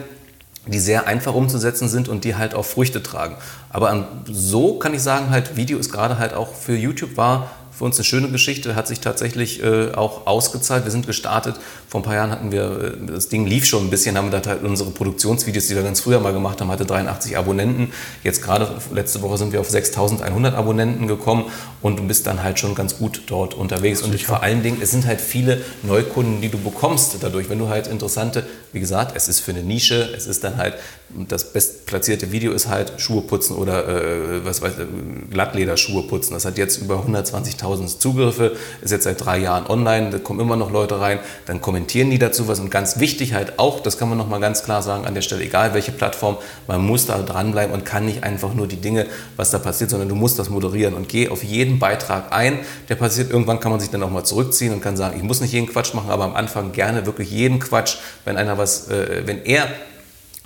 die 0.68 0.80
sehr 0.80 1.08
einfach 1.08 1.34
umzusetzen 1.34 1.88
sind 1.90 2.10
und 2.10 2.24
die 2.24 2.36
halt 2.36 2.54
auch 2.54 2.66
Früchte 2.66 3.02
tragen. 3.02 3.38
Aber 3.70 4.08
so 4.26 4.78
kann 4.80 4.94
ich 4.94 5.02
sagen, 5.02 5.30
halt 5.30 5.56
Video 5.56 5.78
ist 5.78 5.92
gerade 5.92 6.18
halt 6.18 6.34
auch 6.34 6.54
für 6.54 6.76
YouTube 6.76 7.18
war 7.18 7.52
für 7.78 7.84
uns 7.84 7.98
eine 7.98 8.06
schöne 8.06 8.30
Geschichte, 8.30 8.76
hat 8.76 8.88
sich 8.88 9.02
tatsächlich 9.02 9.62
äh, 9.62 9.92
auch 9.94 10.26
ausgezahlt. 10.26 10.84
Wir 10.86 10.92
sind 10.92 11.06
gestartet, 11.06 11.56
vor 11.88 12.02
ein 12.02 12.04
paar 12.04 12.16
Jahren 12.16 12.32
hatten 12.32 12.52
wir, 12.52 12.96
äh, 13.04 13.14
das 13.14 13.30
Ding 13.30 13.46
lief 13.46 13.66
schon 13.66 13.86
ein 13.86 13.90
bisschen, 13.92 14.18
haben 14.18 14.32
wir 14.32 14.40
da 14.40 14.50
halt 14.50 14.64
unsere 14.64 14.90
Produktionsvideos, 14.90 15.68
die 15.68 15.76
wir 15.76 15.84
ganz 15.84 16.00
früher 16.00 16.20
mal 16.20 16.34
gemacht 16.34 16.60
haben, 16.60 16.72
hatte 16.72 16.86
83 16.86 17.38
Abonnenten. 17.38 17.94
Jetzt 18.24 18.42
gerade 18.42 18.68
letzte 18.92 19.22
Woche 19.22 19.38
sind 19.38 19.54
wir 19.54 19.60
auf 19.62 19.70
6100 19.70 20.56
Abonnenten 20.56 21.08
gekommen 21.08 21.46
und 21.84 22.00
du 22.00 22.08
bist 22.08 22.26
dann 22.26 22.42
halt 22.42 22.60
schon 22.60 22.74
ganz 22.74 22.98
gut 22.98 23.22
dort 23.28 23.54
unterwegs. 23.54 24.02
Und 24.02 24.20
vor 24.22 24.42
allen 24.42 24.64
Dingen, 24.64 24.80
es 24.82 24.90
sind 24.90 25.06
halt 25.06 25.22
viele 25.22 25.62
Neukunden, 25.84 26.42
die 26.42 26.50
du 26.50 26.58
bekommst 26.58 27.18
dadurch, 27.22 27.48
wenn 27.50 27.60
du 27.60 27.70
halt 27.70 27.86
interessante, 27.86 28.46
wie 28.74 28.80
gesagt, 28.80 29.16
es 29.16 29.28
ist 29.28 29.42
für 29.42 29.52
eine 29.52 29.62
Nische, 29.62 30.10
es 30.16 30.26
ist 30.26 30.44
dann 30.44 30.58
halt, 30.58 30.74
das 31.10 31.54
bestplatzierte 31.54 32.32
Video 32.32 32.52
ist 32.54 32.68
halt 32.68 32.94
Schuhe 32.98 33.22
putzen 33.22 33.56
oder 33.56 33.88
äh, 33.88 34.46
was 34.46 34.62
weiß, 34.62 34.74
Glattlederschuhe 35.30 36.04
putzen. 36.04 36.34
Das 36.34 36.46
hat 36.46 36.58
jetzt 36.58 36.78
über 36.78 37.06
120.000 37.06 37.67
1000 37.68 38.02
Zugriffe, 38.02 38.56
ist 38.82 38.92
jetzt 38.92 39.04
seit 39.04 39.24
drei 39.24 39.38
Jahren 39.38 39.68
online, 39.68 40.10
da 40.10 40.20
kommen 40.20 40.40
immer 40.40 40.56
noch 40.56 40.72
Leute 40.72 41.00
rein, 41.00 41.20
dann 41.46 41.62
kommentieren 41.62 42.10
die 42.10 42.20
dazu 42.20 42.48
was. 42.48 42.60
Und 42.60 42.72
ganz 42.72 43.00
wichtig 43.00 43.34
halt 43.34 43.60
auch, 43.60 43.80
das 43.80 43.98
kann 43.98 44.10
man 44.10 44.18
nochmal 44.18 44.40
ganz 44.40 44.64
klar 44.64 44.82
sagen 44.82 45.06
an 45.06 45.14
der 45.14 45.22
Stelle, 45.22 45.44
egal 45.44 45.74
welche 45.74 45.92
Plattform, 45.92 46.38
man 46.68 46.86
muss 46.86 47.06
da 47.06 47.18
dranbleiben 47.22 47.74
und 47.74 47.86
kann 47.86 48.06
nicht 48.06 48.24
einfach 48.24 48.54
nur 48.54 48.68
die 48.68 48.78
Dinge, 48.78 49.06
was 49.36 49.52
da 49.52 49.60
passiert, 49.60 49.90
sondern 49.90 50.10
du 50.10 50.16
musst 50.16 50.40
das 50.40 50.50
moderieren 50.50 50.94
und 50.94 51.10
geh 51.10 51.30
auf 51.30 51.44
jeden 51.44 51.80
Beitrag 51.80 52.34
ein, 52.34 52.60
der 52.90 52.96
passiert, 52.96 53.32
irgendwann 53.32 53.60
kann 53.60 53.72
man 53.72 53.80
sich 53.80 53.90
dann 53.90 54.04
auch 54.04 54.12
mal 54.12 54.24
zurückziehen 54.24 54.74
und 54.74 54.82
kann 54.82 54.98
sagen, 54.98 55.18
ich 55.18 55.24
muss 55.24 55.42
nicht 55.42 55.52
jeden 55.52 55.68
Quatsch 55.68 55.94
machen, 55.94 56.10
aber 56.10 56.24
am 56.24 56.36
Anfang 56.36 56.72
gerne 56.72 57.06
wirklich 57.06 57.32
jeden 57.32 57.60
Quatsch, 57.60 57.98
wenn 58.26 58.38
einer 58.38 58.58
was, 58.58 58.88
äh, 58.90 59.24
wenn 59.26 59.44
er 59.44 59.68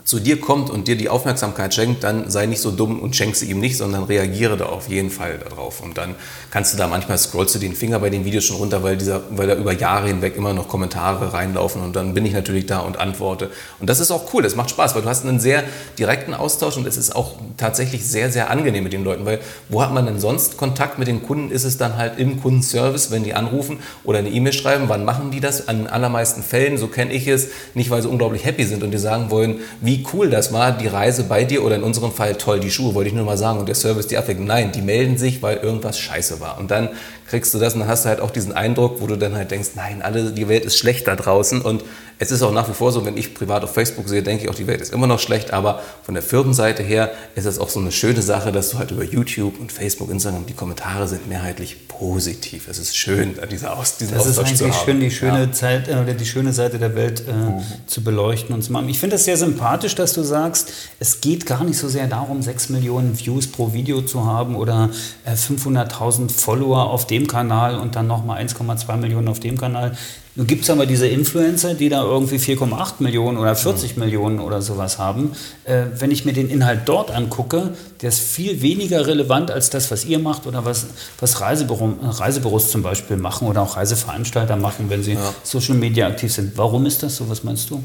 zu 0.04 0.20
dir 0.20 0.40
kommt 0.40 0.70
und 0.70 0.88
dir 0.88 0.98
die 0.98 1.10
Aufmerksamkeit 1.10 1.74
schenkt, 1.74 2.04
dann 2.04 2.30
sei 2.30 2.46
nicht 2.46 2.62
so 2.62 2.72
dumm 2.72 3.00
und 3.00 3.16
schenk 3.16 3.36
sie 3.36 3.50
ihm 3.50 3.60
nicht, 3.60 3.78
sondern 3.78 4.04
reagiere 4.04 4.58
da 4.58 4.66
auf 4.66 4.90
jeden 4.90 5.10
Fall 5.10 5.38
darauf. 5.38 5.82
Und 5.82 5.98
dann 5.98 6.16
kannst 6.50 6.74
du 6.74 6.78
da 6.78 6.88
manchmal 6.88 7.18
scrollst 7.18 7.56
du 7.56 7.60
den 7.60 7.76
Finger 7.76 8.00
bei 8.00 8.10
den 8.10 8.26
Videos 8.26 8.44
schon 8.44 8.58
runter, 8.58 8.84
weil, 8.84 8.98
dieser, 8.98 9.22
weil 9.32 9.48
da 9.48 9.56
über 9.56 9.74
Jahre 9.74 10.08
hinweg 10.08 10.36
immer 10.36 10.54
noch 10.54 10.68
Kommentare 10.68 11.34
reinlaufen 11.34 11.82
und 11.82 11.96
dann 11.96 12.14
bin 12.14 12.26
ich 12.26 12.34
natürlich 12.34 12.66
da 12.66 12.80
und 12.80 12.98
antworte. 12.98 13.52
Und 13.80 13.90
das 13.90 14.00
ist 14.00 14.12
auch 14.12 14.34
cool, 14.34 14.42
das 14.44 14.56
macht 14.56 14.72
Spaß, 14.72 14.96
weil 14.96 15.04
du 15.04 15.10
hast 15.10 15.26
einen 15.26 15.40
sehr 15.40 15.64
direkten 16.00 16.34
Austausch 16.34 16.78
und 16.78 16.88
es 16.88 16.98
ist 16.98 17.16
auch 17.16 17.36
tatsächlich 17.58 18.06
sehr, 18.06 18.32
sehr 18.32 18.50
angenehm 18.50 18.84
mit 18.84 18.94
den 18.94 19.04
Leuten, 19.04 19.26
weil 19.26 19.40
wo 19.70 19.82
hat 19.82 19.94
man 19.94 20.06
denn 20.06 20.20
sonst 20.20 20.58
Kontakt 20.58 21.00
mit 21.00 21.08
den 21.08 21.24
Kunden? 21.24 21.52
Ist 21.52 21.64
es 21.64 21.78
dann 21.78 21.98
halt 21.98 22.18
im 22.18 22.42
Kundenservice, 22.42 23.12
wenn 23.12 23.24
die 23.24 23.34
anrufen 23.34 23.78
oder 24.04 24.20
eine 24.20 24.30
E-Mail 24.30 24.54
schreiben, 24.54 24.86
wann 24.88 25.06
machen 25.06 25.32
die 25.32 25.40
das? 25.40 25.68
An 25.68 25.88
allermeisten 25.88 26.44
Fällen, 26.44 26.78
so 26.78 26.88
kenne 26.88 27.14
ich 27.14 27.28
es, 27.28 27.50
nicht 27.76 27.90
weil 27.90 28.02
sie 28.02 28.10
unglaublich 28.10 28.46
happy 28.46 28.66
sind 28.66 28.84
und 28.84 28.92
die 28.92 28.98
sagen 28.98 29.30
wollen, 29.30 29.60
wie 29.80 29.91
cool 30.14 30.30
das 30.30 30.52
war, 30.52 30.72
die 30.72 30.88
Reise 30.88 31.24
bei 31.24 31.44
dir 31.44 31.64
oder 31.64 31.76
in 31.76 31.84
unserem 31.84 32.12
Fall 32.12 32.36
toll, 32.36 32.60
die 32.60 32.72
Schuhe, 32.72 32.94
wollte 32.94 33.10
ich 33.10 33.16
nur 33.16 33.26
mal 33.26 33.38
sagen 33.38 33.60
und 33.60 33.68
der 33.68 33.76
Service, 33.76 34.08
die 34.08 34.18
abwickeln. 34.18 34.46
Nein, 34.46 34.72
die 34.72 34.82
melden 34.82 35.18
sich, 35.18 35.42
weil 35.42 35.58
irgendwas 35.58 35.98
scheiße 36.00 36.40
war. 36.40 36.58
Und 36.58 36.72
dann 36.72 36.90
kriegst 37.32 37.54
du 37.54 37.60
das 37.60 37.74
und 37.74 37.80
dann 37.80 37.90
hast 37.90 38.04
du 38.04 38.10
halt 38.10 38.20
auch 38.20 38.30
diesen 38.30 38.52
Eindruck, 38.52 39.00
wo 39.00 39.08
du 39.08 39.18
dann 39.18 39.36
halt 39.36 39.52
denkst, 39.52 39.70
nein, 39.76 40.02
alle, 40.02 40.32
die 40.32 40.50
Welt 40.50 40.66
ist 40.66 40.78
schlecht 40.78 41.08
da 41.08 41.16
draußen. 41.16 41.62
Und 41.62 41.84
es 42.20 42.30
ist 42.30 42.44
auch 42.44 42.52
nach 42.52 42.70
wie 42.70 42.74
vor 42.74 42.92
so, 42.92 43.04
wenn 43.06 43.18
ich 43.18 43.34
privat 43.34 43.64
auf 43.64 43.74
Facebook 43.74 44.08
sehe, 44.08 44.22
denke 44.22 44.44
ich 44.44 44.50
auch, 44.50 44.54
die 44.54 44.68
Welt 44.68 44.80
ist 44.80 44.94
immer 44.94 45.08
noch 45.08 45.20
schlecht. 45.20 45.54
Aber 45.54 45.82
von 46.04 46.14
der 46.14 46.22
Firmenseite 46.22 46.84
her 46.84 47.10
ist 47.34 47.46
es 47.46 47.58
auch 47.58 47.70
so 47.70 47.80
eine 47.80 47.92
schöne 47.92 48.22
Sache, 48.22 48.52
dass 48.52 48.70
du 48.70 48.78
halt 48.78 48.92
über 48.92 49.04
YouTube 49.04 49.60
und 49.60 49.72
Facebook, 49.72 50.12
Instagram, 50.12 50.46
die 50.46 50.54
Kommentare 50.54 51.08
sind 51.08 51.28
mehrheitlich 51.28 51.88
positiv. 51.88 52.68
Es 52.68 52.78
ist 52.78 52.96
schön, 52.96 53.36
dieser 53.50 53.78
Aus, 53.78 53.98
diesen 53.98 54.14
das 54.14 54.28
Austausch 54.28 54.52
ist 54.52 54.62
eigentlich 54.62 54.78
schön, 54.78 55.00
die 55.00 55.12
schöne 55.12 55.40
ja. 55.46 55.52
Zeit 55.52 55.88
äh, 55.88 55.94
oder 55.94 56.14
die 56.14 56.26
schöne 56.26 56.54
Seite 56.54 56.78
der 56.78 56.94
Welt 56.96 57.24
äh, 57.28 57.32
mhm. 57.32 57.62
zu 57.88 58.04
beleuchten 58.04 58.54
und 58.54 58.62
zu 58.62 58.72
machen. 58.72 58.90
Ich 58.90 59.00
finde 59.00 59.16
das 59.16 59.26
sehr 59.26 59.38
sympathisch, 59.38 59.96
dass 59.96 60.14
du 60.14 60.22
sagst, 60.22 60.72
es 61.00 61.22
geht 61.22 61.46
gar 61.46 61.64
nicht 61.64 61.78
so 61.80 61.88
sehr 61.88 62.08
darum, 62.08 62.42
6 62.42 62.70
Millionen 62.70 63.18
Views 63.18 63.48
pro 63.48 63.74
Video 63.74 64.02
zu 64.02 64.26
haben 64.26 64.56
oder 64.56 64.92
äh, 65.26 65.34
500.000 65.34 66.30
Follower 66.30 66.90
auf 66.90 67.08
dem 67.08 67.21
Kanal 67.28 67.78
und 67.78 67.96
dann 67.96 68.08
nochmal 68.08 68.44
1,2 68.44 68.98
Millionen 68.98 69.28
auf 69.28 69.40
dem 69.40 69.58
Kanal. 69.58 69.98
Nun 70.36 70.48
gibt 70.48 70.64
es 70.64 70.70
aber 70.70 70.86
diese 70.86 71.08
Influencer, 71.08 71.74
die 71.74 71.90
da 71.90 72.04
irgendwie 72.04 72.38
4,8 72.38 72.94
Millionen 73.00 73.38
oder 73.38 73.54
40 73.54 73.96
mhm. 73.98 74.04
Millionen 74.04 74.40
oder 74.40 74.62
sowas 74.62 74.98
haben. 74.98 75.32
Äh, 75.66 75.88
wenn 75.98 76.10
ich 76.10 76.24
mir 76.24 76.32
den 76.32 76.50
Inhalt 76.50 76.82
dort 76.86 77.12
angucke, 77.12 77.72
der 78.02 78.10
ist 78.10 78.20
viel 78.20 78.62
weniger 78.62 79.08
relevant 79.08 79.52
als 79.52 79.70
das, 79.70 79.92
was 79.92 80.06
ihr 80.06 80.20
macht 80.20 80.48
oder 80.48 80.64
was, 80.64 80.88
was 81.20 81.42
Reisebüro, 81.42 81.96
Reisebüros 82.02 82.72
zum 82.72 82.82
Beispiel 82.82 83.18
machen 83.18 83.48
oder 83.48 83.62
auch 83.62 83.76
Reiseveranstalter 83.76 84.56
machen, 84.56 84.86
wenn 84.90 85.04
sie 85.04 85.14
ja. 85.14 85.34
Social 85.44 85.76
Media 85.76 86.08
aktiv 86.08 86.32
sind. 86.32 86.58
Warum 86.58 86.86
ist 86.86 87.04
das 87.04 87.18
so? 87.18 87.28
Was 87.30 87.44
meinst 87.44 87.70
du? 87.70 87.84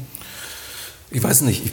Ich 1.09 1.23
weiß 1.23 1.41
nicht, 1.41 1.65
ich 1.65 1.71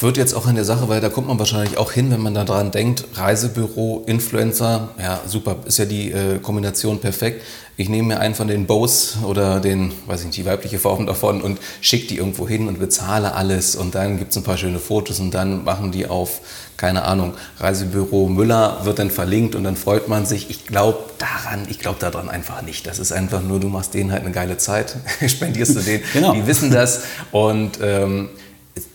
würde 0.00 0.18
jetzt 0.18 0.32
auch 0.32 0.46
an 0.46 0.54
der 0.54 0.64
Sache, 0.64 0.88
weil 0.88 1.02
da 1.02 1.10
kommt 1.10 1.28
man 1.28 1.38
wahrscheinlich 1.38 1.76
auch 1.76 1.92
hin, 1.92 2.10
wenn 2.10 2.22
man 2.22 2.32
daran 2.32 2.70
denkt, 2.70 3.04
Reisebüro, 3.12 4.04
Influencer, 4.06 4.88
ja 4.98 5.20
super, 5.26 5.56
ist 5.66 5.78
ja 5.78 5.84
die 5.84 6.10
äh, 6.10 6.38
Kombination 6.38 6.98
perfekt. 6.98 7.42
Ich 7.76 7.90
nehme 7.90 8.08
mir 8.08 8.20
einen 8.20 8.34
von 8.34 8.48
den 8.48 8.66
Bows 8.66 9.18
oder 9.26 9.60
den, 9.60 9.92
weiß 10.06 10.20
ich 10.20 10.26
nicht, 10.26 10.38
die 10.38 10.46
weibliche 10.46 10.78
Form 10.78 11.06
davon 11.06 11.42
und 11.42 11.58
schicke 11.82 12.06
die 12.06 12.16
irgendwo 12.16 12.48
hin 12.48 12.66
und 12.66 12.78
bezahle 12.78 13.34
alles 13.34 13.76
und 13.76 13.94
dann 13.94 14.18
gibt 14.18 14.30
es 14.30 14.38
ein 14.38 14.42
paar 14.42 14.56
schöne 14.56 14.78
Fotos 14.78 15.20
und 15.20 15.32
dann 15.32 15.64
machen 15.64 15.92
die 15.92 16.06
auf, 16.06 16.40
keine 16.78 17.04
Ahnung, 17.04 17.34
Reisebüro 17.58 18.28
Müller 18.28 18.80
wird 18.84 18.98
dann 18.98 19.10
verlinkt 19.10 19.54
und 19.54 19.64
dann 19.64 19.76
freut 19.76 20.08
man 20.08 20.24
sich. 20.24 20.48
Ich 20.48 20.66
glaube 20.66 20.98
daran, 21.18 21.66
ich 21.68 21.78
glaube 21.78 21.98
daran 22.00 22.30
einfach 22.30 22.62
nicht. 22.62 22.86
Das 22.86 22.98
ist 22.98 23.12
einfach 23.12 23.42
nur, 23.42 23.60
du 23.60 23.68
machst 23.68 23.92
denen 23.92 24.12
halt 24.12 24.22
eine 24.22 24.32
geile 24.32 24.56
Zeit, 24.56 24.96
spendierst 25.26 25.76
du 25.76 25.80
denen, 25.80 26.04
genau. 26.14 26.32
die 26.32 26.46
wissen 26.46 26.70
das 26.70 27.02
und 27.32 27.72
ähm, 27.82 28.30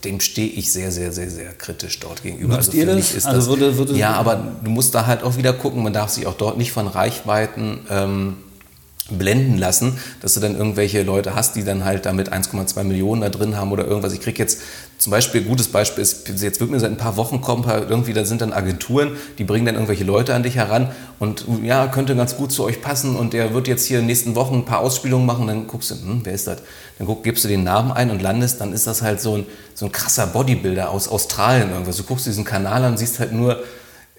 dem 0.03 0.19
stehe 0.19 0.49
ich 0.49 0.71
sehr, 0.71 0.91
sehr, 0.91 1.11
sehr, 1.11 1.29
sehr 1.29 1.53
kritisch 1.53 1.99
dort 1.99 2.23
gegenüber. 2.23 2.55
Nutzt 2.55 2.69
also 2.69 2.79
ihr 2.79 2.85
das? 2.87 3.13
Ist 3.13 3.25
also 3.25 3.37
das 3.37 3.47
würde, 3.47 3.77
würde 3.77 3.93
ja, 3.95 4.13
aber 4.13 4.55
du 4.63 4.71
musst 4.71 4.95
da 4.95 5.05
halt 5.05 5.23
auch 5.23 5.37
wieder 5.37 5.53
gucken, 5.53 5.83
man 5.83 5.93
darf 5.93 6.09
sich 6.09 6.25
auch 6.25 6.33
dort 6.35 6.57
nicht 6.57 6.71
von 6.71 6.87
Reichweiten 6.87 7.79
ähm, 7.89 8.37
blenden 9.09 9.57
lassen, 9.57 9.97
dass 10.21 10.33
du 10.33 10.39
dann 10.39 10.55
irgendwelche 10.55 11.03
Leute 11.03 11.35
hast, 11.35 11.55
die 11.55 11.63
dann 11.63 11.85
halt 11.85 12.05
damit 12.05 12.33
1,2 12.33 12.83
Millionen 12.83 13.21
da 13.21 13.29
drin 13.29 13.55
haben 13.55 13.71
oder 13.71 13.85
irgendwas. 13.85 14.13
Ich 14.13 14.21
kriege 14.21 14.41
jetzt 14.41 14.61
zum 14.97 15.11
Beispiel, 15.11 15.41
gutes 15.41 15.67
Beispiel 15.67 16.01
ist, 16.01 16.27
jetzt 16.41 16.59
wird 16.59 16.71
mir 16.71 16.79
seit 16.79 16.89
ein 16.89 16.97
paar 16.97 17.17
Wochen 17.17 17.39
kommen, 17.39 17.63
irgendwie, 17.87 18.13
da 18.13 18.25
sind 18.25 18.41
dann 18.41 18.51
Agenturen, 18.51 19.15
die 19.37 19.43
bringen 19.43 19.65
dann 19.65 19.75
irgendwelche 19.75 20.03
Leute 20.03 20.33
an 20.33 20.41
dich 20.41 20.55
heran 20.55 20.91
und 21.19 21.45
ja, 21.63 21.87
könnte 21.87 22.15
ganz 22.15 22.35
gut 22.35 22.51
zu 22.51 22.63
euch 22.63 22.81
passen 22.81 23.15
und 23.15 23.33
der 23.33 23.53
wird 23.53 23.67
jetzt 23.67 23.85
hier 23.85 23.99
in 23.99 24.03
den 24.03 24.07
nächsten 24.07 24.33
Wochen 24.35 24.55
ein 24.55 24.65
paar 24.65 24.79
Ausspielungen 24.79 25.27
machen, 25.27 25.45
dann 25.45 25.67
guckst 25.67 25.91
du, 25.91 25.95
hm, 25.95 26.21
wer 26.23 26.33
ist 26.33 26.47
das? 26.47 26.63
Dann 26.97 27.05
guck, 27.05 27.23
gibst 27.23 27.43
du 27.43 27.47
den 27.47 27.63
Namen 27.63 27.91
ein 27.91 28.09
und 28.09 28.23
landest, 28.23 28.59
dann 28.59 28.73
ist 28.73 28.87
das 28.87 29.03
halt 29.03 29.21
so 29.21 29.35
ein, 29.35 29.45
so 29.75 29.85
ein 29.85 29.91
krasser 29.91 30.25
Bodybuilder 30.27 30.89
aus 30.89 31.07
Australien 31.07 31.69
irgendwas. 31.69 31.97
Du 31.97 32.03
guckst 32.03 32.25
diesen 32.25 32.43
Kanal 32.43 32.83
an, 32.83 32.97
siehst 32.97 33.19
halt 33.19 33.33
nur 33.33 33.63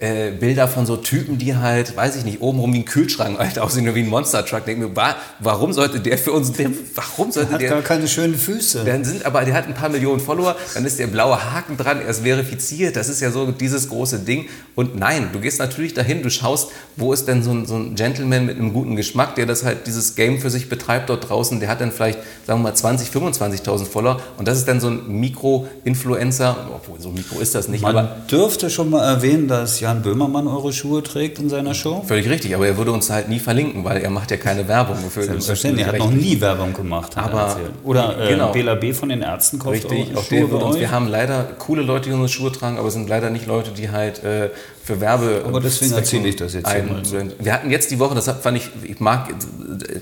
äh, 0.00 0.30
Bilder 0.30 0.68
von 0.68 0.86
so 0.86 0.96
Typen, 0.96 1.38
die 1.38 1.56
halt, 1.56 1.96
weiß 1.96 2.14
ich 2.16 2.24
nicht, 2.24 2.40
obenrum 2.40 2.72
wie 2.72 2.78
ein 2.78 2.84
Kühlschrank 2.84 3.38
halt 3.38 3.58
aussehen, 3.58 3.92
wie 3.94 4.00
ein 4.00 4.08
Monster 4.08 4.44
Truck. 4.46 4.64
Denke 4.64 4.86
mir, 4.86 5.14
warum 5.40 5.72
sollte 5.72 5.98
der 5.98 6.18
für 6.18 6.32
uns, 6.32 6.52
der, 6.52 6.70
warum 6.94 7.32
sollte 7.32 7.48
der 7.48 7.54
hat 7.54 7.62
der. 7.62 7.70
gar 7.70 7.82
keine 7.82 8.06
schönen 8.06 8.36
Füße. 8.36 8.84
Dann 8.84 9.04
sind, 9.04 9.26
aber 9.26 9.44
der 9.44 9.54
hat 9.54 9.66
ein 9.66 9.74
paar 9.74 9.88
Millionen 9.88 10.20
Follower, 10.20 10.54
dann 10.74 10.84
ist 10.84 11.00
der 11.00 11.08
blaue 11.08 11.52
Haken 11.52 11.76
dran, 11.76 12.00
er 12.00 12.08
ist 12.08 12.20
verifiziert, 12.20 12.94
das 12.94 13.08
ist 13.08 13.20
ja 13.20 13.32
so 13.32 13.50
dieses 13.50 13.88
große 13.88 14.20
Ding. 14.20 14.46
Und 14.76 14.96
nein, 14.96 15.30
du 15.32 15.40
gehst 15.40 15.58
natürlich 15.58 15.94
dahin, 15.94 16.22
du 16.22 16.30
schaust, 16.30 16.70
wo 16.96 17.12
ist 17.12 17.26
denn 17.26 17.42
so 17.42 17.50
ein, 17.50 17.66
so 17.66 17.76
ein 17.76 17.96
Gentleman 17.96 18.46
mit 18.46 18.56
einem 18.56 18.72
guten 18.72 18.94
Geschmack, 18.94 19.34
der 19.34 19.46
das 19.46 19.64
halt, 19.64 19.88
dieses 19.88 20.14
Game 20.14 20.38
für 20.38 20.50
sich 20.50 20.68
betreibt 20.68 21.10
dort 21.10 21.28
draußen, 21.28 21.58
der 21.58 21.68
hat 21.68 21.80
dann 21.80 21.90
vielleicht, 21.90 22.20
sagen 22.46 22.60
wir 22.60 22.70
mal, 22.70 22.74
20, 22.74 23.08
25.000 23.08 23.84
Follower 23.84 24.20
und 24.36 24.46
das 24.46 24.58
ist 24.58 24.68
dann 24.68 24.80
so 24.80 24.88
ein 24.88 25.08
Mikro-Influencer, 25.08 26.68
obwohl 26.72 27.00
so 27.00 27.10
Mikro 27.10 27.40
ist 27.40 27.56
das 27.56 27.66
nicht. 27.66 27.82
Man 27.82 27.96
aber 27.96 28.16
dürfte 28.30 28.70
schon 28.70 28.90
mal 28.90 29.04
erwähnen, 29.04 29.48
dass 29.48 29.80
Jan 29.88 30.02
Böhmermann 30.02 30.46
eure 30.46 30.70
Schuhe 30.70 31.02
trägt 31.02 31.38
in 31.38 31.48
seiner 31.48 31.72
Show? 31.72 32.04
Völlig 32.06 32.28
richtig, 32.28 32.54
aber 32.54 32.66
er 32.66 32.76
würde 32.76 32.92
uns 32.92 33.08
halt 33.08 33.30
nie 33.30 33.38
verlinken, 33.38 33.84
weil 33.84 34.02
er 34.02 34.10
macht 34.10 34.30
ja 34.30 34.36
keine 34.36 34.68
Werbung. 34.68 34.98
Für 35.08 35.22
Selbstverständlich, 35.22 35.86
er 35.86 35.94
hat 35.94 35.98
noch 35.98 36.10
nie 36.10 36.38
Werbung 36.42 36.74
gemacht. 36.74 37.16
Aber, 37.16 37.56
Oder 37.84 38.20
äh, 38.20 38.28
genau. 38.28 38.52
Bela 38.52 38.74
B. 38.74 38.92
von 38.92 39.08
den 39.08 39.22
Ärzten 39.22 39.58
kauft 39.58 39.90
Richtig, 39.90 40.14
auch 40.14 40.24
der 40.24 40.50
würde 40.50 40.66
uns, 40.66 40.78
wir 40.78 40.90
haben 40.90 41.08
leider 41.08 41.42
coole 41.58 41.80
Leute, 41.80 42.10
die 42.10 42.14
unsere 42.14 42.28
Schuhe 42.28 42.52
tragen, 42.52 42.76
aber 42.76 42.88
es 42.88 42.94
sind 42.94 43.08
leider 43.08 43.30
nicht 43.30 43.46
Leute, 43.46 43.70
die 43.70 43.88
halt 43.88 44.22
äh, 44.22 44.50
für 44.88 45.00
Werbe. 45.02 45.44
Aber 45.46 45.60
deswegen 45.60 45.92
erzähle 45.92 46.28
ich 46.28 46.36
das 46.36 46.54
jetzt 46.54 46.66
ein, 46.66 47.02
Wir 47.38 47.52
hatten 47.52 47.70
jetzt 47.70 47.90
die 47.90 47.98
Woche, 47.98 48.14
das 48.14 48.24
fand 48.40 48.56
ich, 48.56 48.70
ich 48.82 49.00
mag, 49.00 49.28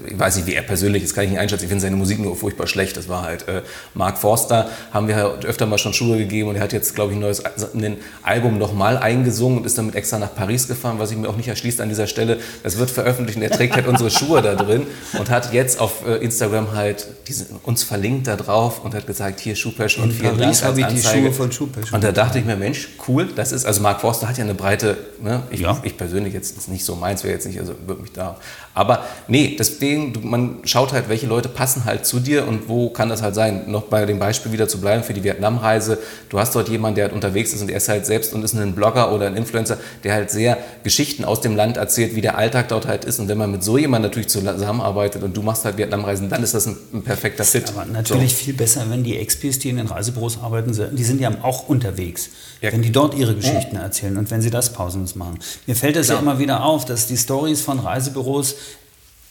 ich 0.06 0.18
weiß 0.18 0.36
nicht, 0.36 0.46
wie 0.46 0.54
er 0.54 0.62
persönlich 0.62 1.02
ist, 1.02 1.12
kann 1.12 1.24
ich 1.24 1.30
nicht 1.30 1.40
einschätzen. 1.40 1.64
Ich 1.64 1.68
finde 1.68 1.82
seine 1.82 1.96
Musik 1.96 2.20
nur 2.20 2.36
furchtbar 2.36 2.68
schlecht. 2.68 2.96
Das 2.96 3.08
war 3.08 3.22
halt 3.22 3.48
äh, 3.48 3.62
Mark 3.94 4.18
Forster, 4.18 4.70
haben 4.92 5.08
wir 5.08 5.16
halt 5.16 5.44
öfter 5.44 5.66
mal 5.66 5.78
schon 5.78 5.92
Schuhe 5.92 6.18
gegeben 6.18 6.50
und 6.50 6.56
er 6.56 6.62
hat 6.62 6.72
jetzt, 6.72 6.94
glaube 6.94 7.12
ich, 7.12 7.18
ein 7.18 7.20
neues 7.20 7.42
ein 7.44 7.96
Album 8.22 8.58
nochmal 8.58 8.96
eingesungen 8.96 9.58
und 9.58 9.66
ist 9.66 9.76
damit 9.76 9.96
extra 9.96 10.20
nach 10.20 10.32
Paris 10.34 10.68
gefahren, 10.68 11.00
was 11.00 11.10
ich 11.10 11.16
mir 11.16 11.28
auch 11.28 11.36
nicht 11.36 11.48
erschließt 11.48 11.80
an 11.80 11.88
dieser 11.88 12.06
Stelle. 12.06 12.38
Das 12.62 12.78
wird 12.78 12.90
veröffentlicht 12.90 13.36
und 13.36 13.42
er 13.42 13.50
trägt 13.50 13.74
halt 13.74 13.88
unsere 13.88 14.10
Schuhe 14.10 14.40
da 14.40 14.54
drin 14.54 14.86
und 15.18 15.30
hat 15.30 15.52
jetzt 15.52 15.80
auf 15.80 16.06
äh, 16.06 16.16
Instagram 16.24 16.74
halt 16.74 17.08
diese, 17.26 17.46
uns 17.64 17.82
verlinkt 17.82 18.28
da 18.28 18.36
drauf 18.36 18.84
und 18.84 18.94
hat 18.94 19.08
gesagt, 19.08 19.40
hier 19.40 19.56
Schuhpassion 19.56 20.04
und 20.04 20.12
vielen 20.12 20.36
Paris 20.36 20.60
Dank 20.60 20.74
habe 20.74 20.84
als 20.84 20.94
ich 20.94 21.10
die. 21.10 21.18
Schuhe 21.18 21.32
von 21.32 21.50
Schuhpassion. 21.50 21.94
Und 21.94 22.04
da 22.04 22.12
dachte 22.12 22.38
ich 22.38 22.44
mir, 22.44 22.56
Mensch, 22.56 22.88
cool, 23.08 23.28
das 23.34 23.50
ist, 23.50 23.64
also 23.64 23.80
Mark 23.80 24.00
Forster 24.00 24.28
hat 24.28 24.38
ja 24.38 24.44
eine 24.44 24.54
breite, 24.54 24.75
ne, 25.22 25.42
ich, 25.50 25.60
Ja. 25.60 25.80
ich 25.82 25.96
persönlich 25.96 26.34
jetzt 26.34 26.68
nicht 26.68 26.84
so 26.84 26.96
meins, 26.96 27.24
wäre 27.24 27.34
jetzt 27.34 27.46
nicht, 27.46 27.58
also 27.58 27.74
würde 27.86 28.02
mich 28.02 28.12
da. 28.12 28.36
Aber 28.76 29.04
nee, 29.26 29.56
deswegen, 29.58 30.12
man 30.22 30.58
schaut 30.64 30.92
halt, 30.92 31.08
welche 31.08 31.26
Leute 31.26 31.48
passen 31.48 31.86
halt 31.86 32.04
zu 32.04 32.20
dir 32.20 32.46
und 32.46 32.68
wo 32.68 32.90
kann 32.90 33.08
das 33.08 33.22
halt 33.22 33.34
sein. 33.34 33.62
Noch 33.70 33.84
bei 33.84 34.04
dem 34.04 34.18
Beispiel 34.18 34.52
wieder 34.52 34.68
zu 34.68 34.80
bleiben 34.80 35.02
für 35.02 35.14
die 35.14 35.24
Vietnamreise. 35.24 35.98
Du 36.28 36.38
hast 36.38 36.54
dort 36.54 36.68
jemanden, 36.68 36.96
der 36.96 37.06
halt 37.06 37.14
unterwegs 37.14 37.54
ist 37.54 37.62
und 37.62 37.70
er 37.70 37.78
ist 37.78 37.88
halt 37.88 38.04
selbst 38.04 38.34
und 38.34 38.44
ist 38.44 38.54
ein 38.54 38.74
Blogger 38.74 39.12
oder 39.12 39.26
ein 39.28 39.34
Influencer, 39.36 39.78
der 40.04 40.12
halt 40.12 40.30
sehr 40.30 40.58
Geschichten 40.84 41.24
aus 41.24 41.40
dem 41.40 41.56
Land 41.56 41.78
erzählt, 41.78 42.14
wie 42.14 42.20
der 42.20 42.36
Alltag 42.36 42.68
dort 42.68 42.86
halt 42.86 43.06
ist. 43.06 43.18
Und 43.18 43.28
wenn 43.28 43.38
man 43.38 43.50
mit 43.50 43.64
so 43.64 43.78
jemandem 43.78 44.10
natürlich 44.10 44.28
zusammenarbeitet 44.28 45.22
und 45.22 45.34
du 45.36 45.40
machst 45.42 45.64
halt 45.64 45.78
Vietnamreisen, 45.78 46.28
dann 46.28 46.42
ist 46.42 46.52
das 46.52 46.66
ein, 46.66 46.76
ein 46.92 47.02
perfekter 47.02 47.44
Fit. 47.44 47.70
Aber 47.70 47.86
natürlich 47.86 48.34
viel 48.34 48.52
besser, 48.54 48.84
wenn 48.90 49.02
die 49.02 49.16
Expis, 49.16 49.58
die 49.58 49.70
in 49.70 49.78
den 49.78 49.86
Reisebüros 49.86 50.38
arbeiten, 50.42 50.74
sind- 50.74 50.98
die 50.98 51.04
sind 51.04 51.20
ja 51.20 51.30
auch 51.42 51.68
unterwegs. 51.68 52.28
Ja. 52.60 52.72
Wenn 52.72 52.82
die 52.82 52.92
dort 52.92 53.14
ihre 53.14 53.34
Geschichten 53.34 53.76
erzählen 53.76 54.16
und 54.18 54.30
wenn 54.30 54.40
sie 54.42 54.50
das 54.50 54.72
pausenlos 54.72 55.14
machen. 55.14 55.38
Mir 55.66 55.76
fällt 55.76 55.96
das 55.96 56.08
ja 56.08 56.14
Klar. 56.14 56.22
immer 56.22 56.38
wieder 56.38 56.64
auf, 56.64 56.84
dass 56.84 57.06
die 57.06 57.16
Stories 57.16 57.60
von 57.60 57.78
Reisebüros 57.78 58.54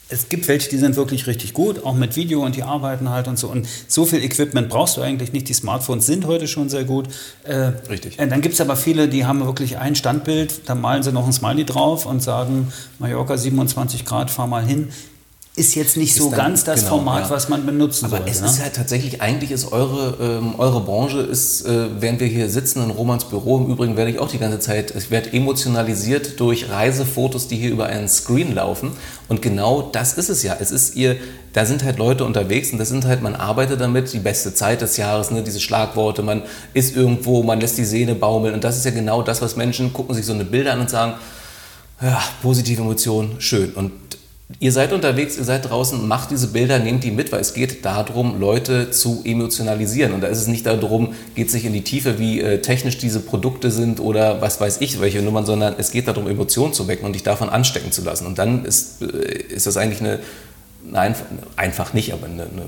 es 0.10 0.30
gibt 0.30 0.48
welche, 0.48 0.70
die 0.70 0.78
sind 0.78 0.96
wirklich 0.96 1.26
richtig 1.26 1.54
gut, 1.54 1.84
auch 1.84 1.96
mit 1.96 2.16
Video 2.16 2.44
und 2.44 2.56
die 2.56 2.64
arbeiten 2.64 3.10
halt 3.10 3.28
und 3.28 3.40
so. 3.40 3.48
Und 3.48 3.68
so 3.88 4.06
viel 4.06 4.24
Equipment 4.24 4.70
brauchst 4.70 4.98
du 4.98 5.02
eigentlich 5.02 5.34
nicht. 5.34 5.50
Die 5.50 5.54
Smartphones 5.54 6.06
sind 6.06 6.28
heute 6.28 6.48
schon 6.48 6.70
sehr 6.70 6.84
gut. 6.84 7.08
Äh, 7.44 7.72
Richtig. 7.90 8.20
Äh, 8.20 8.28
dann 8.28 8.42
gibt 8.42 8.54
es 8.54 8.62
aber 8.62 8.76
viele, 8.76 9.08
die 9.08 9.26
haben 9.26 9.44
wirklich 9.46 9.78
ein 9.78 9.96
Standbild, 9.96 10.62
da 10.68 10.76
malen 10.76 11.02
sie 11.02 11.12
noch 11.12 11.26
ein 11.26 11.34
Smiley 11.34 11.66
drauf 11.66 12.06
und 12.06 12.22
sagen, 12.22 12.72
Mallorca 13.00 13.38
27 13.38 14.06
Grad, 14.06 14.30
fahr 14.30 14.48
mal 14.48 14.64
hin. 14.64 14.90
Ist 15.58 15.74
jetzt 15.76 15.96
nicht 15.96 16.14
so 16.14 16.30
dann- 16.30 16.38
ganz 16.38 16.66
das 16.66 16.82
genau, 16.82 16.98
Format, 16.98 17.24
ja. 17.24 17.30
was 17.30 17.48
man 17.48 17.66
benutzen 17.66 18.06
Aber 18.06 18.18
sollte. 18.18 18.32
es 18.32 18.42
ne? 18.42 18.48
ist 18.48 18.62
halt 18.62 18.76
tatsächlich, 18.76 19.22
eigentlich 19.22 19.52
ist 19.52 19.72
eure, 19.72 20.18
ähm, 20.20 20.56
eure 20.58 20.82
Branche, 20.82 21.20
ist, 21.20 21.66
äh, 21.66 21.88
während 22.02 22.20
wir 22.20 22.28
hier 22.28 22.50
sitzen 22.50 22.84
in 22.84 22.90
Romans 22.90 23.24
Büro, 23.26 23.60
im 23.60 23.72
Übrigen 23.72 23.96
werde 23.96 24.12
ich 24.12 24.20
auch 24.20 24.28
die 24.30 24.38
ganze 24.38 24.60
Zeit, 24.60 24.94
ich 24.98 25.12
werde 25.12 25.32
emotionalisiert 25.32 26.42
durch 26.42 26.70
Reisefotos, 26.70 27.48
die 27.48 27.56
hier 27.56 27.72
über 27.72 27.86
einen 27.86 28.10
Screen 28.10 28.54
laufen. 28.54 28.92
Und 29.30 29.42
genau 29.42 29.84
das 29.94 30.16
ist 30.16 30.28
es 30.28 30.44
ja. 30.44 30.58
Es 30.60 30.72
ist 30.72 30.98
ihr, 30.98 31.16
da 31.54 31.66
sind 31.66 31.86
halt 31.86 32.00
Leute 32.00 32.26
unterwegs 32.26 32.74
und 32.74 32.78
das 32.78 32.90
sind 32.90 33.06
halt, 33.06 33.22
man 33.22 33.34
arbeitet 33.34 33.80
damit, 33.80 34.12
die 34.12 34.20
beste 34.20 34.54
Zeit 34.54 34.82
des 34.82 34.98
Jahres, 34.98 35.32
ne, 35.32 35.42
diese 35.42 35.62
Schlagworte, 35.62 36.22
man 36.22 36.42
ist 36.74 36.98
irgendwo, 36.98 37.44
man 37.44 37.62
lässt 37.62 37.78
die 37.78 37.86
Sehne 37.86 38.14
baumeln. 38.14 38.54
Und 38.54 38.66
das 38.66 38.76
ist 38.76 38.84
ja 38.84 38.92
genau 38.92 39.22
das, 39.22 39.42
was 39.42 39.56
Menschen 39.56 39.94
gucken 39.94 40.14
sich 40.16 40.26
so 40.26 40.34
eine 40.34 40.44
Bilder 40.44 40.74
an 40.74 40.82
und 40.82 40.90
sagen, 40.90 41.14
ja, 42.02 42.22
positive 42.42 42.82
Emotionen, 42.82 43.36
schön. 43.40 43.72
Und 43.72 43.94
ihr 44.60 44.72
seid 44.72 44.94
unterwegs, 44.94 45.38
ihr 45.38 45.44
seid 45.44 45.70
draußen, 45.70 46.08
macht 46.08 46.30
diese 46.32 46.48
Bilder, 46.48 46.80
nehmt 46.80 47.04
die 47.04 47.12
mit, 47.12 47.32
weil 47.32 47.42
es 47.42 47.54
geht 47.54 47.84
darum, 47.84 48.40
Leute 48.40 48.92
zu 48.92 49.22
emotionalisieren. 49.26 50.14
Und 50.14 50.22
da 50.22 50.28
ist 50.28 50.40
es 50.40 50.48
nicht 50.48 50.66
darum, 50.66 51.14
geht 51.34 51.48
es 51.48 51.54
nicht 51.54 51.66
in 51.66 51.74
die 51.74 51.84
Tiefe, 51.84 52.20
wie 52.20 52.42
äh, 52.42 52.62
technisch 52.62 52.98
diese 52.98 53.20
Produkte 53.20 53.72
sind 53.72 54.00
oder 54.00 54.42
was 54.42 54.62
weiß 54.62 54.82
ich, 54.82 55.02
welche 55.02 55.22
Nummern, 55.22 55.46
sondern 55.46 55.76
es 55.78 55.92
geht 55.92 56.08
darum, 56.08 56.28
Emotionen 56.28 56.74
zu 56.74 56.88
wecken 56.88 57.06
und 57.06 57.14
dich 57.14 57.24
davon 57.24 57.50
anstecken 57.50 57.92
zu 57.92 58.04
lassen. 58.04 58.28
Und 58.28 58.38
dann 58.38 58.66
ist, 58.66 59.02
äh, 59.02 59.06
ist 59.50 59.66
das 59.66 59.78
eigentlich 59.78 60.02
eine, 60.02 60.20
eine 60.94 61.14
einf- 61.16 61.24
einfach 61.56 61.94
nicht, 61.94 62.14
aber 62.14 62.26
eine, 62.28 62.44
eine, 62.44 62.64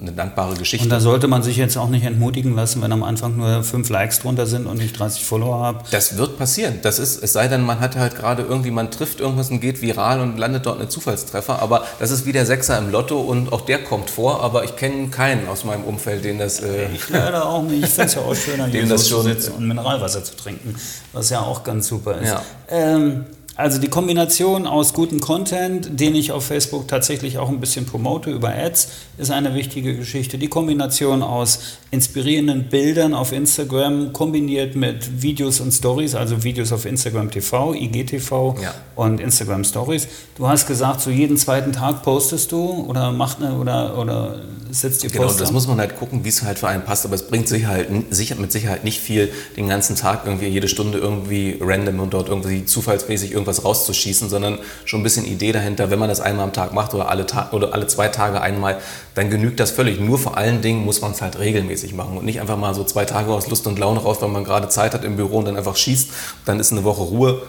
eine 0.00 0.12
dankbare 0.12 0.54
Geschichte. 0.56 0.84
Und 0.84 0.90
da 0.90 1.00
sollte 1.00 1.26
man 1.28 1.42
sich 1.42 1.56
jetzt 1.56 1.76
auch 1.76 1.88
nicht 1.88 2.04
entmutigen 2.04 2.54
lassen, 2.54 2.82
wenn 2.82 2.92
am 2.92 3.02
Anfang 3.02 3.36
nur 3.36 3.62
fünf 3.62 3.88
Likes 3.88 4.20
drunter 4.20 4.46
sind 4.46 4.66
und 4.66 4.80
ich 4.82 4.92
30 4.92 5.24
Follower 5.24 5.58
habe. 5.60 5.78
Das 5.90 6.18
wird 6.18 6.38
passieren. 6.38 6.80
Das 6.82 6.98
ist, 6.98 7.22
es 7.22 7.32
sei 7.32 7.48
denn, 7.48 7.62
man 7.62 7.80
hat 7.80 7.96
halt 7.96 8.14
gerade 8.16 8.42
irgendwie, 8.42 8.70
man 8.70 8.90
trifft 8.90 9.20
irgendwas 9.20 9.50
und 9.50 9.60
geht 9.60 9.80
viral 9.82 10.20
und 10.20 10.36
landet 10.38 10.66
dort 10.66 10.78
eine 10.80 10.88
Zufallstreffer. 10.88 11.60
Aber 11.62 11.84
das 11.98 12.10
ist 12.10 12.26
wie 12.26 12.32
der 12.32 12.44
Sechser 12.46 12.76
im 12.78 12.90
Lotto 12.90 13.18
und 13.20 13.52
auch 13.52 13.62
der 13.62 13.82
kommt 13.84 14.10
vor. 14.10 14.42
Aber 14.42 14.64
ich 14.64 14.76
kenne 14.76 15.08
keinen 15.08 15.48
aus 15.48 15.64
meinem 15.64 15.84
Umfeld, 15.84 16.24
den 16.24 16.38
das. 16.38 16.60
Äh, 16.60 16.88
Ich 16.94 17.08
leider 17.08 17.46
auch 17.48 17.62
nicht. 17.62 17.84
Ich 17.84 17.90
finde 17.90 18.06
es 18.08 18.14
ja 18.14 18.20
auch 18.22 18.34
schöner, 18.34 18.66
hier 18.70 18.82
so 18.86 18.92
das 18.94 19.04
zu 19.04 19.22
sitzen 19.22 19.52
und 19.54 19.66
Mineralwasser 19.66 20.22
zu 20.22 20.36
trinken, 20.36 20.74
was 21.12 21.30
ja 21.30 21.40
auch 21.40 21.64
ganz 21.64 21.88
super 21.88 22.18
ist. 22.18 22.28
Ja. 22.28 22.42
Ähm, 22.68 23.24
also 23.56 23.78
die 23.80 23.88
Kombination 23.88 24.66
aus 24.66 24.92
gutem 24.92 25.20
Content, 25.20 25.98
den 25.98 26.14
ich 26.14 26.30
auf 26.32 26.44
Facebook 26.44 26.88
tatsächlich 26.88 27.38
auch 27.38 27.48
ein 27.48 27.58
bisschen 27.58 27.86
promote 27.86 28.30
über 28.30 28.50
Ads, 28.54 28.88
ist 29.16 29.30
eine 29.30 29.54
wichtige 29.54 29.96
Geschichte. 29.96 30.36
Die 30.36 30.48
Kombination 30.48 31.22
aus 31.22 31.78
inspirierenden 31.90 32.68
Bildern 32.68 33.14
auf 33.14 33.32
Instagram 33.32 34.12
kombiniert 34.12 34.76
mit 34.76 35.22
Videos 35.22 35.60
und 35.60 35.72
Stories, 35.72 36.14
also 36.14 36.44
Videos 36.44 36.70
auf 36.72 36.84
Instagram 36.84 37.30
TV, 37.30 37.74
IGTV 37.74 38.56
Ja. 38.62 38.74
und 38.94 39.20
Instagram 39.20 39.64
Stories. 39.64 40.06
Du 40.36 40.46
hast 40.46 40.66
gesagt, 40.66 41.00
so 41.00 41.10
jeden 41.10 41.38
zweiten 41.38 41.72
Tag 41.72 42.02
postest 42.02 42.52
du 42.52 42.84
oder 42.88 43.10
macht 43.12 43.42
eine 43.42 43.54
oder 43.58 43.98
oder 43.98 44.40
setzt 44.70 45.02
die 45.02 45.08
Genau, 45.08 45.24
das 45.24 45.48
an? 45.48 45.52
muss 45.54 45.66
man 45.66 45.78
halt 45.78 45.96
gucken, 45.96 46.24
wie 46.24 46.28
es 46.28 46.42
halt 46.42 46.58
für 46.58 46.68
einen 46.68 46.82
passt. 46.82 47.04
Aber 47.04 47.14
es 47.14 47.26
bringt 47.26 47.48
Sicherheit, 47.48 47.88
sicher, 48.10 48.36
mit 48.36 48.52
Sicherheit 48.52 48.84
nicht 48.84 49.00
viel, 49.00 49.32
den 49.56 49.68
ganzen 49.68 49.96
Tag 49.96 50.22
irgendwie 50.24 50.46
jede 50.46 50.68
Stunde 50.68 50.98
irgendwie 50.98 51.58
random 51.60 52.00
und 52.00 52.14
dort 52.14 52.28
irgendwie 52.28 52.64
zufallsmäßig 52.64 53.32
irgendwas 53.32 53.64
rauszuschießen, 53.64 54.28
sondern 54.28 54.58
schon 54.84 55.00
ein 55.00 55.02
bisschen 55.02 55.24
Idee 55.24 55.52
dahinter. 55.52 55.90
Wenn 55.90 55.98
man 55.98 56.08
das 56.08 56.20
einmal 56.20 56.44
am 56.44 56.52
Tag 56.52 56.72
macht 56.72 56.94
oder 56.94 57.08
alle, 57.08 57.26
Ta 57.26 57.50
oder 57.52 57.74
alle 57.74 57.86
zwei 57.86 58.08
Tage 58.08 58.40
einmal, 58.40 58.78
dann 59.14 59.30
genügt 59.30 59.60
das 59.60 59.70
völlig. 59.70 60.00
Nur 60.00 60.18
vor 60.18 60.36
allen 60.36 60.62
Dingen 60.62 60.84
muss 60.84 61.00
man 61.00 61.12
es 61.12 61.22
halt 61.22 61.38
regelmäßig 61.38 61.94
machen 61.94 62.16
und 62.18 62.24
nicht 62.24 62.40
einfach 62.40 62.56
mal 62.56 62.74
so 62.74 62.84
zwei 62.84 63.04
Tage 63.04 63.32
aus 63.32 63.48
Lust 63.48 63.66
und 63.66 63.78
Laune 63.78 64.00
raus, 64.00 64.18
weil 64.20 64.28
man 64.28 64.44
gerade 64.44 64.68
Zeit 64.68 64.94
hat 64.94 65.04
im 65.04 65.16
Büro 65.16 65.38
und 65.38 65.46
dann 65.46 65.56
einfach 65.56 65.76
schießt. 65.76 66.10
Dann 66.44 66.60
ist 66.60 66.72
eine 66.72 66.84
Woche 66.84 67.02
Ruhe. 67.02 67.42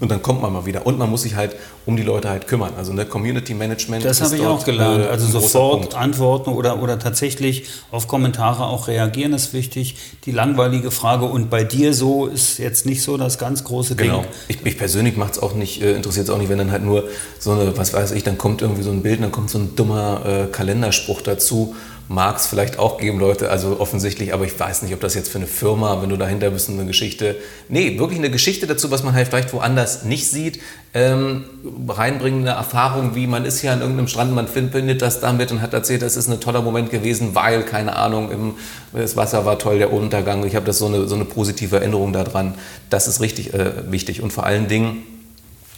Und 0.00 0.10
dann 0.10 0.22
kommt 0.22 0.42
man 0.42 0.52
mal 0.52 0.66
wieder. 0.66 0.86
Und 0.86 0.98
man 0.98 1.08
muss 1.08 1.22
sich 1.22 1.36
halt 1.36 1.54
um 1.86 1.96
die 1.96 2.02
Leute 2.02 2.28
halt 2.28 2.48
kümmern. 2.48 2.72
Also 2.76 2.92
ne, 2.92 3.06
Community 3.06 3.54
Management 3.54 4.04
Das 4.04 4.20
habe 4.20 4.34
ich 4.36 4.44
auch 4.44 4.64
gelernt. 4.64 5.04
äh, 5.04 5.06
Also 5.06 5.26
ein 5.26 5.32
großer 5.32 5.48
sofort 5.48 5.94
antworten 5.94 6.50
oder, 6.50 6.82
oder 6.82 6.98
tatsächlich 6.98 7.68
auf 7.92 8.08
Kommentare 8.08 8.64
auch 8.64 8.88
reagieren 8.88 9.32
ist 9.32 9.52
wichtig. 9.52 9.96
Die 10.24 10.32
langweilige 10.32 10.90
Frage, 10.90 11.26
und 11.26 11.48
bei 11.48 11.62
dir 11.62 11.94
so, 11.94 12.26
ist 12.26 12.58
jetzt 12.58 12.86
nicht 12.86 13.02
so 13.02 13.16
das 13.16 13.38
ganz 13.38 13.62
große 13.62 13.94
Ding. 13.94 14.08
Genau. 14.08 14.24
Ich, 14.48 14.58
ich 14.64 14.76
persönlich 14.76 15.16
macht's 15.16 15.38
auch 15.38 15.54
nicht, 15.54 15.80
äh, 15.80 15.94
interessiert 15.94 16.26
es 16.26 16.34
auch 16.34 16.38
nicht, 16.38 16.48
wenn 16.48 16.58
dann 16.58 16.72
halt 16.72 16.84
nur 16.84 17.04
so 17.38 17.52
eine, 17.52 17.76
was 17.76 17.94
weiß 17.94 18.12
ich, 18.12 18.24
dann 18.24 18.36
kommt 18.36 18.62
irgendwie 18.62 18.82
so 18.82 18.90
ein 18.90 19.02
Bild, 19.02 19.22
dann 19.22 19.30
kommt 19.32 19.48
so 19.50 19.58
ein 19.58 19.76
dummer 19.76 20.22
äh, 20.26 20.46
Kalenderspruch 20.50 21.22
dazu. 21.22 21.76
Mag 22.06 22.36
es 22.36 22.46
vielleicht 22.46 22.78
auch 22.78 22.98
geben, 22.98 23.18
Leute, 23.18 23.50
also 23.50 23.80
offensichtlich, 23.80 24.34
aber 24.34 24.44
ich 24.44 24.60
weiß 24.60 24.82
nicht, 24.82 24.92
ob 24.92 25.00
das 25.00 25.14
jetzt 25.14 25.30
für 25.30 25.38
eine 25.38 25.46
Firma, 25.46 26.02
wenn 26.02 26.10
du 26.10 26.18
dahinter 26.18 26.50
bist, 26.50 26.68
eine 26.68 26.84
Geschichte, 26.84 27.36
nee, 27.70 27.98
wirklich 27.98 28.18
eine 28.18 28.30
Geschichte 28.30 28.66
dazu, 28.66 28.90
was 28.90 29.02
man 29.02 29.14
halt 29.14 29.28
vielleicht 29.28 29.54
woanders 29.54 30.04
nicht 30.04 30.28
sieht, 30.28 30.60
ähm, 30.92 31.44
reinbringende 31.88 32.50
Erfahrung, 32.50 33.14
wie 33.14 33.26
man 33.26 33.46
ist 33.46 33.60
hier 33.60 33.72
an 33.72 33.80
irgendeinem 33.80 34.08
Strand, 34.08 34.34
man 34.34 34.48
findet 34.48 35.00
das 35.00 35.20
damit 35.20 35.50
und 35.50 35.62
hat 35.62 35.72
erzählt, 35.72 36.02
das 36.02 36.18
ist 36.18 36.28
ein 36.28 36.40
toller 36.40 36.60
Moment 36.60 36.90
gewesen, 36.90 37.34
weil, 37.34 37.62
keine 37.62 37.96
Ahnung, 37.96 38.30
im, 38.30 38.54
das 38.92 39.16
Wasser 39.16 39.46
war 39.46 39.58
toll, 39.58 39.78
der 39.78 39.90
Untergang, 39.90 40.44
ich 40.44 40.56
habe 40.56 40.66
das 40.66 40.76
so 40.76 40.86
eine, 40.86 41.08
so 41.08 41.14
eine 41.14 41.24
positive 41.24 41.76
Erinnerung 41.76 42.12
daran, 42.12 42.54
das 42.90 43.08
ist 43.08 43.22
richtig 43.22 43.54
äh, 43.54 43.90
wichtig 43.90 44.20
und 44.20 44.30
vor 44.30 44.44
allen 44.44 44.68
Dingen, 44.68 45.04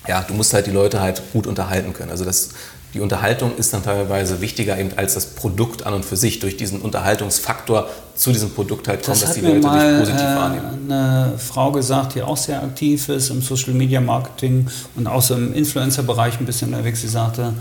ja, 0.08 0.22
du 0.22 0.34
musst 0.34 0.54
halt 0.54 0.66
die 0.66 0.72
Leute 0.72 1.00
halt 1.00 1.22
gut 1.32 1.46
unterhalten 1.46 1.92
können. 1.92 2.10
Also 2.10 2.24
das, 2.24 2.50
die 2.96 3.00
Unterhaltung 3.02 3.54
ist 3.56 3.72
dann 3.74 3.82
teilweise 3.84 4.40
wichtiger 4.40 4.78
eben 4.78 4.90
als 4.96 5.14
das 5.14 5.26
Produkt 5.26 5.84
an 5.86 5.92
und 5.94 6.04
für 6.04 6.16
sich. 6.16 6.38
Durch 6.40 6.56
diesen 6.56 6.80
Unterhaltungsfaktor 6.80 7.88
zu 8.14 8.32
diesem 8.32 8.50
Produkt 8.50 8.88
halt 8.88 9.04
kommt, 9.04 9.16
Das 9.20 9.20
dass 9.26 9.34
die 9.34 9.42
Leute 9.42 9.56
dich 9.56 9.64
mal 9.64 9.98
positiv 9.98 10.24
wahrnehmen. 10.24 10.90
äh, 10.90 10.92
eine 10.94 11.38
Frau 11.38 11.70
gesagt, 11.72 12.14
die 12.14 12.22
auch 12.22 12.38
sehr 12.38 12.62
aktiv 12.62 13.08
ist 13.10 13.28
im 13.28 13.42
Social 13.42 13.74
Media 13.74 14.00
Marketing 14.00 14.66
und 14.94 15.06
auch 15.06 15.20
so 15.20 15.34
im 15.34 15.52
Influencer-Bereich 15.52 16.40
ein 16.40 16.46
bisschen 16.46 16.72
unterwegs. 16.72 17.02
Sie 17.02 17.08
sagte, 17.08 17.52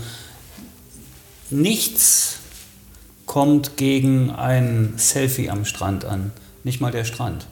nichts 1.50 2.38
kommt 3.26 3.76
gegen 3.76 4.30
ein 4.30 4.94
Selfie 4.96 5.50
am 5.50 5.64
Strand 5.64 6.04
an, 6.06 6.32
nicht 6.64 6.80
mal 6.80 6.92
der 6.92 7.04
Strand. 7.04 7.46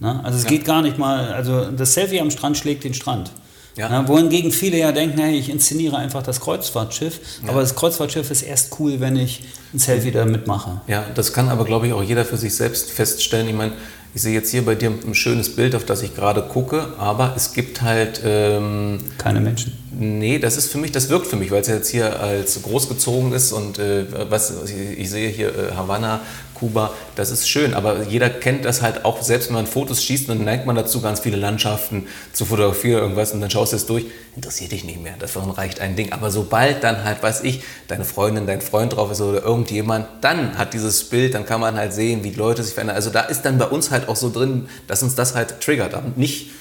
Ne? 0.00 0.20
Also 0.22 0.38
es 0.38 0.44
Ja. 0.44 0.50
geht 0.50 0.64
gar 0.64 0.82
nicht 0.82 0.98
mal, 0.98 1.32
also 1.32 1.64
das 1.70 1.94
Selfie 1.94 2.20
am 2.20 2.30
Strand 2.30 2.56
schlägt 2.56 2.84
den 2.84 2.94
Strand. 2.94 3.32
Ja. 3.76 3.88
Ne? 3.88 4.08
Wohingegen 4.08 4.52
viele 4.52 4.78
ja 4.78 4.92
denken, 4.92 5.18
hey, 5.18 5.38
ich 5.38 5.48
inszeniere 5.48 5.96
einfach 5.96 6.22
das 6.22 6.40
Kreuzfahrtschiff, 6.40 7.20
aber 7.46 7.60
das 7.60 7.74
Kreuzfahrtschiff 7.74 8.30
ist 8.30 8.42
erst 8.42 8.78
cool, 8.78 9.00
wenn 9.00 9.16
ich 9.16 9.42
ein 9.72 9.78
Selfie 9.78 10.10
damit 10.10 10.46
mache. 10.46 10.80
Ja, 10.86 11.04
das 11.14 11.32
kann 11.32 11.48
aber, 11.48 11.64
glaube 11.64 11.86
ich, 11.86 11.92
auch 11.92 12.02
jeder 12.02 12.24
für 12.24 12.36
sich 12.36 12.54
selbst 12.54 12.90
feststellen. 12.90 13.48
Ich 13.48 13.54
meine, 13.54 13.72
ich 14.14 14.20
sehe 14.20 14.34
jetzt 14.34 14.50
hier 14.50 14.62
bei 14.62 14.74
dir 14.74 14.90
ein 14.90 15.14
schönes 15.14 15.56
Bild, 15.56 15.74
auf 15.74 15.86
das 15.86 16.02
ich 16.02 16.14
gerade 16.14 16.42
gucke, 16.42 16.88
aber 16.98 17.32
es 17.34 17.54
gibt 17.54 17.80
halt... 17.80 18.20
Ähm, 18.22 19.00
Keine 19.16 19.40
Menschen. 19.40 19.72
Nee, 19.98 20.38
das 20.38 20.58
ist 20.58 20.70
für 20.70 20.78
mich, 20.78 20.92
das 20.92 21.08
wirkt 21.08 21.26
für 21.26 21.36
mich, 21.36 21.50
weil 21.50 21.62
es 21.62 21.68
ja 21.68 21.76
jetzt 21.76 21.88
hier 21.88 22.20
als 22.20 22.62
großgezogen 22.62 23.32
ist 23.32 23.52
und 23.52 23.78
äh, 23.78 24.04
was 24.28 24.52
ich 24.98 25.08
sehe 25.08 25.30
hier 25.30 25.48
äh, 25.48 25.74
Havanna, 25.74 26.20
Kuba, 26.62 26.92
das 27.16 27.32
ist 27.32 27.48
schön, 27.48 27.74
aber 27.74 28.04
jeder 28.04 28.30
kennt 28.30 28.64
das 28.64 28.82
halt 28.82 29.04
auch, 29.04 29.20
selbst 29.20 29.48
wenn 29.48 29.56
man 29.56 29.66
Fotos 29.66 30.00
schießt, 30.04 30.28
dann 30.28 30.44
neigt 30.44 30.64
man 30.64 30.76
dazu, 30.76 31.00
ganz 31.00 31.18
viele 31.18 31.36
Landschaften 31.36 32.06
zu 32.32 32.44
fotografieren, 32.44 33.00
irgendwas 33.00 33.32
und 33.32 33.40
dann 33.40 33.50
schaust 33.50 33.72
du 33.72 33.76
es 33.78 33.86
durch, 33.86 34.04
interessiert 34.36 34.70
dich 34.70 34.84
nicht 34.84 35.02
mehr, 35.02 35.14
davon 35.18 35.50
reicht 35.50 35.80
ein 35.80 35.96
Ding. 35.96 36.12
Aber 36.12 36.30
sobald 36.30 36.84
dann 36.84 37.02
halt, 37.02 37.20
weiß 37.20 37.42
ich, 37.42 37.64
deine 37.88 38.04
Freundin, 38.04 38.46
dein 38.46 38.60
Freund 38.60 38.94
drauf 38.94 39.10
ist 39.10 39.20
oder 39.20 39.42
irgendjemand, 39.42 40.06
dann 40.20 40.56
hat 40.56 40.72
dieses 40.72 41.02
Bild, 41.02 41.34
dann 41.34 41.46
kann 41.46 41.60
man 41.60 41.76
halt 41.76 41.92
sehen, 41.92 42.22
wie 42.22 42.30
die 42.30 42.38
Leute 42.38 42.62
sich 42.62 42.74
verändern. 42.74 42.94
Also 42.94 43.10
da 43.10 43.22
ist 43.22 43.42
dann 43.42 43.58
bei 43.58 43.66
uns 43.66 43.90
halt 43.90 44.08
auch 44.08 44.14
so 44.14 44.30
drin, 44.30 44.68
dass 44.86 45.02
uns 45.02 45.16
das 45.16 45.34
halt 45.34 45.60
triggert, 45.60 46.16
nicht 46.16 46.52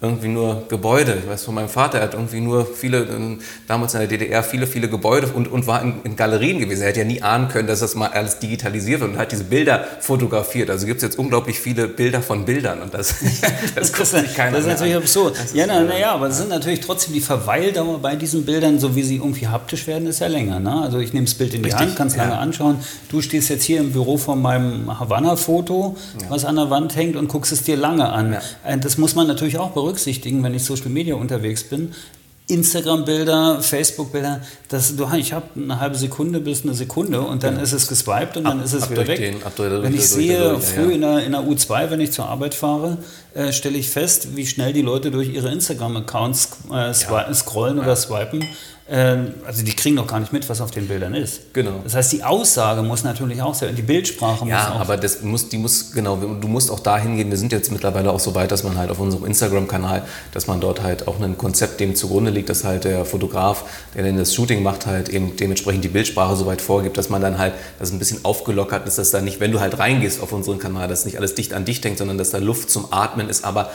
irgendwie 0.00 0.28
nur 0.28 0.64
Gebäude. 0.68 1.18
Ich 1.22 1.28
weiß 1.28 1.44
von 1.44 1.54
meinem 1.54 1.68
Vater, 1.68 1.98
er 1.98 2.04
hat 2.04 2.14
irgendwie 2.14 2.40
nur 2.40 2.66
viele, 2.66 3.04
ähm, 3.04 3.40
damals 3.66 3.94
in 3.94 4.00
der 4.00 4.08
DDR, 4.08 4.42
viele, 4.42 4.66
viele 4.66 4.88
Gebäude 4.88 5.28
und, 5.28 5.50
und 5.50 5.66
war 5.66 5.82
in, 5.82 5.94
in 6.04 6.16
Galerien 6.16 6.58
gewesen. 6.58 6.82
Er 6.82 6.88
hätte 6.88 7.00
ja 7.00 7.06
nie 7.06 7.22
ahnen 7.22 7.48
können, 7.48 7.66
dass 7.68 7.80
das 7.80 7.94
mal 7.94 8.08
alles 8.08 8.38
digitalisiert 8.38 9.00
wird 9.00 9.12
und 9.12 9.18
hat 9.18 9.32
diese 9.32 9.44
Bilder 9.44 9.84
fotografiert. 10.00 10.68
Also 10.68 10.86
gibt 10.86 10.98
es 10.98 11.02
jetzt 11.02 11.18
unglaublich 11.18 11.58
viele 11.58 11.88
Bilder 11.88 12.20
von 12.20 12.44
Bildern 12.44 12.82
und 12.82 12.92
das, 12.92 13.14
das, 13.74 13.92
das, 13.92 14.10
sich 14.10 14.34
keiner 14.34 14.58
das 14.58 14.66
ist 14.66 14.72
natürlich 14.72 14.96
absurd. 14.96 15.36
Ja, 15.54 15.66
naja, 15.66 15.84
na, 15.88 16.10
aber 16.12 16.28
es 16.28 16.36
sind 16.36 16.50
natürlich 16.50 16.80
trotzdem 16.80 17.14
die 17.14 17.20
Verweildauer 17.20 17.98
bei 18.00 18.16
diesen 18.16 18.44
Bildern, 18.44 18.78
so 18.78 18.94
wie 18.94 19.02
sie 19.02 19.16
irgendwie 19.16 19.48
haptisch 19.48 19.86
werden, 19.86 20.06
ist 20.06 20.20
ja 20.20 20.26
länger. 20.26 20.60
Ne? 20.60 20.82
Also 20.82 20.98
ich 20.98 21.12
nehme 21.12 21.24
das 21.24 21.34
Bild 21.34 21.54
in 21.54 21.62
die 21.62 21.70
Richtig, 21.70 21.80
Hand, 21.80 21.96
kann 21.96 22.08
es 22.08 22.16
ja. 22.16 22.24
lange 22.24 22.38
anschauen. 22.38 22.78
Du 23.08 23.22
stehst 23.22 23.48
jetzt 23.48 23.64
hier 23.64 23.80
im 23.80 23.92
Büro 23.92 24.18
von 24.18 24.42
meinem 24.42 24.98
Havanna-Foto, 24.98 25.96
ja. 26.20 26.30
was 26.30 26.44
an 26.44 26.56
der 26.56 26.68
Wand 26.68 26.94
hängt 26.96 27.16
und 27.16 27.28
guckst 27.28 27.52
es 27.52 27.62
dir 27.62 27.76
lange 27.76 28.08
an. 28.10 28.34
Ja. 28.34 28.40
Äh, 28.64 28.78
das 28.78 28.98
muss 28.98 29.14
man 29.14 29.26
natürlich 29.26 29.58
auch 29.58 29.70
berücksichtigen, 29.70 29.83
wenn 30.42 30.54
ich 30.54 30.64
Social 30.64 30.90
Media 30.90 31.14
unterwegs 31.14 31.64
bin. 31.64 31.92
Instagram-Bilder, 32.46 33.62
Facebook-Bilder, 33.62 34.42
ich 35.16 35.32
habe 35.32 35.46
eine 35.56 35.80
halbe 35.80 35.96
Sekunde 35.96 36.40
bis 36.40 36.62
eine 36.62 36.74
Sekunde 36.74 37.22
und 37.22 37.42
dann 37.42 37.56
ja. 37.56 37.62
ist 37.62 37.72
es 37.72 37.88
geswiped 37.88 38.36
und 38.36 38.44
dann 38.44 38.58
ab, 38.58 38.66
ist 38.66 38.74
es 38.74 38.90
wieder 38.90 39.06
weg. 39.06 39.18
Den, 39.18 39.82
wenn 39.82 39.94
ich 39.94 40.06
sehe, 40.06 40.60
früh 40.60 40.88
ja. 40.88 40.90
in, 40.90 41.00
der, 41.00 41.24
in 41.24 41.32
der 41.32 41.40
U2, 41.40 41.90
wenn 41.90 42.00
ich 42.00 42.12
zur 42.12 42.26
Arbeit 42.26 42.54
fahre, 42.54 42.98
äh, 43.32 43.50
stelle 43.50 43.78
ich 43.78 43.88
fest, 43.88 44.36
wie 44.36 44.46
schnell 44.46 44.74
die 44.74 44.82
Leute 44.82 45.10
durch 45.10 45.32
ihre 45.32 45.50
Instagram-Accounts 45.50 46.50
äh, 46.70 46.92
scrollen 46.92 47.78
oder 47.78 47.96
swipen 47.96 48.44
also 48.86 49.64
die 49.64 49.74
kriegen 49.74 49.96
doch 49.96 50.06
gar 50.06 50.20
nicht 50.20 50.32
mit, 50.34 50.46
was 50.50 50.60
auf 50.60 50.70
den 50.70 50.86
Bildern 50.88 51.14
ist. 51.14 51.54
Genau. 51.54 51.80
Das 51.84 51.94
heißt, 51.94 52.12
die 52.12 52.22
Aussage 52.22 52.82
muss 52.82 53.02
natürlich 53.02 53.40
auch 53.40 53.54
sein, 53.54 53.74
die 53.74 53.80
Bildsprache 53.80 54.46
ja, 54.46 54.56
muss 54.56 54.66
auch 54.66 54.74
Ja, 54.74 54.80
aber 54.80 54.98
das 54.98 55.22
muss, 55.22 55.48
die 55.48 55.56
muss, 55.56 55.92
genau, 55.92 56.16
du 56.16 56.48
musst 56.48 56.70
auch 56.70 56.80
dahin 56.80 57.16
gehen, 57.16 57.30
wir 57.30 57.38
sind 57.38 57.50
jetzt 57.52 57.72
mittlerweile 57.72 58.10
auch 58.12 58.20
so 58.20 58.34
weit, 58.34 58.52
dass 58.52 58.62
man 58.62 58.76
halt 58.76 58.90
auf 58.90 58.98
unserem 58.98 59.24
Instagram-Kanal, 59.24 60.02
dass 60.32 60.48
man 60.48 60.60
dort 60.60 60.82
halt 60.82 61.08
auch 61.08 61.18
ein 61.18 61.38
Konzept 61.38 61.80
dem 61.80 61.94
zugrunde 61.94 62.30
liegt, 62.30 62.50
dass 62.50 62.64
halt 62.64 62.84
der 62.84 63.06
Fotograf, 63.06 63.64
der 63.94 64.04
dann 64.04 64.18
das 64.18 64.34
Shooting 64.34 64.62
macht, 64.62 64.84
halt 64.84 65.08
eben 65.08 65.34
dementsprechend 65.34 65.82
die 65.82 65.88
Bildsprache 65.88 66.36
so 66.36 66.44
weit 66.44 66.60
vorgibt, 66.60 66.98
dass 66.98 67.08
man 67.08 67.22
dann 67.22 67.38
halt, 67.38 67.54
das 67.78 67.90
ein 67.90 67.98
bisschen 67.98 68.22
aufgelockert 68.22 68.86
ist, 68.86 68.98
dass 68.98 69.10
da 69.10 69.22
nicht, 69.22 69.40
wenn 69.40 69.50
du 69.50 69.60
halt 69.60 69.78
reingehst 69.78 70.20
auf 70.20 70.32
unseren 70.32 70.58
Kanal, 70.58 70.88
dass 70.88 71.06
nicht 71.06 71.16
alles 71.16 71.34
dicht 71.34 71.54
an 71.54 71.64
dich 71.64 71.80
denkt, 71.80 71.98
sondern 71.98 72.18
dass 72.18 72.30
da 72.30 72.38
Luft 72.38 72.68
zum 72.68 72.92
Atmen 72.92 73.30
ist, 73.30 73.44
aber 73.44 73.70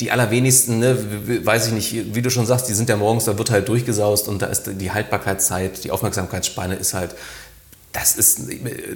die 0.00 0.10
allerwenigsten, 0.10 0.78
ne, 0.78 0.96
weiß 1.44 1.68
ich 1.68 1.72
nicht, 1.72 2.14
wie 2.14 2.22
du 2.22 2.30
schon 2.30 2.46
sagst, 2.46 2.68
die 2.68 2.74
sind 2.74 2.88
ja 2.88 2.96
morgens, 2.96 3.24
da 3.24 3.38
wird 3.38 3.50
halt 3.50 3.68
durchgesaust 3.68 4.28
und 4.28 4.42
da 4.42 4.46
ist 4.46 4.64
die 4.66 4.90
Haltbarkeitszeit, 4.90 5.82
die 5.84 5.90
Aufmerksamkeitsspanne 5.90 6.76
ist 6.76 6.94
halt 6.94 7.14
das 7.92 8.16
ist, 8.16 8.42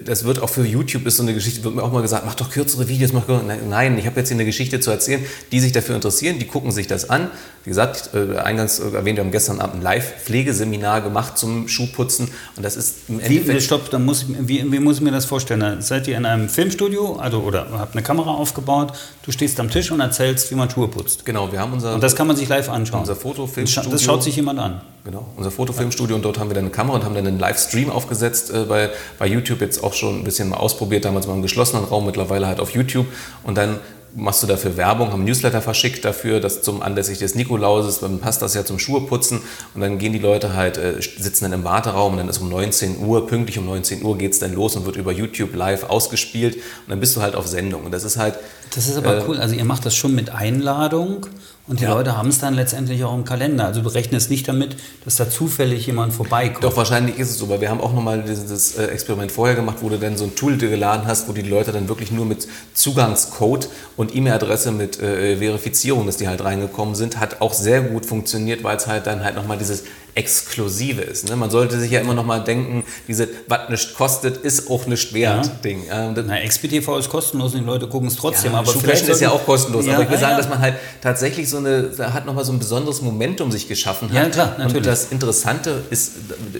das 0.05 0.25
wird 0.25 0.43
auch 0.43 0.51
für 0.51 0.67
YouTube 0.67 1.07
ist 1.07 1.17
so 1.17 1.23
eine 1.23 1.33
Geschichte, 1.33 1.65
wird 1.65 1.75
mir 1.75 1.83
auch 1.83 1.93
mal 1.93 2.03
gesagt, 2.03 2.27
mach 2.27 2.35
doch 2.35 2.51
kürzere 2.51 2.89
Videos, 2.89 3.13
mach 3.15 3.23
nein, 3.69 3.97
ich 3.97 4.05
habe 4.07 4.21
jetzt 4.21 4.29
hier 4.29 4.37
eine 4.37 4.45
Geschichte 4.45 4.81
zu 4.81 4.91
erzählen, 4.91 5.25
die 5.51 5.61
sich 5.61 5.73
dafür 5.73 5.95
interessieren, 5.95 6.39
die 6.39 6.47
gucken 6.47 6.73
sich 6.73 6.89
das 6.89 7.09
an. 7.09 7.31
Wie 7.65 7.71
gesagt, 7.71 8.11
äh, 8.13 8.39
eingangs 8.39 8.81
erwähnt, 8.81 9.17
wir 9.17 9.25
haben 9.25 9.31
gestern 9.31 9.61
Abend 9.61 9.77
ein 9.77 9.83
Live-Pflegeseminar 9.83 11.01
gemacht 11.01 11.39
zum 11.39 11.69
Schuhputzen 11.69 12.29
und 12.57 12.65
das 12.65 12.77
ist 12.77 13.09
im 13.09 13.21
Endeffekt... 13.21 13.57
Wie, 13.57 13.61
stopp, 13.63 13.89
dann 13.91 14.05
muss, 14.05 14.27
wie, 14.29 14.71
wie 14.71 14.79
muss 14.79 14.97
ich 14.97 15.03
mir 15.03 15.13
das 15.13 15.25
vorstellen? 15.25 15.81
Seid 15.81 16.07
ihr 16.07 16.17
in 16.17 16.27
einem 16.27 16.51
Filmstudio 16.51 17.17
also, 17.17 17.39
oder 17.39 17.69
habt 17.79 17.95
eine 17.95 18.03
Kamera 18.03 18.33
aufgebaut, 18.33 18.93
du 19.25 19.33
stehst 19.33 19.59
am 19.59 19.71
Tisch 19.71 19.91
und 19.91 20.01
erzählst, 20.01 20.51
wie 20.51 20.55
man 20.55 20.69
Schuhe 20.69 20.89
putzt? 20.89 21.25
Genau, 21.25 21.51
wir 21.51 21.61
haben 21.61 21.73
unser... 21.73 21.95
Und 21.95 22.03
das 22.03 22.15
kann 22.15 22.27
man 22.27 22.37
sich 22.37 22.49
live 22.49 22.69
anschauen? 22.69 23.01
Unser 23.01 23.17
Fotofilmstudio. 23.17 23.91
Das 23.91 24.03
schaut 24.03 24.23
sich 24.23 24.37
jemand 24.37 24.59
an? 24.59 24.83
Genau, 25.05 25.27
unser 25.37 25.51
Fotofilmstudio 25.51 26.15
und 26.15 26.25
dort 26.25 26.39
haben 26.39 26.49
wir 26.49 26.55
dann 26.55 26.65
eine 26.65 26.73
Kamera 26.73 26.97
und 26.97 27.05
haben 27.05 27.17
dann 27.17 27.27
einen 27.27 27.41
Livestream 27.41 27.91
aufgesetzt 27.91 28.53
äh, 28.53 28.65
bei, 28.69 28.91
bei 29.19 29.27
YouTube 29.27 29.61
jetzt 29.61 29.83
auch 29.83 29.95
schon 29.95 30.21
ein 30.21 30.25
bisschen 30.25 30.49
mal 30.49 30.59
ausprobiert, 30.59 31.05
damals 31.05 31.27
mal 31.27 31.35
im 31.35 31.43
geschlossenen 31.43 31.85
Raum, 31.85 32.07
mittlerweile 32.07 32.47
halt 32.47 32.61
auf 32.61 32.71
YouTube. 32.71 33.07
Und 33.43 33.59
dann 33.59 33.81
machst 34.15 34.43
du 34.43 34.47
dafür 34.47 34.77
Werbung, 34.77 35.11
haben 35.11 35.25
Newsletter 35.25 35.61
verschickt 35.61 36.05
dafür, 36.05 36.39
dass 36.39 36.63
zum 36.63 36.83
anlässlich 36.83 37.19
des 37.19 37.35
Nikolauses, 37.35 37.99
dann 38.01 38.21
passt 38.21 38.43
das 38.43 38.55
ja 38.55 38.65
zum 38.65 38.79
Schuheputzen 38.79 39.41
und 39.75 39.81
dann 39.81 39.99
gehen 39.99 40.13
die 40.13 40.19
Leute 40.19 40.55
halt, 40.55 40.77
äh, 40.77 41.01
sitzen 41.01 41.45
dann 41.45 41.53
im 41.53 41.65
Warteraum 41.65 42.13
und 42.13 42.19
dann 42.19 42.29
ist 42.29 42.39
um 42.39 42.49
19 42.49 43.05
Uhr, 43.05 43.27
pünktlich 43.27 43.59
um 43.59 43.67
19 43.67 44.05
Uhr 44.05 44.17
geht 44.17 44.33
es 44.33 44.39
dann 44.39 44.55
los 44.55 44.77
und 44.77 44.87
wird 44.87 44.97
über 44.97 45.11
YouTube 45.11 45.55
live 45.57 45.85
ausgespielt. 45.85 46.57
Und 46.57 46.91
dann 46.91 47.01
bist 47.01 47.17
du 47.17 47.23
halt 47.23 47.35
auf 47.35 47.47
Sendung. 47.47 47.85
Und 47.85 47.93
das 47.93 48.05
ist 48.05 48.19
halt... 48.19 48.35
Das 48.75 48.87
ist 48.87 48.97
aber 48.97 49.19
äh, 49.19 49.23
cool, 49.27 49.39
also 49.39 49.55
ihr 49.55 49.65
macht 49.65 49.85
das 49.85 49.97
schon 49.97 50.15
mit 50.15 50.31
Einladung 50.31 51.27
und 51.69 51.79
die 51.79 51.85
ja. 51.85 51.95
Leute 51.95 52.17
haben 52.17 52.29
es 52.29 52.41
dann 52.41 52.55
letztendlich 52.55 53.05
auch 53.05 53.15
im 53.15 53.25
Kalender. 53.25 53.67
Also 53.67 53.83
du 53.83 53.89
rechnest 53.89 54.31
nicht 54.31 54.49
damit, 54.49 54.77
dass 55.05 55.15
da 55.15 55.31
zufällig 55.31 55.87
jemand 55.87 56.13
vorbeikommt. 56.13 56.65
Doch, 56.65 56.77
wahrscheinlich 56.77 57.21
ist 57.21 57.31
es 57.31 57.39
so, 57.39 57.49
weil 57.49 57.61
wir 57.61 57.71
haben 57.71 57.81
auch 57.81 57.93
nochmal 57.93 58.23
dieses 58.23 58.77
äh, 58.77 58.87
Experiment 58.87 59.31
vorher 59.31 59.55
gemacht, 59.55 59.77
wo 59.81 59.89
du 59.89 59.97
dann 59.97 60.17
so 60.17 60.25
ein 60.25 60.35
Tool 60.35 60.59
dir 60.59 60.71
geladen 60.71 61.07
hast, 61.07 61.29
wo 61.29 61.33
die 61.33 61.43
Leute 61.43 61.71
dann 61.71 61.89
wirklich 61.89 62.11
nur 62.11 62.27
mit 62.27 62.49
Zugangscode 62.75 63.69
und 63.97 64.15
E-Mail-Adresse 64.15 64.73
mit 64.73 65.01
äh, 65.01 65.37
Verifizierung, 65.37 66.05
dass 66.07 66.17
die 66.17 66.27
halt 66.27 66.43
reingekommen 66.43 66.97
sind, 66.97 67.21
hat 67.21 67.41
auch 67.41 67.55
sehr 67.55 67.81
gut 67.81 68.07
funktioniert, 68.07 68.65
weil 68.65 68.77
es 68.77 68.89
halt 68.89 69.07
dann 69.07 69.23
halt 69.23 69.37
nochmal 69.37 69.57
dieses 69.57 69.85
Exklusive 70.15 71.01
ist. 71.01 71.29
Ne? 71.29 71.37
Man 71.37 71.51
sollte 71.51 71.81
sich 71.81 71.91
ja 71.91 72.01
immer 72.01 72.13
noch 72.13 72.27
mal 72.27 72.41
denken, 72.41 72.85
diese 73.09 73.29
was 73.49 73.71
nicht 73.71 73.95
kostet, 73.95 74.39
ist 74.39 74.71
auch 74.71 74.87
nicht 74.87 75.15
wert 75.15 75.47
ja. 75.47 75.53
Ding. 75.65 75.85
Ähm, 75.91 76.15
Na, 76.27 76.37
XPTV 76.47 76.99
ist 76.99 77.09
kostenlos 77.09 77.55
und 77.55 77.61
die 77.61 77.67
Leute 77.67 77.87
gucken 77.89 78.09
es 78.09 78.17
trotzdem. 78.17 78.53
Ja, 78.53 78.59
aber 78.59 78.73
vielleicht 78.73 79.09
ist 79.09 79.21
ja 79.21 79.31
auch 79.31 79.45
kostenlos. 79.47 79.87
Ja, 79.87 79.95
aber 79.95 80.05
ich 80.05 80.11
will 80.11 80.19
sagen, 80.19 80.37
dass 80.37 80.49
man 80.49 80.59
halt 80.59 80.75
tatsächlich 81.01 81.49
so 81.49 81.57
eine, 81.57 81.85
da 81.85 82.13
hat 82.13 82.27
noch 82.27 82.35
mal 82.35 82.45
so 82.45 82.53
ein 82.53 82.59
besonderes 82.59 83.01
Momentum 83.01 83.51
sich 83.51 83.69
geschaffen 83.69 84.09
hat. 84.11 84.17
Ja, 84.17 84.29
klar, 84.29 84.55
natürlich. 84.59 84.77
Und 84.77 84.87
das 84.87 85.11
Interessante 85.11 85.83
ist, 85.89 86.13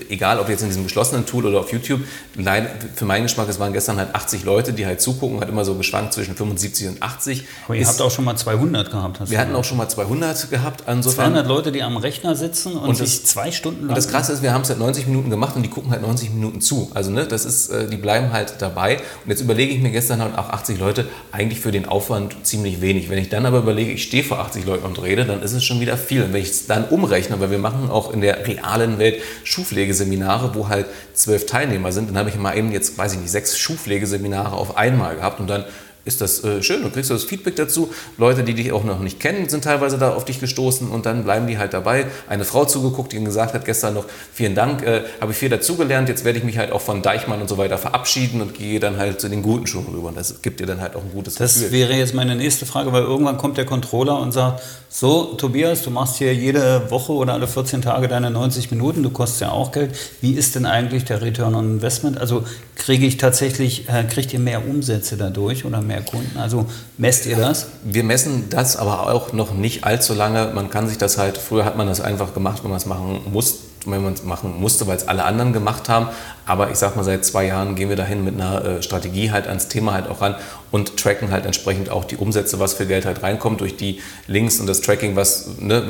egal 0.09 0.39
ob 0.39 0.49
jetzt 0.49 0.63
in 0.63 0.69
diesem 0.69 0.85
geschlossenen 0.85 1.27
Tool 1.27 1.45
oder 1.45 1.61
auf 1.61 1.73
YouTube, 1.73 2.01
nein, 2.35 2.69
für 2.95 3.05
meinen 3.05 3.25
Geschmack, 3.25 3.49
es 3.51 3.61
waren 3.61 3.75
gestern 3.75 3.99
halt 3.99 4.15
80 4.15 4.45
Leute, 4.45 4.73
die 4.73 4.87
halt 4.87 5.03
zugucken, 5.03 5.41
hat 5.41 5.51
immer 5.51 5.67
so 5.67 5.75
geschwankt 5.75 6.15
zwischen 6.15 6.35
75 6.37 6.89
und 6.89 7.03
80. 7.03 7.45
Aber 7.67 7.75
ihr 7.75 7.83
ist, 7.83 7.89
habt 7.89 8.01
auch 8.01 8.11
schon 8.11 8.25
mal 8.25 8.37
200 8.37 8.91
gehabt. 8.91 9.31
wir 9.31 9.39
hatten 9.39 9.55
auch 9.55 9.65
schon 9.65 9.77
mal 9.77 9.89
200 9.89 10.51
gehabt. 10.51 10.85
Insofern, 10.89 11.33
200 11.33 11.47
Leute, 11.47 11.73
die 11.73 11.83
am 11.83 11.99
Rechner 11.99 12.35
sitzen 12.35 12.73
und, 12.73 12.89
und 12.89 12.95
sich 12.95 13.27
zwei 13.27 13.42
Stunden 13.51 13.81
lang. 13.81 13.89
Und 13.89 13.97
das 13.97 14.09
Krasse 14.09 14.33
ist, 14.33 14.43
wir 14.43 14.53
haben 14.53 14.63
es 14.63 14.69
halt 14.69 14.79
90 14.79 15.07
Minuten 15.07 15.31
gemacht 15.31 15.57
und 15.57 15.63
die 15.63 15.71
gucken 15.71 15.91
halt 15.91 16.03
90 16.03 16.31
Minuten 16.31 16.61
zu. 16.61 16.91
Also 16.95 17.11
ne, 17.11 17.27
das 17.27 17.45
ist, 17.45 17.71
äh, 17.71 17.89
die 17.89 17.97
bleiben 17.97 18.33
halt 18.33 18.57
dabei. 18.61 18.99
Und 19.25 19.31
jetzt 19.31 19.41
überlege 19.41 19.73
ich 19.73 19.81
mir 19.81 19.91
gestern 19.91 20.21
halt 20.21 20.39
auch 20.39 20.51
80 20.51 20.79
Leute 20.79 21.07
eigentlich 21.33 21.61
für 21.61 21.73
den 21.73 21.87
Aufwand 21.87 22.37
ziemlich 22.45 22.81
wenig. 22.81 23.11
Wenn 23.11 23.19
ich 23.19 23.29
dann 23.29 23.47
aber 23.47 23.59
überlege, 23.59 23.93
ich 23.93 24.05
stehe 24.05 24.23
vor 24.23 24.39
80 24.39 24.65
Leuten 24.65 24.85
und 24.85 25.03
rede, 25.03 25.25
dann 25.25 25.43
ist 25.43 25.53
es 25.53 25.65
schon 25.65 25.81
wieder 25.81 25.97
viel. 25.97 26.23
Und 26.23 26.33
wenn 26.33 26.43
ich 26.43 26.51
es 26.51 26.67
dann 26.67 26.85
umrechne, 26.85 27.41
weil 27.41 27.51
wir 27.51 27.59
machen 27.59 27.91
auch 27.91 28.13
in 28.13 28.21
der 28.21 28.47
realen 28.47 28.99
Welt 28.99 29.21
Schuhpflegeseminare, 29.45 30.55
wo 30.55 30.69
halt 30.69 30.87
zwölf 31.15 31.47
Teilnehmer 31.47 31.91
sind, 31.93 32.11
dann 32.11 32.19
habe 32.19 32.29
ich 32.29 32.37
mal 32.37 32.57
eben 32.57 32.71
jetzt, 32.71 32.97
weiß 32.99 33.15
ich 33.15 33.21
nicht, 33.21 33.31
sechs 33.31 33.59
Schuhpflegeseminare 33.59 34.55
auf 34.55 34.77
einmal 34.77 35.17
gehabt 35.17 35.41
und 35.41 35.49
dann 35.49 35.65
ist 36.05 36.21
das 36.21 36.43
äh, 36.43 36.63
schön. 36.63 36.83
Du 36.83 36.91
kriegst 36.91 37.11
das 37.11 37.25
Feedback 37.25 37.57
dazu. 37.57 37.91
Leute, 38.19 38.43
die 38.43 38.55
dich 38.55 38.73
auch 38.73 38.85
noch 38.85 38.99
nicht 39.01 39.21
kennen, 39.21 39.49
sind 39.49 39.65
teilweise 39.65 39.99
da 39.99 40.15
auf 40.15 40.25
dich 40.25 40.41
gestoßen 40.41 40.89
und 40.91 41.07
dann 41.07 41.25
bleiben 41.25 41.47
die 41.47 41.59
halt 41.59 41.75
dabei. 41.75 42.07
Eine 42.29 42.45
Frau 42.45 42.65
zugeguckt, 42.65 43.13
die 43.13 43.23
gesagt 43.23 43.55
hat 43.55 43.65
gestern 43.65 43.95
noch, 43.95 44.07
vielen 44.33 44.55
Dank, 44.55 44.83
äh, 44.83 45.03
habe 45.21 45.33
ich 45.33 45.39
viel 45.39 45.49
dazugelernt. 45.49 46.09
Jetzt 46.09 46.25
werde 46.25 46.39
ich 46.39 46.45
mich 46.45 46.59
halt 46.59 46.73
auch 46.73 46.81
von 46.81 47.03
Deichmann 47.03 47.41
und 47.41 47.49
so 47.49 47.57
weiter 47.57 47.79
verabschieden 47.79 48.41
und 48.41 48.55
gehe 48.55 48.81
dann 48.81 48.97
halt 48.97 49.21
zu 49.21 49.29
den 49.29 49.43
guten 49.43 49.67
Schuhen 49.67 49.87
rüber. 49.87 50.09
Und 50.09 50.17
das 50.17 50.43
gibt 50.43 50.61
dir 50.61 50.67
dann 50.67 50.81
halt 50.81 50.97
auch 50.97 51.03
ein 51.03 51.13
gutes 51.13 51.37
das 51.37 51.55
Gefühl. 51.55 51.67
Das 51.67 51.73
wäre 51.73 51.95
jetzt 51.95 52.15
meine 52.15 52.35
nächste 52.35 52.67
Frage, 52.67 52.93
weil 52.93 53.03
irgendwann 53.03 53.37
kommt 53.37 53.57
der 53.57 53.67
Controller 53.67 54.21
und 54.21 54.33
sagt, 54.33 54.63
so 54.89 55.35
Tobias, 55.37 55.83
du 55.83 55.91
machst 55.91 56.17
hier 56.17 56.35
jede 56.35 56.91
Woche 56.91 57.13
oder 57.13 57.33
alle 57.33 57.47
14 57.47 57.81
Tage 57.81 58.09
deine 58.09 58.31
90 58.31 58.71
Minuten, 58.71 59.03
du 59.03 59.11
kostest 59.11 59.41
ja 59.41 59.51
auch 59.51 59.73
Geld. 59.73 59.97
Wie 60.21 60.33
ist 60.33 60.55
denn 60.55 60.67
eigentlich 60.67 61.05
der 61.05 61.23
Return 61.23 61.55
on 61.55 61.65
Investment? 61.65 62.19
Also 62.19 62.45
kriege 62.77 63.07
ich 63.07 63.17
tatsächlich, 63.17 63.89
äh, 63.89 64.05
kriegt 64.05 64.33
ihr 64.33 64.39
mehr 64.39 64.67
Umsätze 64.67 65.17
dadurch 65.17 65.65
oder 65.65 65.81
mehr 65.81 65.92
Kunden? 66.01 66.39
Also 66.39 66.67
messt 66.97 67.27
ihr 67.27 67.37
das? 67.37 67.67
Wir 67.85 68.05
messen 68.05 68.49
das 68.49 68.77
aber 68.77 69.13
auch 69.13 69.33
noch 69.33 69.53
nicht 69.53 69.85
allzu 69.85 70.15
lange. 70.15 70.51
Man 70.55 70.71
kann 70.71 70.89
sich 70.89 70.99
das 70.99 71.19
halt, 71.19 71.37
früher 71.37 71.65
hat 71.65 71.77
man 71.77 71.87
das 71.87 72.01
einfach 72.01 72.35
gemacht, 72.35 72.65
wenn 72.65 72.71
man 72.71 72.79
es 72.79 72.87
machen 72.87 73.21
muss, 73.31 73.59
wenn 73.85 74.03
man 74.03 74.15
es 74.15 74.25
machen 74.25 74.59
musste, 74.61 74.87
weil 74.87 74.97
es 74.97 75.09
alle 75.09 75.25
anderen 75.25 75.53
gemacht 75.53 75.89
haben. 75.89 76.09
Aber 76.47 76.71
ich 76.71 76.77
sag 76.77 76.97
mal, 76.97 77.03
seit 77.03 77.25
zwei 77.25 77.47
Jahren 77.47 77.75
gehen 77.75 77.89
wir 77.89 77.97
dahin 77.97 78.25
mit 78.25 78.35
einer 78.35 78.65
äh, 78.65 78.83
Strategie 78.83 79.31
halt 79.31 79.47
ans 79.47 79.69
Thema 79.69 79.93
halt 79.93 80.09
auch 80.09 80.21
ran 80.21 80.37
und 80.71 80.97
tracken 80.97 81.31
halt 81.31 81.47
entsprechend 81.47 81.91
auch 81.91 82.05
die 82.05 82.17
Umsätze, 82.17 82.59
was 82.59 82.75
für 82.75 82.87
Geld 82.87 83.05
halt 83.05 83.23
reinkommt 83.23 83.61
durch 83.61 83.77
die 83.77 84.01
Links 84.27 84.59
und 84.59 84.67
das 84.67 84.81
Tracking, 84.81 85.17
was 85.17 85.59
ne, 85.59 85.83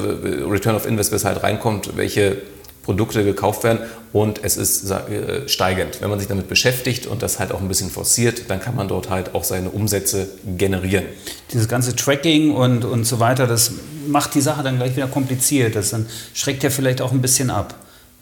Return 0.48 0.74
of 0.74 0.86
Invest, 0.86 1.12
was 1.12 1.24
halt 1.24 1.42
reinkommt, 1.42 1.96
welche 1.96 2.42
Produkte 2.82 3.24
gekauft 3.24 3.64
werden 3.64 3.78
und 4.12 4.40
es 4.42 4.56
ist 4.56 4.90
äh, 4.90 5.48
steigend. 5.48 6.00
Wenn 6.00 6.10
man 6.10 6.18
sich 6.18 6.28
damit 6.28 6.48
beschäftigt 6.48 7.06
und 7.06 7.22
das 7.22 7.38
halt 7.38 7.52
auch 7.52 7.60
ein 7.60 7.68
bisschen 7.68 7.90
forciert, 7.90 8.50
dann 8.50 8.60
kann 8.60 8.74
man 8.74 8.88
dort 8.88 9.08
halt 9.08 9.34
auch 9.34 9.44
seine 9.44 9.70
Umsätze 9.70 10.28
generieren. 10.58 11.04
Dieses 11.52 11.68
ganze 11.68 11.94
Tracking 11.94 12.50
und, 12.50 12.84
und 12.84 13.04
so 13.04 13.20
weiter, 13.20 13.46
das 13.46 13.72
macht 14.06 14.34
die 14.34 14.40
Sache 14.40 14.62
dann 14.62 14.76
gleich 14.76 14.96
wieder 14.96 15.06
kompliziert. 15.06 15.76
Das 15.76 15.90
dann 15.90 16.06
schreckt 16.34 16.62
ja 16.62 16.70
vielleicht 16.70 17.00
auch 17.00 17.12
ein 17.12 17.22
bisschen 17.22 17.50
ab. 17.50 17.74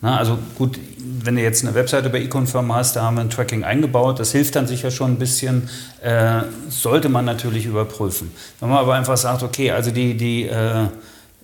Na, 0.03 0.17
also 0.17 0.39
gut, 0.57 0.79
wenn 0.99 1.37
du 1.37 1.43
jetzt 1.43 1.63
eine 1.63 1.75
Webseite 1.75 2.09
bei 2.09 2.23
Econfirm 2.23 2.75
hast, 2.75 2.97
da 2.97 3.03
haben 3.03 3.17
wir 3.17 3.21
ein 3.21 3.29
Tracking 3.29 3.65
eingebaut, 3.65 4.19
das 4.19 4.33
hilft 4.33 4.57
dann 4.57 4.67
sicher 4.67 4.91
schon 4.91 5.13
ein 5.13 5.19
bisschen, 5.19 5.69
äh, 6.03 6.43
sollte 6.71 7.11
man 7.11 7.27
natürlich 7.27 7.67
überprüfen. 7.67 8.31
Wenn 8.61 8.71
man 8.71 8.79
aber 8.79 8.95
einfach 8.95 9.19
sagt, 9.19 9.43
okay, 9.43 9.73
also 9.73 9.91
die, 9.91 10.17
die 10.17 10.45
äh, 10.45 10.87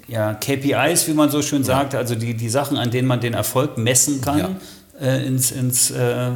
ja, 0.09 0.35
KPIs, 0.35 1.09
wie 1.09 1.15
man 1.15 1.31
so 1.31 1.43
schön 1.43 1.65
sagt, 1.65 1.95
also 1.95 2.15
die, 2.15 2.35
die 2.35 2.49
Sachen, 2.49 2.77
an 2.77 2.91
denen 2.91 3.09
man 3.09 3.21
den 3.21 3.35
Erfolg 3.35 3.77
messen 3.77 4.21
kann, 4.21 4.39
ja. 4.39 4.51
äh, 5.01 5.27
ins, 5.27 5.51
ins 5.51 5.91
äh, 5.91 6.31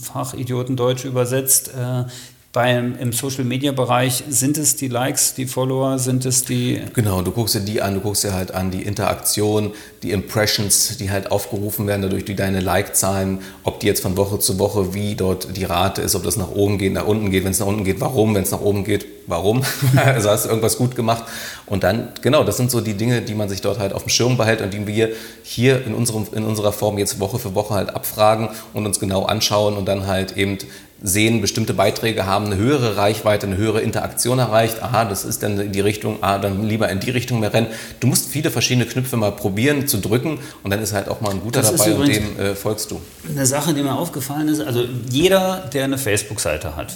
Fachidiotendeutsch 0.00 1.04
übersetzt, 1.04 1.68
äh, 1.68 2.04
beim, 2.52 2.96
im 2.98 3.12
Social-Media-Bereich, 3.12 4.24
sind 4.28 4.58
es 4.58 4.74
die 4.74 4.88
Likes, 4.88 5.34
die 5.34 5.46
Follower, 5.46 6.00
sind 6.00 6.26
es 6.26 6.44
die... 6.44 6.82
Genau, 6.94 7.22
du 7.22 7.30
guckst 7.30 7.54
dir 7.54 7.60
die 7.60 7.80
an, 7.80 7.94
du 7.94 8.00
guckst 8.00 8.24
dir 8.24 8.34
halt 8.34 8.52
an 8.52 8.72
die 8.72 8.82
Interaktion, 8.82 9.72
die 10.02 10.10
Impressions, 10.10 10.96
die 10.96 11.12
halt 11.12 11.30
aufgerufen 11.30 11.86
werden, 11.86 12.02
dadurch 12.02 12.24
die 12.24 12.34
deine 12.34 12.58
Like-Zahlen, 12.58 13.38
ob 13.62 13.78
die 13.78 13.86
jetzt 13.86 14.02
von 14.02 14.16
Woche 14.16 14.40
zu 14.40 14.58
Woche, 14.58 14.94
wie 14.94 15.14
dort 15.14 15.56
die 15.56 15.62
Rate 15.62 16.02
ist, 16.02 16.16
ob 16.16 16.24
das 16.24 16.36
nach 16.36 16.50
oben 16.50 16.78
geht, 16.78 16.92
nach 16.92 17.06
unten 17.06 17.30
geht, 17.30 17.44
wenn 17.44 17.52
es 17.52 17.60
nach 17.60 17.68
unten 17.68 17.84
geht, 17.84 18.00
warum, 18.00 18.34
wenn 18.34 18.42
es 18.42 18.50
nach 18.50 18.62
oben 18.62 18.82
geht, 18.82 19.06
warum, 19.28 19.62
also 20.04 20.30
hast 20.30 20.46
du 20.46 20.48
irgendwas 20.48 20.76
gut 20.76 20.96
gemacht. 20.96 21.22
Und 21.66 21.84
dann, 21.84 22.08
genau, 22.20 22.42
das 22.42 22.56
sind 22.56 22.72
so 22.72 22.80
die 22.80 22.94
Dinge, 22.94 23.22
die 23.22 23.36
man 23.36 23.48
sich 23.48 23.60
dort 23.60 23.78
halt 23.78 23.92
auf 23.92 24.02
dem 24.02 24.08
Schirm 24.08 24.36
behält 24.36 24.60
und 24.60 24.74
die 24.74 24.88
wir 24.88 25.10
hier 25.44 25.86
in, 25.86 25.94
unserem, 25.94 26.26
in 26.32 26.44
unserer 26.44 26.72
Form 26.72 26.98
jetzt 26.98 27.20
Woche 27.20 27.38
für 27.38 27.54
Woche 27.54 27.74
halt 27.74 27.94
abfragen 27.94 28.48
und 28.72 28.86
uns 28.86 28.98
genau 28.98 29.24
anschauen 29.24 29.76
und 29.76 29.86
dann 29.86 30.08
halt 30.08 30.36
eben 30.36 30.58
sehen, 31.02 31.40
bestimmte 31.40 31.74
Beiträge 31.74 32.26
haben 32.26 32.46
eine 32.46 32.56
höhere 32.56 32.96
Reichweite, 32.96 33.46
eine 33.46 33.56
höhere 33.56 33.80
Interaktion 33.80 34.38
erreicht. 34.38 34.82
Aha, 34.82 35.04
das 35.04 35.24
ist 35.24 35.42
dann 35.42 35.58
in 35.58 35.72
die 35.72 35.80
Richtung, 35.80 36.18
ah, 36.22 36.38
dann 36.38 36.62
lieber 36.66 36.88
in 36.88 37.00
die 37.00 37.10
Richtung 37.10 37.40
mehr 37.40 37.52
rennen. 37.52 37.68
Du 38.00 38.06
musst 38.06 38.30
viele 38.30 38.50
verschiedene 38.50 38.86
Knöpfe 38.86 39.16
mal 39.16 39.32
probieren 39.32 39.88
zu 39.88 39.98
drücken 39.98 40.38
und 40.62 40.70
dann 40.70 40.82
ist 40.82 40.92
halt 40.92 41.08
auch 41.08 41.20
mal 41.20 41.30
ein 41.30 41.40
guter 41.40 41.62
das 41.62 41.74
dabei 41.74 41.94
und 41.94 42.08
dem 42.08 42.38
äh, 42.38 42.54
folgst 42.54 42.90
du. 42.90 43.00
Eine 43.28 43.46
Sache, 43.46 43.72
die 43.74 43.82
mir 43.82 43.94
aufgefallen 43.94 44.48
ist, 44.48 44.60
also 44.60 44.84
jeder, 45.08 45.68
der 45.72 45.84
eine 45.84 45.98
Facebook-Seite 45.98 46.76
hat, 46.76 46.94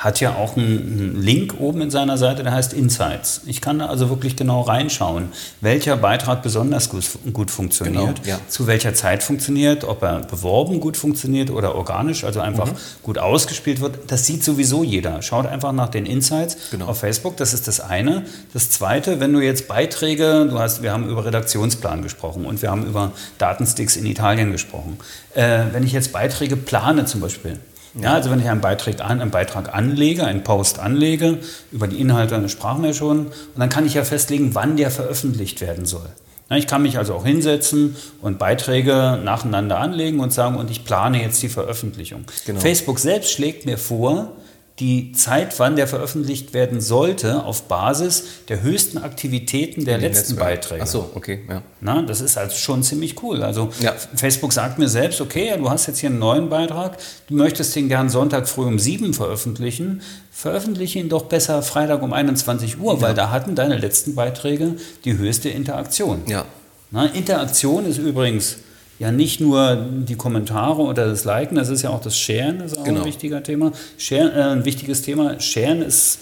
hat 0.00 0.18
ja 0.18 0.34
auch 0.34 0.56
einen 0.56 1.20
Link 1.20 1.60
oben 1.60 1.82
in 1.82 1.90
seiner 1.90 2.16
Seite, 2.16 2.42
der 2.42 2.52
heißt 2.52 2.72
Insights. 2.72 3.42
Ich 3.44 3.60
kann 3.60 3.78
da 3.80 3.86
also 3.86 4.08
wirklich 4.08 4.34
genau 4.34 4.62
reinschauen, 4.62 5.28
welcher 5.60 5.98
Beitrag 5.98 6.42
besonders 6.42 6.88
gut, 6.88 7.04
gut 7.34 7.50
funktioniert, 7.50 8.22
genau, 8.22 8.36
ja. 8.36 8.40
zu 8.48 8.66
welcher 8.66 8.94
Zeit 8.94 9.22
funktioniert, 9.22 9.84
ob 9.84 10.02
er 10.02 10.20
beworben 10.20 10.80
gut 10.80 10.96
funktioniert 10.96 11.50
oder 11.50 11.74
organisch, 11.74 12.24
also 12.24 12.40
einfach 12.40 12.68
mhm. 12.68 12.76
gut 13.02 13.18
ausgespielt 13.18 13.82
wird. 13.82 14.10
Das 14.10 14.24
sieht 14.24 14.42
sowieso 14.42 14.82
jeder. 14.82 15.20
Schaut 15.20 15.44
einfach 15.44 15.72
nach 15.72 15.90
den 15.90 16.06
Insights 16.06 16.56
genau. 16.70 16.86
auf 16.86 17.00
Facebook, 17.00 17.36
das 17.36 17.52
ist 17.52 17.68
das 17.68 17.80
eine. 17.80 18.24
Das 18.54 18.70
zweite, 18.70 19.20
wenn 19.20 19.34
du 19.34 19.40
jetzt 19.40 19.68
Beiträge, 19.68 20.46
du 20.48 20.58
hast, 20.58 20.82
wir 20.82 20.92
haben 20.92 21.10
über 21.10 21.26
Redaktionsplan 21.26 22.00
gesprochen 22.00 22.46
und 22.46 22.62
wir 22.62 22.70
haben 22.70 22.86
über 22.86 23.12
Datensticks 23.36 23.96
in 23.96 24.06
Italien 24.06 24.50
gesprochen. 24.50 24.96
Äh, 25.34 25.64
wenn 25.72 25.84
ich 25.84 25.92
jetzt 25.92 26.10
Beiträge 26.12 26.56
plane 26.56 27.04
zum 27.04 27.20
Beispiel, 27.20 27.58
ja, 27.94 28.14
also 28.14 28.30
wenn 28.30 28.40
ich 28.40 28.48
einen 28.48 28.60
Beitrag, 28.60 29.00
an, 29.00 29.20
einen 29.20 29.30
Beitrag 29.30 29.74
anlege, 29.74 30.24
einen 30.24 30.44
Post 30.44 30.78
anlege, 30.78 31.38
über 31.72 31.88
die 31.88 32.00
Inhalte 32.00 32.48
sprachen 32.48 32.82
wir 32.82 32.94
schon, 32.94 33.26
und 33.26 33.32
dann 33.56 33.68
kann 33.68 33.86
ich 33.86 33.94
ja 33.94 34.04
festlegen, 34.04 34.54
wann 34.54 34.76
der 34.76 34.90
veröffentlicht 34.90 35.60
werden 35.60 35.86
soll. 35.86 36.08
Ja, 36.50 36.56
ich 36.56 36.66
kann 36.66 36.82
mich 36.82 36.98
also 36.98 37.14
auch 37.14 37.24
hinsetzen 37.24 37.96
und 38.20 38.38
Beiträge 38.38 39.20
nacheinander 39.24 39.78
anlegen 39.78 40.18
und 40.20 40.32
sagen, 40.32 40.56
und 40.56 40.70
ich 40.70 40.84
plane 40.84 41.22
jetzt 41.22 41.42
die 41.42 41.48
Veröffentlichung. 41.48 42.24
Genau. 42.44 42.60
Facebook 42.60 42.98
selbst 42.98 43.30
schlägt 43.30 43.66
mir 43.66 43.78
vor, 43.78 44.32
die 44.80 45.12
Zeit, 45.12 45.58
wann 45.58 45.76
der 45.76 45.86
veröffentlicht 45.86 46.54
werden 46.54 46.80
sollte, 46.80 47.44
auf 47.44 47.64
Basis 47.64 48.24
der 48.48 48.62
höchsten 48.62 48.98
Aktivitäten 48.98 49.84
der 49.84 49.98
letzten 49.98 50.32
Netzwerk. 50.32 50.40
Beiträge. 50.40 50.82
Ach 50.82 50.86
so, 50.86 51.10
okay, 51.14 51.40
ja. 51.48 51.62
Na, 51.80 52.02
das 52.02 52.22
ist 52.22 52.38
also 52.38 52.56
schon 52.56 52.82
ziemlich 52.82 53.22
cool. 53.22 53.42
Also 53.42 53.70
ja. 53.80 53.94
Facebook 54.14 54.52
sagt 54.54 54.78
mir 54.78 54.88
selbst, 54.88 55.20
okay, 55.20 55.54
du 55.58 55.68
hast 55.68 55.86
jetzt 55.86 55.98
hier 55.98 56.08
einen 56.08 56.18
neuen 56.18 56.48
Beitrag, 56.48 56.96
du 57.28 57.34
möchtest 57.34 57.76
den 57.76 57.88
gern 57.88 58.08
Sonntag 58.08 58.48
früh 58.48 58.64
um 58.64 58.78
sieben 58.78 59.12
veröffentlichen, 59.12 60.00
veröffentliche 60.30 60.98
ihn 60.98 61.10
doch 61.10 61.26
besser 61.26 61.62
Freitag 61.62 62.02
um 62.02 62.14
21 62.14 62.80
Uhr, 62.80 62.94
ja. 62.94 63.00
weil 63.02 63.14
da 63.14 63.30
hatten 63.30 63.54
deine 63.54 63.76
letzten 63.76 64.14
Beiträge 64.14 64.76
die 65.04 65.18
höchste 65.18 65.50
Interaktion. 65.50 66.22
Ja. 66.26 66.46
Na, 66.90 67.04
Interaktion 67.06 67.84
ist 67.84 67.98
übrigens 67.98 68.56
ja 69.00 69.10
nicht 69.10 69.40
nur 69.40 69.76
die 69.76 70.14
Kommentare 70.14 70.82
oder 70.82 71.06
das 71.06 71.24
Liken, 71.24 71.56
das 71.56 71.70
ist 71.70 71.82
ja 71.82 71.90
auch 71.90 72.02
das 72.02 72.16
Sharen, 72.18 72.58
das 72.58 72.72
ist 72.72 72.78
auch 72.78 72.84
genau. 72.84 73.00
ein 73.00 73.06
wichtiger 73.06 73.42
Thema. 73.42 73.72
Share, 73.96 74.30
äh, 74.30 74.42
ein 74.52 74.66
wichtiges 74.66 75.00
Thema. 75.00 75.40
Sharen 75.40 75.80
ist, 75.80 76.18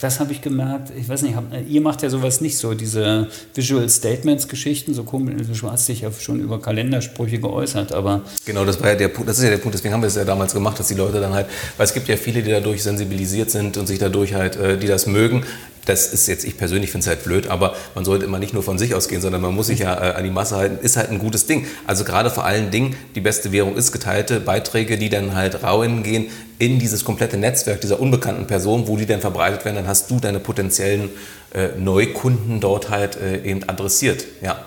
das 0.00 0.20
habe 0.20 0.32
ich 0.32 0.40
gemerkt, 0.40 0.90
ich 0.98 1.06
weiß 1.06 1.20
nicht, 1.20 1.36
hab, 1.36 1.44
ihr 1.68 1.82
macht 1.82 2.02
ja 2.02 2.08
sowas 2.08 2.40
nicht 2.40 2.56
so, 2.56 2.72
diese 2.72 3.28
Visual 3.54 3.86
Statements 3.90 4.48
Geschichten, 4.48 4.94
so 4.94 5.04
komisch, 5.04 5.34
du 5.60 5.70
hast 5.70 5.86
dich 5.86 6.00
ja 6.00 6.10
schon 6.12 6.40
über 6.40 6.62
Kalendersprüche 6.62 7.38
geäußert, 7.38 7.92
aber... 7.92 8.22
Genau, 8.46 8.64
das 8.64 8.80
war 8.80 8.88
ja 8.88 8.94
der 8.94 9.08
Punkt, 9.08 9.28
das 9.28 9.36
ist 9.36 9.44
ja 9.44 9.50
der 9.50 9.58
Punkt, 9.58 9.74
deswegen 9.74 9.92
haben 9.92 10.02
wir 10.02 10.08
es 10.08 10.16
ja 10.16 10.24
damals 10.24 10.54
gemacht, 10.54 10.78
dass 10.78 10.88
die 10.88 10.94
Leute 10.94 11.20
dann 11.20 11.34
halt, 11.34 11.46
weil 11.76 11.84
es 11.84 11.92
gibt 11.92 12.08
ja 12.08 12.16
viele, 12.16 12.42
die 12.42 12.50
dadurch 12.50 12.82
sensibilisiert 12.82 13.50
sind 13.50 13.76
und 13.76 13.86
sich 13.86 13.98
dadurch 13.98 14.32
halt, 14.32 14.56
äh, 14.56 14.78
die 14.78 14.86
das 14.86 15.06
mögen, 15.06 15.44
das 15.84 16.12
ist 16.12 16.26
jetzt, 16.26 16.44
ich 16.44 16.56
persönlich 16.56 16.90
finde 16.90 17.04
es 17.04 17.08
halt 17.08 17.24
blöd, 17.24 17.46
aber 17.48 17.74
man 17.94 18.04
sollte 18.04 18.24
immer 18.24 18.38
nicht 18.38 18.54
nur 18.54 18.62
von 18.62 18.78
sich 18.78 18.94
ausgehen, 18.94 19.20
sondern 19.20 19.40
man 19.40 19.54
muss 19.54 19.66
sich 19.68 19.80
ja 19.80 19.94
äh, 19.94 20.14
an 20.14 20.24
die 20.24 20.30
Masse 20.30 20.56
halten, 20.56 20.84
ist 20.84 20.96
halt 20.96 21.10
ein 21.10 21.18
gutes 21.18 21.46
Ding. 21.46 21.66
Also 21.86 22.04
gerade 22.04 22.30
vor 22.30 22.44
allen 22.44 22.70
Dingen, 22.70 22.96
die 23.14 23.20
beste 23.20 23.52
Währung 23.52 23.76
ist 23.76 23.92
geteilte 23.92 24.40
Beiträge, 24.40 24.98
die 24.98 25.08
dann 25.08 25.34
halt 25.34 25.58
gehen 26.02 26.26
in 26.58 26.78
dieses 26.78 27.04
komplette 27.04 27.36
Netzwerk 27.36 27.80
dieser 27.80 28.00
unbekannten 28.00 28.46
Person, 28.46 28.86
wo 28.86 28.96
die 28.96 29.06
dann 29.06 29.20
verbreitet 29.20 29.64
werden, 29.64 29.76
dann 29.76 29.86
hast 29.86 30.10
du 30.10 30.20
deine 30.20 30.40
potenziellen 30.40 31.10
äh, 31.52 31.68
Neukunden 31.78 32.60
dort 32.60 32.90
halt 32.90 33.16
äh, 33.16 33.42
eben 33.42 33.68
adressiert, 33.68 34.24
ja. 34.42 34.64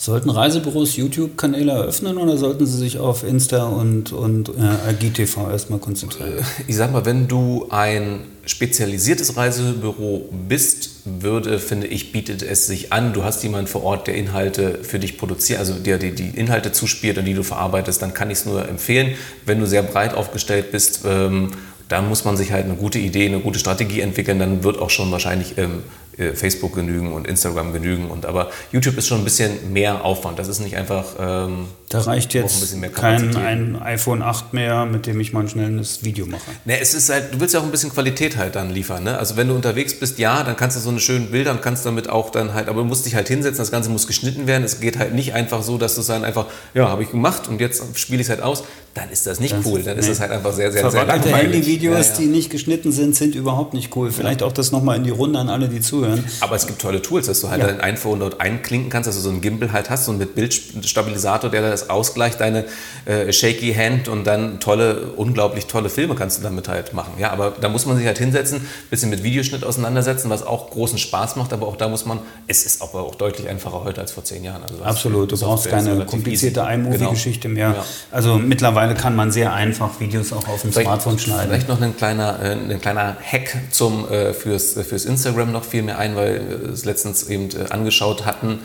Sollten 0.00 0.30
Reisebüros 0.30 0.96
YouTube-Kanäle 0.96 1.72
eröffnen 1.72 2.16
oder 2.16 2.38
sollten 2.38 2.64
sie 2.64 2.78
sich 2.78 2.96
auf 2.98 3.22
Insta 3.22 3.64
und, 3.64 4.14
und 4.14 4.48
äh, 4.48 4.94
GTV 4.98 5.50
erstmal 5.50 5.78
konzentrieren? 5.78 6.42
Ich 6.66 6.76
sag 6.76 6.90
mal, 6.90 7.04
wenn 7.04 7.28
du 7.28 7.66
ein 7.68 8.20
spezialisiertes 8.46 9.36
Reisebüro 9.36 10.30
bist, 10.48 11.02
würde, 11.04 11.58
finde 11.58 11.86
ich, 11.86 12.12
bietet 12.12 12.42
es 12.42 12.66
sich 12.66 12.94
an. 12.94 13.12
Du 13.12 13.24
hast 13.24 13.42
jemanden 13.42 13.66
vor 13.66 13.82
Ort, 13.82 14.06
der 14.06 14.14
Inhalte 14.14 14.78
für 14.84 14.98
dich 14.98 15.18
produziert, 15.18 15.58
also 15.58 15.74
der 15.74 15.98
dir 15.98 16.14
die 16.14 16.30
Inhalte 16.30 16.72
zuspielt 16.72 17.18
und 17.18 17.26
die 17.26 17.34
du 17.34 17.42
verarbeitest, 17.42 18.00
dann 18.00 18.14
kann 18.14 18.30
ich 18.30 18.38
es 18.38 18.46
nur 18.46 18.66
empfehlen. 18.66 19.16
Wenn 19.44 19.60
du 19.60 19.66
sehr 19.66 19.82
breit 19.82 20.14
aufgestellt 20.14 20.72
bist, 20.72 21.00
ähm, 21.04 21.50
da 21.90 22.00
muss 22.00 22.24
man 22.24 22.38
sich 22.38 22.52
halt 22.52 22.64
eine 22.64 22.76
gute 22.76 22.98
Idee, 22.98 23.26
eine 23.26 23.40
gute 23.40 23.58
Strategie 23.58 24.00
entwickeln, 24.00 24.38
dann 24.38 24.64
wird 24.64 24.78
auch 24.78 24.88
schon 24.88 25.12
wahrscheinlich 25.12 25.58
ähm, 25.58 25.70
äh, 25.70 25.99
Facebook 26.34 26.74
genügen 26.74 27.12
und 27.12 27.26
Instagram 27.26 27.72
genügen. 27.72 28.10
Und, 28.10 28.26
aber 28.26 28.50
YouTube 28.72 28.96
ist 28.96 29.06
schon 29.06 29.18
ein 29.18 29.24
bisschen 29.24 29.72
mehr 29.72 30.04
Aufwand. 30.04 30.38
Das 30.38 30.48
ist 30.48 30.60
nicht 30.60 30.76
einfach. 30.76 31.04
Ähm, 31.18 31.66
da 31.90 31.98
reicht 31.98 32.34
jetzt 32.34 32.72
kein 32.94 33.36
ein 33.36 33.82
iPhone 33.82 34.22
8 34.22 34.54
mehr, 34.54 34.86
mit 34.86 35.08
dem 35.08 35.18
ich 35.18 35.32
mal 35.32 35.40
ein 35.40 35.48
schnelles 35.48 36.04
Video 36.04 36.24
mache. 36.24 36.52
Ne, 36.64 36.78
es 36.78 36.94
ist 36.94 37.10
halt, 37.10 37.34
du 37.34 37.40
willst 37.40 37.52
ja 37.52 37.58
auch 37.58 37.64
ein 37.64 37.72
bisschen 37.72 37.90
Qualität 37.90 38.36
halt 38.36 38.54
dann 38.54 38.70
liefern. 38.70 39.02
Ne? 39.02 39.18
Also 39.18 39.36
wenn 39.36 39.48
du 39.48 39.56
unterwegs 39.56 39.98
bist, 39.98 40.20
ja, 40.20 40.44
dann 40.44 40.56
kannst 40.56 40.76
du 40.76 40.80
so 40.80 40.90
eine 40.90 41.00
schönen 41.00 41.32
Bilder 41.32 41.50
und 41.50 41.62
kannst 41.62 41.84
damit 41.84 42.08
auch 42.08 42.30
dann 42.30 42.54
halt, 42.54 42.68
aber 42.68 42.82
du 42.82 42.86
musst 42.86 43.06
dich 43.06 43.16
halt 43.16 43.26
hinsetzen, 43.26 43.58
das 43.58 43.72
Ganze 43.72 43.90
muss 43.90 44.06
geschnitten 44.06 44.46
werden. 44.46 44.62
Es 44.62 44.78
geht 44.78 45.00
halt 45.00 45.14
nicht 45.14 45.34
einfach 45.34 45.64
so, 45.64 45.78
dass 45.78 45.96
du 45.96 46.02
es 46.02 46.06
dann 46.06 46.22
einfach, 46.22 46.46
ja, 46.74 46.88
habe 46.88 47.02
ich 47.02 47.10
gemacht 47.10 47.48
und 47.48 47.60
jetzt 47.60 47.82
spiele 47.98 48.20
ich 48.20 48.26
es 48.26 48.30
halt 48.30 48.40
aus. 48.40 48.62
Dann 48.94 49.08
ist 49.10 49.24
das 49.26 49.38
nicht 49.38 49.54
das 49.54 49.64
cool. 49.66 49.82
Dann 49.82 49.98
ist 49.98 50.06
nee. 50.06 50.10
das 50.10 50.20
halt 50.20 50.32
einfach 50.32 50.52
sehr, 50.52 50.72
sehr, 50.72 50.90
sehr 50.90 51.04
langweilig. 51.04 51.34
Handyvideos, 51.34 52.08
ja, 52.08 52.12
ja. 52.12 52.20
die 52.20 52.26
nicht 52.26 52.50
geschnitten 52.50 52.90
sind, 52.90 53.14
sind 53.14 53.36
überhaupt 53.36 53.72
nicht 53.72 53.94
cool. 53.94 54.10
Vielleicht 54.10 54.42
auch 54.42 54.50
das 54.50 54.72
nochmal 54.72 54.96
in 54.96 55.04
die 55.04 55.10
Runde 55.10 55.38
an 55.38 55.48
alle, 55.48 55.68
die 55.68 55.80
zuhören. 55.80 56.24
Aber 56.40 56.56
es 56.56 56.66
gibt 56.66 56.80
tolle 56.80 57.00
Tools, 57.00 57.26
dass 57.26 57.40
du 57.40 57.50
halt 57.50 57.60
ja. 57.60 57.68
dein 57.68 57.80
iPhone 57.80 58.18
dort 58.18 58.40
einklinken 58.40 58.90
kannst, 58.90 59.06
dass 59.06 59.14
du 59.14 59.22
so 59.22 59.30
einen 59.30 59.40
Gimbal 59.40 59.72
halt 59.72 59.90
hast, 59.90 60.06
so 60.06 60.12
mit 60.12 60.34
Bildstabilisator, 60.34 61.50
der 61.50 61.70
das 61.70 61.79
ausgleicht, 61.88 62.40
deine 62.40 62.64
äh, 63.06 63.32
Shaky 63.32 63.72
Hand 63.72 64.08
und 64.08 64.24
dann 64.24 64.60
tolle, 64.60 65.12
unglaublich 65.16 65.66
tolle 65.66 65.88
Filme 65.88 66.14
kannst 66.14 66.38
du 66.38 66.42
damit 66.42 66.68
halt 66.68 66.92
machen. 66.92 67.14
Ja, 67.18 67.30
aber 67.30 67.52
da 67.58 67.68
muss 67.68 67.86
man 67.86 67.96
sich 67.96 68.06
halt 68.06 68.18
hinsetzen, 68.18 68.58
ein 68.58 68.66
bisschen 68.90 69.10
mit 69.10 69.22
Videoschnitt 69.22 69.64
auseinandersetzen, 69.64 70.28
was 70.30 70.42
auch 70.42 70.70
großen 70.70 70.98
Spaß 70.98 71.36
macht, 71.36 71.52
aber 71.52 71.66
auch 71.66 71.76
da 71.76 71.88
muss 71.88 72.04
man, 72.04 72.18
es 72.46 72.64
ist 72.64 72.82
aber 72.82 73.02
auch 73.02 73.14
deutlich 73.14 73.48
einfacher 73.48 73.84
heute 73.84 74.00
als 74.00 74.12
vor 74.12 74.24
zehn 74.24 74.44
Jahren. 74.44 74.62
Also 74.62 74.82
Absolut, 74.82 75.32
du 75.32 75.38
brauchst 75.38 75.68
keine 75.68 76.04
komplizierte 76.04 76.60
iMovie-Geschichte 76.60 77.48
genau. 77.48 77.68
mehr. 77.68 77.76
Ja. 77.76 77.84
Also 78.10 78.38
mittlerweile 78.38 78.94
kann 78.94 79.16
man 79.16 79.30
sehr 79.30 79.52
einfach 79.52 80.00
Videos 80.00 80.32
auch 80.32 80.46
auf 80.48 80.62
dem 80.62 80.72
vielleicht, 80.72 80.86
Smartphone 80.86 81.18
schneiden. 81.18 81.48
Vielleicht 81.48 81.68
noch 81.68 81.80
ein 81.80 81.96
kleiner, 81.96 82.38
äh, 82.42 82.52
ein 82.52 82.80
kleiner 82.80 83.16
Hack 83.20 83.56
zum, 83.70 84.08
äh, 84.10 84.32
fürs, 84.32 84.72
fürs 84.72 85.04
Instagram 85.04 85.52
noch 85.52 85.64
viel 85.64 85.82
mehr 85.82 85.98
ein, 85.98 86.16
weil 86.16 86.36
äh, 86.36 86.68
es 86.68 86.84
letztens 86.84 87.28
eben 87.28 87.48
äh, 87.50 87.70
angeschaut 87.70 88.26
hatten, 88.26 88.60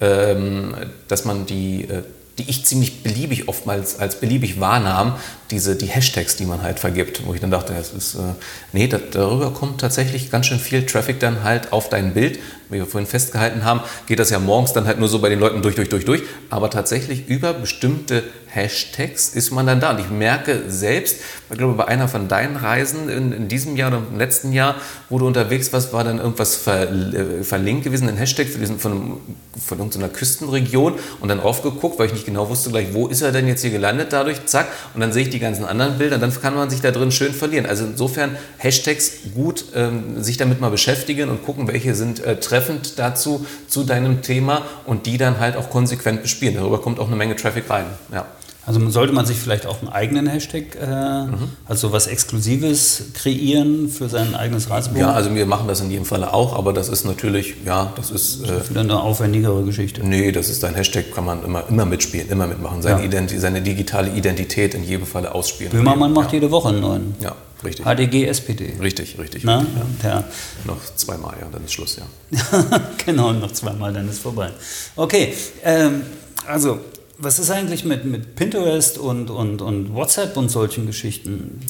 ähm, 0.00 0.74
dass 1.08 1.24
man 1.24 1.46
die 1.46 1.84
äh, 1.84 2.02
die 2.38 2.48
ich 2.48 2.64
ziemlich 2.64 3.02
beliebig 3.02 3.48
oftmals 3.48 3.98
als 3.98 4.20
beliebig 4.20 4.60
wahrnahm, 4.60 5.16
diese, 5.52 5.76
die 5.76 5.86
Hashtags, 5.86 6.34
die 6.36 6.46
man 6.46 6.62
halt 6.62 6.80
vergibt, 6.80 7.24
wo 7.26 7.34
ich 7.34 7.40
dann 7.40 7.50
dachte, 7.50 7.74
das 7.74 7.92
ist, 7.92 8.14
äh, 8.14 8.34
nee, 8.72 8.88
das, 8.88 9.02
darüber 9.12 9.52
kommt 9.52 9.80
tatsächlich 9.80 10.30
ganz 10.30 10.46
schön 10.46 10.58
viel 10.58 10.84
Traffic 10.86 11.20
dann 11.20 11.44
halt 11.44 11.72
auf 11.72 11.88
dein 11.88 12.14
Bild. 12.14 12.40
Wie 12.70 12.78
wir 12.78 12.86
vorhin 12.86 13.06
festgehalten 13.06 13.64
haben, 13.64 13.80
geht 14.06 14.18
das 14.18 14.30
ja 14.30 14.38
morgens 14.38 14.72
dann 14.72 14.86
halt 14.86 14.98
nur 14.98 15.08
so 15.08 15.18
bei 15.18 15.28
den 15.28 15.38
Leuten 15.38 15.60
durch, 15.60 15.74
durch, 15.74 15.90
durch, 15.90 16.06
durch. 16.06 16.22
Aber 16.48 16.70
tatsächlich 16.70 17.28
über 17.28 17.52
bestimmte 17.52 18.22
Hashtags 18.54 19.30
ist 19.30 19.50
man 19.50 19.66
dann 19.66 19.80
da. 19.80 19.90
Und 19.92 20.00
ich 20.00 20.10
merke 20.10 20.62
selbst, 20.68 21.18
ich 21.50 21.58
glaube, 21.58 21.74
bei 21.74 21.88
einer 21.88 22.08
von 22.08 22.28
deinen 22.28 22.56
Reisen 22.56 23.08
in, 23.08 23.32
in 23.32 23.48
diesem 23.48 23.76
Jahr 23.76 23.88
oder 23.88 24.02
im 24.10 24.18
letzten 24.18 24.52
Jahr, 24.52 24.76
wo 25.08 25.18
du 25.18 25.26
unterwegs 25.26 25.72
warst, 25.72 25.92
war 25.92 26.04
dann 26.04 26.18
irgendwas 26.18 26.56
ver, 26.56 26.90
äh, 26.90 27.42
verlinkt 27.44 27.84
gewesen, 27.84 28.08
ein 28.08 28.16
Hashtag 28.16 28.46
diesen, 28.58 28.78
von, 28.78 29.20
von 29.58 29.78
irgendeiner 29.78 30.08
Küstenregion 30.08 30.94
und 31.20 31.28
dann 31.28 31.40
aufgeguckt, 31.40 31.98
weil 31.98 32.06
ich 32.06 32.12
nicht 32.12 32.26
genau 32.26 32.48
wusste 32.48 32.70
gleich, 32.70 32.92
wo 32.92 33.06
ist 33.06 33.22
er 33.22 33.32
denn 33.32 33.48
jetzt 33.48 33.62
hier 33.62 33.70
gelandet 33.70 34.12
dadurch, 34.12 34.44
zack. 34.46 34.68
Und 34.94 35.00
dann 35.00 35.12
sehe 35.12 35.24
ich 35.24 35.30
die 35.30 35.40
ganzen 35.42 35.64
anderen 35.64 35.98
Bilder, 35.98 36.18
dann 36.18 36.32
kann 36.40 36.54
man 36.54 36.70
sich 36.70 36.80
da 36.80 36.90
drin 36.90 37.12
schön 37.12 37.34
verlieren. 37.34 37.66
Also 37.66 37.84
insofern 37.84 38.36
Hashtags 38.58 39.12
gut 39.34 39.66
ähm, 39.74 40.22
sich 40.22 40.38
damit 40.38 40.60
mal 40.60 40.70
beschäftigen 40.70 41.28
und 41.28 41.44
gucken, 41.44 41.68
welche 41.68 41.94
sind 41.94 42.24
äh, 42.24 42.40
treffend 42.40 42.98
dazu, 42.98 43.44
zu 43.68 43.84
deinem 43.84 44.22
Thema 44.22 44.62
und 44.86 45.06
die 45.06 45.18
dann 45.18 45.38
halt 45.38 45.56
auch 45.56 45.68
konsequent 45.68 46.22
bespielen. 46.22 46.54
Darüber 46.54 46.80
kommt 46.80 46.98
auch 46.98 47.08
eine 47.08 47.16
Menge 47.16 47.36
Traffic 47.36 47.68
rein. 47.68 47.86
Ja. 48.12 48.26
Also 48.64 48.90
sollte 48.90 49.12
man 49.12 49.26
sich 49.26 49.38
vielleicht 49.38 49.66
auch 49.66 49.80
einen 49.80 49.88
eigenen 49.88 50.28
Hashtag, 50.28 50.76
äh, 50.80 51.24
mhm. 51.24 51.50
also 51.66 51.90
was 51.90 52.06
Exklusives 52.06 53.02
kreieren 53.12 53.88
für 53.88 54.08
sein 54.08 54.36
eigenes 54.36 54.70
Reisebuch? 54.70 55.00
Ja, 55.00 55.12
also 55.12 55.34
wir 55.34 55.46
machen 55.46 55.66
das 55.66 55.80
in 55.80 55.90
jedem 55.90 56.04
Falle 56.04 56.32
auch, 56.32 56.54
aber 56.54 56.72
das 56.72 56.88
ist 56.88 57.04
natürlich, 57.04 57.54
ja, 57.66 57.92
das 57.96 58.12
ist... 58.12 58.44
Äh, 58.44 58.70
wieder 58.70 58.82
eine 58.82 59.00
aufwendigere 59.00 59.64
Geschichte. 59.64 60.06
Nee, 60.06 60.30
das 60.30 60.48
ist 60.48 60.62
ein 60.64 60.76
Hashtag, 60.76 61.12
kann 61.12 61.24
man 61.24 61.44
immer, 61.44 61.64
immer 61.68 61.86
mitspielen, 61.86 62.28
immer 62.28 62.46
mitmachen. 62.46 62.82
Seine, 62.82 63.00
ja. 63.00 63.06
Identi 63.06 63.38
seine 63.40 63.62
digitale 63.62 64.12
Identität 64.12 64.74
in 64.74 64.84
jedem 64.84 65.06
Falle 65.06 65.34
ausspielen. 65.34 65.72
Böhmermann 65.72 66.12
macht 66.12 66.28
ja. 66.28 66.34
jede 66.34 66.52
Woche 66.52 66.68
einen 66.68 66.80
neuen. 66.80 67.14
Ja, 67.18 67.34
richtig. 67.64 67.84
HDG, 67.84 68.26
SPD. 68.26 68.74
Richtig, 68.80 69.18
richtig. 69.18 69.42
Na? 69.42 69.66
Ja. 70.04 70.08
ja. 70.08 70.24
Noch 70.66 70.78
zweimal, 70.94 71.34
ja, 71.40 71.48
dann 71.50 71.64
ist 71.64 71.72
Schluss, 71.72 71.96
ja. 71.96 72.80
genau, 73.04 73.32
noch 73.32 73.50
zweimal, 73.50 73.92
dann 73.92 74.08
ist 74.08 74.20
vorbei. 74.20 74.50
Okay, 74.94 75.34
ähm, 75.64 76.02
also 76.46 76.78
was 77.22 77.38
ist 77.38 77.50
eigentlich 77.50 77.84
mit, 77.84 78.04
mit 78.04 78.34
Pinterest 78.34 78.98
und, 78.98 79.30
und, 79.30 79.62
und 79.62 79.94
WhatsApp 79.94 80.36
und 80.36 80.50
solchen 80.50 80.86
Geschichten? 80.86 81.60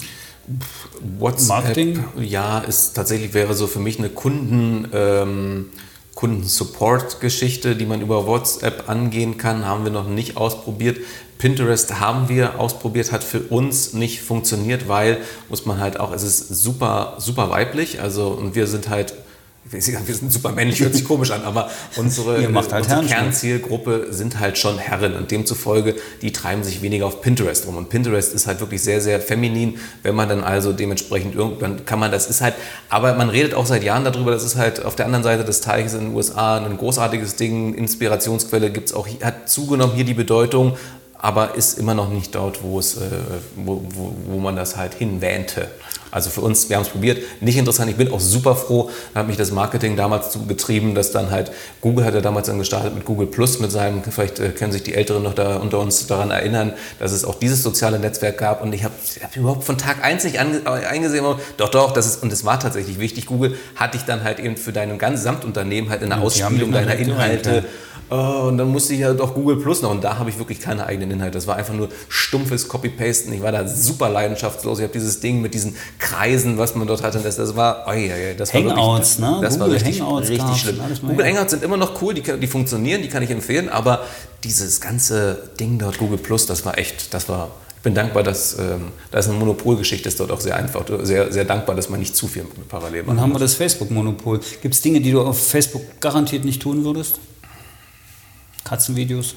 WhatsApp, 1.18 1.48
Marketing? 1.48 2.04
Ja, 2.18 2.60
ist 2.60 2.94
tatsächlich 2.94 3.34
wäre 3.34 3.54
so 3.54 3.66
für 3.66 3.78
mich 3.78 3.98
eine 3.98 4.08
Kunden, 4.08 4.88
ähm, 4.92 5.68
Kundensupport-Geschichte, 6.14 7.76
die 7.76 7.86
man 7.86 8.00
über 8.00 8.26
WhatsApp 8.26 8.88
angehen 8.88 9.38
kann, 9.38 9.66
haben 9.66 9.84
wir 9.84 9.92
noch 9.92 10.08
nicht 10.08 10.36
ausprobiert. 10.36 10.98
Pinterest 11.38 12.00
haben 12.00 12.28
wir 12.28 12.60
ausprobiert, 12.60 13.12
hat 13.12 13.24
für 13.24 13.40
uns 13.40 13.92
nicht 13.92 14.22
funktioniert, 14.22 14.88
weil, 14.88 15.18
muss 15.48 15.66
man 15.66 15.80
halt 15.80 15.98
auch, 15.98 16.12
es 16.12 16.22
ist 16.22 16.48
super, 16.48 17.16
super 17.18 17.50
weiblich, 17.50 18.00
also 18.00 18.28
und 18.28 18.54
wir 18.54 18.66
sind 18.66 18.88
halt 18.88 19.14
wir 19.64 19.80
sind 19.80 20.32
super 20.32 20.52
männlich, 20.52 20.80
hört 20.80 20.94
sich 20.94 21.04
komisch 21.04 21.30
an, 21.30 21.42
aber 21.42 21.70
unsere, 21.96 22.52
halt 22.54 22.72
unsere 22.72 23.04
Kernzielgruppe 23.04 24.08
sind 24.10 24.40
halt 24.40 24.58
schon 24.58 24.78
Herren 24.78 25.14
und 25.14 25.30
demzufolge, 25.30 25.94
die 26.20 26.32
treiben 26.32 26.64
sich 26.64 26.82
weniger 26.82 27.06
auf 27.06 27.22
Pinterest 27.22 27.66
rum. 27.66 27.76
Und 27.76 27.88
Pinterest 27.88 28.34
ist 28.34 28.46
halt 28.46 28.60
wirklich 28.60 28.82
sehr, 28.82 29.00
sehr 29.00 29.20
feminin, 29.20 29.78
wenn 30.02 30.14
man 30.14 30.28
dann 30.28 30.42
also 30.42 30.72
dementsprechend 30.72 31.34
irgendwann 31.34 31.84
kann 31.84 32.00
man, 32.00 32.10
das 32.10 32.28
ist 32.28 32.40
halt, 32.40 32.54
aber 32.88 33.14
man 33.14 33.30
redet 33.30 33.54
auch 33.54 33.66
seit 33.66 33.84
Jahren 33.84 34.04
darüber, 34.04 34.32
das 34.32 34.44
ist 34.44 34.56
halt 34.56 34.84
auf 34.84 34.96
der 34.96 35.06
anderen 35.06 35.22
Seite 35.22 35.44
des 35.44 35.60
Teiches 35.60 35.94
in 35.94 36.06
den 36.06 36.14
USA 36.14 36.56
ein 36.56 36.76
großartiges 36.76 37.36
Ding, 37.36 37.74
Inspirationsquelle 37.74 38.70
gibt 38.70 38.88
es 38.88 38.94
auch, 38.94 39.06
hat 39.22 39.48
zugenommen 39.48 39.94
hier 39.94 40.04
die 40.04 40.14
Bedeutung, 40.14 40.76
aber 41.22 41.54
ist 41.54 41.78
immer 41.78 41.94
noch 41.94 42.10
nicht 42.10 42.34
dort, 42.34 42.62
wo, 42.64 42.80
es, 42.80 42.96
äh, 42.96 43.00
wo, 43.56 43.80
wo, 43.94 44.14
wo 44.26 44.38
man 44.38 44.56
das 44.56 44.76
halt 44.76 44.92
hinwähnte. 44.94 45.68
Also 46.10 46.28
für 46.28 46.42
uns, 46.42 46.68
wir 46.68 46.76
haben 46.76 46.82
es 46.82 46.90
probiert, 46.90 47.22
nicht 47.40 47.56
interessant. 47.56 47.88
Ich 47.88 47.96
bin 47.96 48.12
auch 48.12 48.20
super 48.20 48.54
froh, 48.54 48.90
da 49.14 49.20
hat 49.20 49.28
mich 49.28 49.38
das 49.38 49.50
Marketing 49.52 49.96
damals 49.96 50.30
zugetrieben, 50.30 50.94
dass 50.94 51.12
dann 51.12 51.30
halt, 51.30 51.52
Google 51.80 52.04
hat 52.04 52.14
ja 52.14 52.20
damals 52.20 52.48
dann 52.48 52.58
gestartet 52.58 52.94
mit 52.94 53.06
Google 53.06 53.28
Plus, 53.28 53.60
mit 53.60 53.70
seinem, 53.70 54.02
vielleicht 54.02 54.40
äh, 54.40 54.50
können 54.50 54.72
sich 54.72 54.82
die 54.82 54.94
Älteren 54.94 55.22
noch 55.22 55.32
da 55.32 55.56
unter 55.56 55.78
uns 55.78 56.06
daran 56.08 56.32
erinnern, 56.32 56.74
dass 56.98 57.12
es 57.12 57.24
auch 57.24 57.36
dieses 57.36 57.62
soziale 57.62 58.00
Netzwerk 58.00 58.36
gab. 58.36 58.60
Und 58.60 58.74
ich 58.74 58.82
habe 58.82 58.94
hab 59.22 59.36
überhaupt 59.36 59.62
von 59.62 59.78
Tag 59.78 60.04
1 60.04 60.24
nicht 60.24 60.40
ange, 60.40 60.58
äh, 60.66 60.86
eingesehen, 60.86 61.24
doch, 61.56 61.70
doch, 61.70 61.92
das 61.92 62.06
ist, 62.06 62.22
und 62.22 62.32
es 62.32 62.44
war 62.44 62.58
tatsächlich 62.58 62.98
wichtig, 62.98 63.26
Google 63.26 63.56
hat 63.76 63.94
dich 63.94 64.02
dann 64.02 64.24
halt 64.24 64.40
eben 64.40 64.56
für 64.56 64.72
dein 64.72 64.98
Gesamtunternehmen 64.98 65.88
halt 65.88 66.02
in 66.02 66.10
der 66.10 66.20
Ausspielung 66.20 66.72
deiner 66.72 66.96
Inhalte. 66.96 67.64
Oh, 68.14 68.48
und 68.48 68.58
dann 68.58 68.68
musste 68.68 68.92
ich 68.92 69.04
halt 69.04 69.22
auch 69.22 69.32
Google 69.32 69.56
Plus 69.56 69.80
noch. 69.80 69.90
Und 69.90 70.04
da 70.04 70.18
habe 70.18 70.28
ich 70.28 70.38
wirklich 70.38 70.60
keine 70.60 70.84
eigenen 70.84 71.11
Inhalte. 71.12 71.38
Das 71.38 71.46
war 71.46 71.56
einfach 71.56 71.74
nur 71.74 71.88
stumpfes 72.08 72.68
Copy-Pasten. 72.68 73.32
Ich 73.32 73.42
war 73.42 73.52
da 73.52 73.66
super 73.68 74.08
leidenschaftslos. 74.08 74.78
Ich 74.78 74.82
habe 74.84 74.92
dieses 74.92 75.20
Ding 75.20 75.40
mit 75.40 75.54
diesen 75.54 75.76
Kreisen, 75.98 76.58
was 76.58 76.74
man 76.74 76.86
dort 76.86 77.02
hatte, 77.02 77.20
das, 77.20 77.36
das 77.36 77.54
war, 77.56 77.84
oh 77.86 77.92
ja, 77.92 78.16
ja, 78.16 78.34
das 78.34 78.52
Hangouts, 78.52 79.20
war 79.20 79.28
wirklich, 79.30 79.36
ne? 79.36 79.38
Das 79.42 79.54
Google 79.54 79.60
war 79.60 79.74
richtig, 79.74 80.00
Hangouts 80.00 80.28
richtig 80.28 80.56
schlimm. 80.56 80.80
Google 81.06 81.26
Hangouts 81.26 81.50
sind 81.50 81.62
immer 81.62 81.76
noch 81.76 82.02
cool, 82.02 82.14
die, 82.14 82.22
die 82.22 82.46
funktionieren, 82.46 83.02
die 83.02 83.08
kann 83.08 83.22
ich 83.22 83.30
empfehlen, 83.30 83.68
aber 83.68 84.00
dieses 84.44 84.80
ganze 84.80 85.50
Ding 85.60 85.78
dort, 85.78 85.98
Google 85.98 86.18
Plus, 86.18 86.46
das 86.46 86.64
war 86.64 86.78
echt, 86.78 87.14
das 87.14 87.28
war 87.28 87.50
ich 87.82 87.84
bin 87.84 87.96
dankbar, 87.96 88.22
dass 88.22 88.56
ähm, 88.60 88.92
das 89.10 89.28
eine 89.28 89.36
Monopolgeschichte 89.38 90.08
ist 90.08 90.20
dort 90.20 90.30
auch 90.30 90.38
sehr 90.38 90.54
einfach. 90.54 90.84
Sehr, 91.02 91.32
sehr 91.32 91.44
dankbar, 91.44 91.74
dass 91.74 91.90
man 91.90 91.98
nicht 91.98 92.14
zu 92.14 92.28
viel 92.28 92.46
parallel 92.68 93.02
macht. 93.02 93.10
Und 93.10 93.20
haben 93.20 93.32
wir 93.32 93.40
das 93.40 93.54
Facebook-Monopol. 93.54 94.38
Gibt 94.60 94.72
es 94.72 94.80
Dinge, 94.82 95.00
die 95.00 95.10
du 95.10 95.20
auf 95.20 95.48
Facebook 95.48 95.82
garantiert 96.00 96.44
nicht 96.44 96.62
tun 96.62 96.84
würdest? 96.84 97.18
Katzenvideos? 98.62 99.34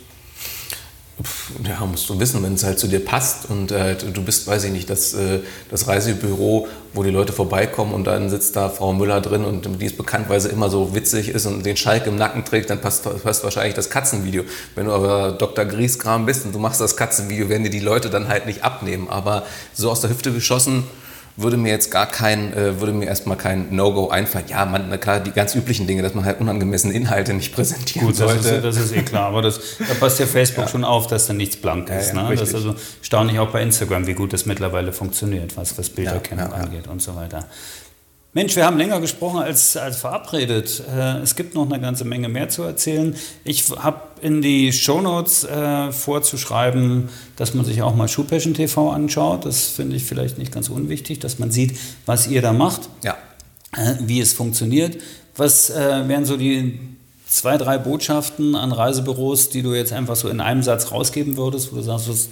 Ja, 1.63 1.86
musst 1.86 2.09
du 2.09 2.20
wissen, 2.20 2.43
wenn 2.43 2.55
es 2.55 2.66
halt 2.66 2.78
zu 2.78 2.88
dir 2.88 3.03
passt 3.03 3.49
und 3.49 3.72
äh, 3.72 3.95
du 3.95 4.22
bist, 4.22 4.47
weiß 4.47 4.66
ich 4.66 4.72
nicht, 4.74 4.89
das, 4.89 5.13
äh, 5.13 5.39
das 5.72 5.88
Reisebüro, 5.88 6.68
wo 6.93 7.03
die 7.03 7.09
Leute 7.09 7.32
vorbeikommen 7.32 7.93
und 7.93 8.03
dann 8.03 8.30
sitzt 8.30 8.57
da 8.57 8.68
Frau 8.68 8.91
Müller 8.91 9.22
drin 9.22 9.45
und 9.45 9.82
die 9.82 9.86
es 9.86 9.95
bekanntweise 9.95 10.49
immer 10.49 10.70
so 10.70 10.93
witzig 10.93 11.30
ist 11.30 11.45
und 11.45 11.66
den 11.66 11.78
Schalk 11.78 12.05
im 12.05 12.18
Nacken 12.18 12.43
trägt, 12.43 12.70
dann 12.70 12.82
passt, 12.82 13.07
passt 13.24 13.45
wahrscheinlich 13.45 13.76
das 13.76 13.89
Katzenvideo. 13.89 14.43
Wenn 14.76 14.88
du 14.88 14.91
aber 14.91 15.32
Dr. 15.32 15.63
Grieskram 15.63 16.26
bist 16.26 16.45
und 16.45 16.53
du 16.53 16.59
machst 16.59 16.82
das 16.82 16.97
Katzenvideo, 16.97 17.47
werden 17.47 17.63
dir 17.63 17.70
die 17.70 17.80
Leute 17.80 18.09
dann 18.09 18.28
halt 18.28 18.45
nicht 18.45 18.66
abnehmen. 18.66 19.09
Aber 19.09 19.45
so 19.74 19.89
aus 19.91 20.01
der 20.01 20.09
Hüfte 20.09 20.34
geschossen, 20.34 20.84
würde 21.38 21.57
mir 21.57 21.69
jetzt 21.69 21.91
gar 21.91 22.07
kein, 22.07 22.53
äh, 22.53 22.79
würde 22.79 22.93
mir 22.93 23.05
erstmal 23.05 23.38
kein 23.38 23.75
No-Go 23.75 24.09
einfallen. 24.09 24.45
Ja, 24.47 24.65
man, 24.65 24.89
na 24.89 24.97
klar, 24.97 25.19
die 25.19 25.31
ganz 25.31 25.53
üblichen 25.53 25.86
Dinge, 25.86 26.01
dass 26.01 26.13
man 26.13 26.23
halt 26.23 26.39
unangemessene 26.39 26.93
Inhalte 26.93 27.33
nicht 27.33 27.53
präsentieren 27.53 28.07
Gut, 28.07 28.15
sollte. 28.15 28.36
Das 28.36 28.45
ist, 28.45 28.63
das 28.63 28.77
ist 28.77 28.95
eh 28.95 29.01
klar, 29.01 29.27
aber 29.27 29.41
das, 29.41 29.59
da 29.79 29.93
passt 29.95 30.19
ja 30.19 30.25
Facebook 30.25 30.65
ja. 30.65 30.69
schon 30.69 30.83
auf, 30.83 31.07
dass 31.07 31.27
da 31.27 31.33
nichts 31.33 31.57
blank 31.57 31.89
ist. 31.89 32.13
Ja, 32.13 32.23
ja, 32.23 32.29
ne? 32.29 32.36
Das 32.36 32.49
ist 32.49 32.55
also 32.55 32.75
staunlich 33.01 33.39
auch 33.39 33.49
bei 33.49 33.61
Instagram, 33.61 34.07
wie 34.07 34.13
gut 34.13 34.31
das 34.31 34.45
mittlerweile 34.45 34.93
funktioniert, 34.93 35.57
was, 35.57 35.77
was 35.77 35.89
Bilderkennung 35.89 36.53
angeht 36.53 36.88
und 36.88 37.01
so 37.01 37.15
weiter. 37.15 37.45
Mensch, 38.36 38.57
wir 38.57 38.65
haben 38.65 38.77
länger 38.77 38.99
gesprochen 38.99 39.39
als, 39.39 39.77
als 39.77 39.95
verabredet. 39.95 40.83
Äh, 40.93 41.19
es 41.19 41.38
gibt 41.38 41.55
noch 41.55 41.71
eine 41.71 41.79
ganze 41.79 42.03
Menge 42.03 42.27
mehr 42.27 42.49
zu 42.49 42.63
erzählen. 42.63 43.15
Ich 43.45 43.69
habe 43.69 44.01
in 44.21 44.41
die 44.41 44.73
Shownotes 44.73 45.45
äh, 45.45 45.93
vorzuschreiben, 45.93 47.07
dass 47.38 47.53
man 47.53 47.63
sich 47.63 47.81
auch 47.81 47.95
mal 47.95 48.09
Schuhpassion 48.09 48.53
TV 48.53 48.91
anschaut. 48.91 49.45
Das 49.45 49.69
finde 49.69 49.95
ich 49.95 50.03
vielleicht 50.03 50.38
nicht 50.38 50.51
ganz 50.51 50.67
unwichtig, 50.67 51.19
dass 51.19 51.39
man 51.39 51.49
sieht, 51.49 51.77
was 52.05 52.27
ihr 52.27 52.41
da 52.41 52.51
macht, 52.51 52.89
ja. 53.05 53.15
äh, 53.71 53.95
wie 54.01 54.19
es 54.19 54.33
funktioniert. 54.33 54.97
Was 55.38 55.69
äh, 55.69 56.05
wären 56.09 56.25
so 56.25 56.36
die 56.36 56.77
zwei, 57.29 57.57
drei 57.57 57.77
Botschaften 57.77 58.55
an 58.55 58.73
Reisebüros, 58.73 59.47
die 59.47 59.61
du 59.61 59.73
jetzt 59.73 59.93
einfach 59.93 60.17
so 60.17 60.27
in 60.27 60.41
einem 60.41 60.61
Satz 60.61 60.91
rausgeben 60.91 61.38
würdest, 61.38 61.71
wo 61.71 61.77
du 61.77 61.83
sagst, 61.83 62.31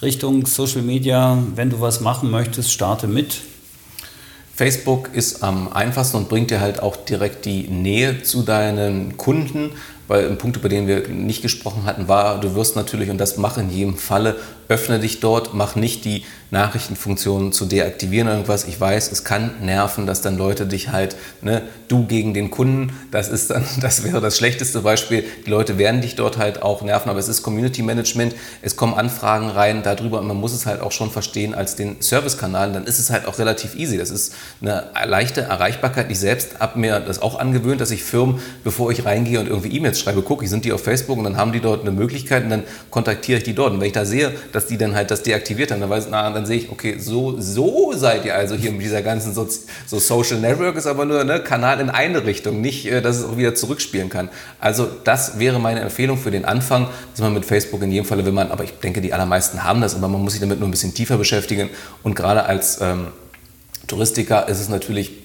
Richtung 0.00 0.46
Social 0.46 0.80
Media, 0.80 1.36
wenn 1.54 1.68
du 1.68 1.82
was 1.82 2.00
machen 2.00 2.30
möchtest, 2.30 2.72
starte 2.72 3.06
mit 3.06 3.42
Facebook 4.54 5.10
ist 5.14 5.42
am 5.42 5.72
einfachsten 5.72 6.16
und 6.16 6.28
bringt 6.28 6.50
dir 6.50 6.60
halt 6.60 6.80
auch 6.80 6.96
direkt 6.96 7.44
die 7.44 7.66
Nähe 7.68 8.22
zu 8.22 8.42
deinen 8.42 9.16
Kunden, 9.16 9.72
weil 10.08 10.26
ein 10.28 10.38
Punkt, 10.38 10.56
über 10.56 10.68
den 10.68 10.86
wir 10.86 11.08
nicht 11.08 11.42
gesprochen 11.42 11.84
hatten, 11.84 12.08
war, 12.08 12.40
du 12.40 12.54
wirst 12.54 12.76
natürlich, 12.76 13.10
und 13.10 13.18
das 13.18 13.36
mache 13.36 13.60
in 13.60 13.70
jedem 13.70 13.96
Falle, 13.96 14.36
öffne 14.68 14.98
dich 14.98 15.20
dort, 15.20 15.54
mach 15.54 15.76
nicht 15.76 16.04
die 16.04 16.24
Nachrichtenfunktion 16.50 17.52
zu 17.52 17.66
deaktivieren 17.66 18.28
oder 18.28 18.36
irgendwas. 18.36 18.64
Ich 18.64 18.80
weiß, 18.80 19.10
es 19.10 19.24
kann 19.24 19.50
nerven, 19.60 20.06
dass 20.06 20.22
dann 20.22 20.38
Leute 20.38 20.66
dich 20.66 20.90
halt, 20.90 21.16
ne, 21.42 21.62
du 21.88 22.06
gegen 22.06 22.32
den 22.32 22.50
Kunden, 22.50 22.92
das 23.10 23.28
ist 23.28 23.50
dann, 23.50 23.64
das 23.80 24.04
wäre 24.04 24.20
das 24.20 24.38
schlechteste 24.38 24.80
Beispiel. 24.80 25.24
Die 25.44 25.50
Leute 25.50 25.78
werden 25.78 26.00
dich 26.00 26.14
dort 26.16 26.38
halt 26.38 26.62
auch 26.62 26.82
nerven, 26.82 27.10
aber 27.10 27.18
es 27.18 27.28
ist 27.28 27.42
Community 27.42 27.82
Management, 27.82 28.34
es 28.62 28.76
kommen 28.76 28.94
Anfragen 28.94 29.50
rein 29.50 29.82
darüber 29.82 30.20
und 30.20 30.26
man 30.26 30.36
muss 30.36 30.52
es 30.52 30.64
halt 30.64 30.80
auch 30.80 30.92
schon 30.92 31.10
verstehen 31.10 31.54
als 31.54 31.76
den 31.76 31.96
Servicekanal, 32.00 32.72
dann 32.72 32.84
ist 32.84 32.98
es 32.98 33.10
halt 33.10 33.26
auch 33.26 33.38
relativ 33.38 33.74
easy. 33.74 33.98
Das 33.98 34.10
ist 34.10 34.34
eine 34.62 34.84
leichte 35.06 35.42
Erreichbarkeit. 35.42 36.10
Ich 36.10 36.20
selbst 36.20 36.60
habe 36.60 36.78
mir 36.78 37.00
das 37.00 37.20
auch 37.20 37.38
angewöhnt, 37.38 37.80
dass 37.80 37.90
ich 37.90 38.04
Firmen, 38.04 38.40
bevor 38.62 38.90
ich 38.92 39.04
reingehe 39.04 39.40
und 39.40 39.48
irgendwie 39.48 39.76
E-Mails 39.76 39.93
schreibe, 40.00 40.22
gucke, 40.22 40.46
sind 40.46 40.64
die 40.64 40.72
auf 40.72 40.82
Facebook 40.82 41.18
und 41.18 41.24
dann 41.24 41.36
haben 41.36 41.52
die 41.52 41.60
dort 41.60 41.82
eine 41.82 41.90
Möglichkeit 41.90 42.44
und 42.44 42.50
dann 42.50 42.62
kontaktiere 42.90 43.38
ich 43.38 43.44
die 43.44 43.54
dort. 43.54 43.72
Und 43.72 43.80
wenn 43.80 43.86
ich 43.86 43.92
da 43.92 44.04
sehe, 44.04 44.32
dass 44.52 44.66
die 44.66 44.78
dann 44.78 44.94
halt 44.94 45.10
das 45.10 45.22
deaktiviert 45.22 45.70
haben, 45.70 45.80
dann, 45.80 45.90
weiß, 45.90 46.08
na, 46.10 46.30
dann 46.30 46.46
sehe 46.46 46.58
ich, 46.58 46.70
okay, 46.70 46.96
so, 46.98 47.40
so 47.40 47.92
seid 47.94 48.24
ihr 48.24 48.34
also 48.34 48.54
hier 48.54 48.72
mit 48.72 48.82
dieser 48.82 49.02
ganzen 49.02 49.34
so, 49.34 49.48
so 49.86 49.98
Social 49.98 50.38
Network 50.40 50.76
ist 50.76 50.86
aber 50.86 51.04
nur 51.04 51.20
ein 51.20 51.26
ne, 51.26 51.40
Kanal 51.40 51.80
in 51.80 51.90
eine 51.90 52.24
Richtung, 52.24 52.60
nicht, 52.60 52.86
äh, 52.86 53.00
dass 53.00 53.18
es 53.18 53.24
auch 53.24 53.36
wieder 53.36 53.54
zurückspielen 53.54 54.08
kann. 54.08 54.28
Also 54.60 54.88
das 55.04 55.38
wäre 55.38 55.58
meine 55.58 55.80
Empfehlung 55.80 56.18
für 56.18 56.30
den 56.30 56.44
Anfang, 56.44 56.88
dass 57.12 57.20
man 57.20 57.34
mit 57.34 57.44
Facebook 57.44 57.82
in 57.82 57.90
jedem 57.90 58.06
Falle, 58.06 58.24
wenn 58.24 58.34
man, 58.34 58.50
aber 58.50 58.64
ich 58.64 58.72
denke, 58.82 59.00
die 59.00 59.12
allermeisten 59.12 59.64
haben 59.64 59.80
das, 59.80 59.94
aber 59.94 60.08
man 60.08 60.22
muss 60.22 60.32
sich 60.32 60.40
damit 60.40 60.58
nur 60.58 60.68
ein 60.68 60.70
bisschen 60.70 60.94
tiefer 60.94 61.16
beschäftigen 61.16 61.70
und 62.02 62.14
gerade 62.14 62.44
als 62.44 62.80
ähm, 62.80 63.08
Touristiker 63.86 64.48
ist 64.48 64.60
es 64.60 64.68
natürlich 64.68 65.23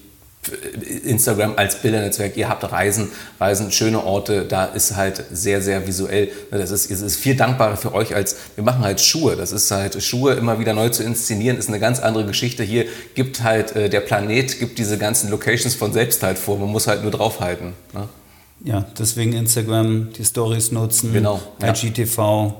Instagram 1.04 1.54
als 1.58 1.82
Bildernetzwerk, 1.82 2.38
ihr 2.38 2.48
habt 2.48 2.64
Reisen, 2.72 3.12
Reisen, 3.40 3.72
schöne 3.72 4.04
Orte, 4.04 4.46
da 4.46 4.66
ist 4.66 4.96
halt 4.96 5.24
sehr, 5.32 5.62
sehr 5.62 5.86
visuell. 5.86 6.32
Das 6.50 6.72
ist, 6.72 6.90
es 6.90 7.02
ist 7.02 7.18
viel 7.18 7.36
dankbarer 7.36 7.76
für 7.76 7.94
euch 7.94 8.16
als, 8.16 8.38
wir 8.56 8.64
machen 8.64 8.82
halt 8.82 9.02
Schuhe. 9.02 9.36
Das 9.36 9.52
ist 9.52 9.70
halt, 9.70 10.02
Schuhe 10.02 10.34
immer 10.34 10.60
wieder 10.60 10.74
neu 10.74 10.90
zu 10.90 11.04
inszenieren, 11.04 11.58
ist 11.58 11.68
eine 11.68 11.80
ganz 11.80 12.00
andere 12.00 12.26
Geschichte. 12.26 12.64
Hier 12.64 12.86
gibt 13.16 13.44
halt, 13.44 13.76
äh, 13.76 13.90
der 13.90 14.00
Planet 14.00 14.60
gibt 14.60 14.80
diese 14.80 14.98
ganzen 14.98 15.30
Locations 15.30 15.76
von 15.76 15.92
selbst 15.92 16.24
halt 16.24 16.40
vor, 16.40 16.58
man 16.58 16.70
muss 16.70 16.88
halt 16.88 17.04
nur 17.04 17.12
draufhalten. 17.12 17.74
Ne? 17.94 18.08
Ja, 18.64 18.86
deswegen 18.98 19.34
Instagram, 19.34 20.14
die 20.14 20.26
Stories 20.26 20.72
nutzen, 20.72 21.14
genau, 21.14 21.42
IGTV. 21.62 22.18
Ja 22.18 22.56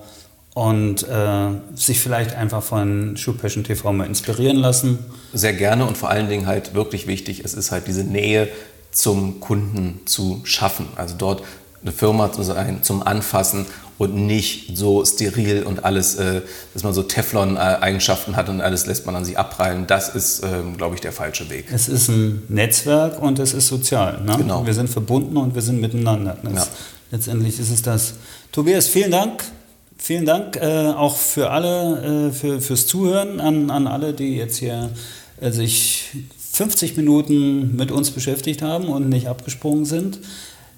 und 0.60 1.08
äh, 1.08 1.52
sich 1.74 2.02
vielleicht 2.02 2.36
einfach 2.36 2.62
von 2.62 3.16
Shoe 3.16 3.34
TV 3.34 3.94
mal 3.94 4.06
inspirieren 4.06 4.58
lassen. 4.58 5.00
Sehr 5.32 5.54
gerne 5.54 5.86
und 5.86 5.98
vor 5.98 6.10
allen 6.10 6.28
Dingen 6.28 6.48
halt 6.48 6.74
wirklich 6.74 7.08
wichtig, 7.08 7.46
es 7.46 7.54
ist 7.54 7.72
halt 7.72 7.88
diese 7.88 8.04
Nähe 8.04 8.50
zum 8.92 9.40
Kunden 9.40 10.02
zu 10.04 10.42
schaffen. 10.44 10.88
Also 10.98 11.16
dort 11.18 11.44
eine 11.82 11.94
Firma 11.94 12.34
zu 12.34 12.44
sein 12.44 12.84
zum 12.84 13.02
Anfassen 13.02 13.68
und 13.98 14.14
nicht 14.14 14.76
so 14.76 15.06
steril 15.06 15.64
und 15.64 15.86
alles, 15.86 16.16
äh, 16.16 16.42
dass 16.74 16.84
man 16.84 16.94
so 16.94 17.04
Teflon-Eigenschaften 17.04 18.36
hat 18.36 18.50
und 18.50 18.60
alles 18.60 18.86
lässt 18.86 19.06
man 19.06 19.16
an 19.16 19.24
sich 19.24 19.38
abprallen. 19.38 19.88
Das 19.88 20.14
ist, 20.14 20.44
ähm, 20.44 20.76
glaube 20.76 20.96
ich, 20.96 21.00
der 21.00 21.14
falsche 21.14 21.50
Weg. 21.50 21.68
Es 21.72 21.88
ist 21.88 22.10
ein 22.10 22.44
Netzwerk 22.50 23.22
und 23.22 23.40
es 23.40 23.54
ist 23.54 23.68
sozial. 23.68 24.20
Ne? 24.26 24.36
Genau. 24.36 24.66
Wir 24.66 24.74
sind 24.74 24.90
verbunden 24.90 25.38
und 25.38 25.56
wir 25.56 25.62
sind 25.62 25.80
miteinander. 25.80 26.36
Das, 26.44 26.54
Ja. 26.54 26.68
Letztendlich 27.12 27.58
ist 27.60 27.72
es 27.72 27.82
das. 27.82 28.16
Tobias, 28.52 28.88
vielen 28.88 29.12
Dank. 29.12 29.42
Vielen 30.10 30.26
Dank 30.26 30.56
äh, 30.56 30.88
auch 30.88 31.18
für 31.18 31.52
alle, 31.52 32.30
äh, 32.30 32.32
für, 32.32 32.62
fürs 32.62 32.88
Zuhören 32.88 33.40
an, 33.40 33.70
an 33.70 33.86
alle, 33.86 34.14
die 34.14 34.38
jetzt 34.38 34.58
hier 34.58 34.90
äh, 35.40 35.52
sich 35.52 36.10
50 36.52 36.98
Minuten 36.98 37.76
mit 37.76 37.92
uns 37.92 38.10
beschäftigt 38.10 38.64
haben 38.64 38.88
und 38.88 39.08
nicht 39.08 39.28
abgesprungen 39.28 39.86
sind. 39.86 40.18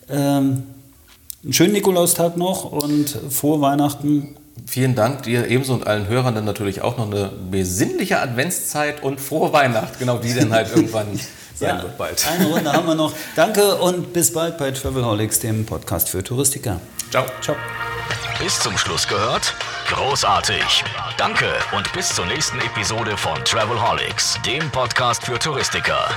Ähm, 0.09 0.63
einen 1.45 1.53
schönen 1.53 1.71
Nikolaustag 1.71 2.35
noch 2.35 2.69
und 2.73 3.17
frohe 3.29 3.61
Weihnachten. 3.61 4.35
Vielen 4.65 4.95
Dank 4.95 5.23
dir 5.23 5.47
ebenso 5.47 5.75
und 5.75 5.87
allen 5.87 6.09
Hörern 6.09 6.35
dann 6.35 6.43
natürlich 6.43 6.81
auch 6.81 6.97
noch 6.97 7.09
eine 7.09 7.31
besinnliche 7.49 8.19
Adventszeit 8.19 9.01
und 9.01 9.21
frohe 9.21 9.53
Weihnacht. 9.53 9.97
Genau, 9.97 10.17
die 10.17 10.33
dann 10.33 10.51
halt 10.51 10.71
irgendwann 10.75 11.07
sein 11.61 11.81
wird 11.81 11.97
bald. 11.97 12.27
Eine 12.27 12.45
Runde 12.47 12.73
haben 12.73 12.87
wir 12.87 12.95
noch. 12.95 13.13
Danke 13.35 13.75
und 13.75 14.13
bis 14.13 14.33
bald 14.33 14.57
bei 14.57 14.71
Travelholics, 14.71 15.39
dem 15.39 15.65
Podcast 15.65 16.09
für 16.09 16.23
Touristiker. 16.23 16.79
Ciao. 17.09 17.25
Ciao. 17.41 17.55
Bis 18.39 18.59
zum 18.59 18.77
Schluss 18.77 19.07
gehört? 19.07 19.53
Großartig. 19.89 20.83
Danke 21.17 21.45
und 21.75 21.91
bis 21.93 22.15
zur 22.15 22.25
nächsten 22.25 22.59
Episode 22.59 23.15
von 23.17 23.43
Travelholics, 23.45 24.39
dem 24.45 24.69
Podcast 24.71 25.25
für 25.25 25.37
Touristiker. 25.37 26.09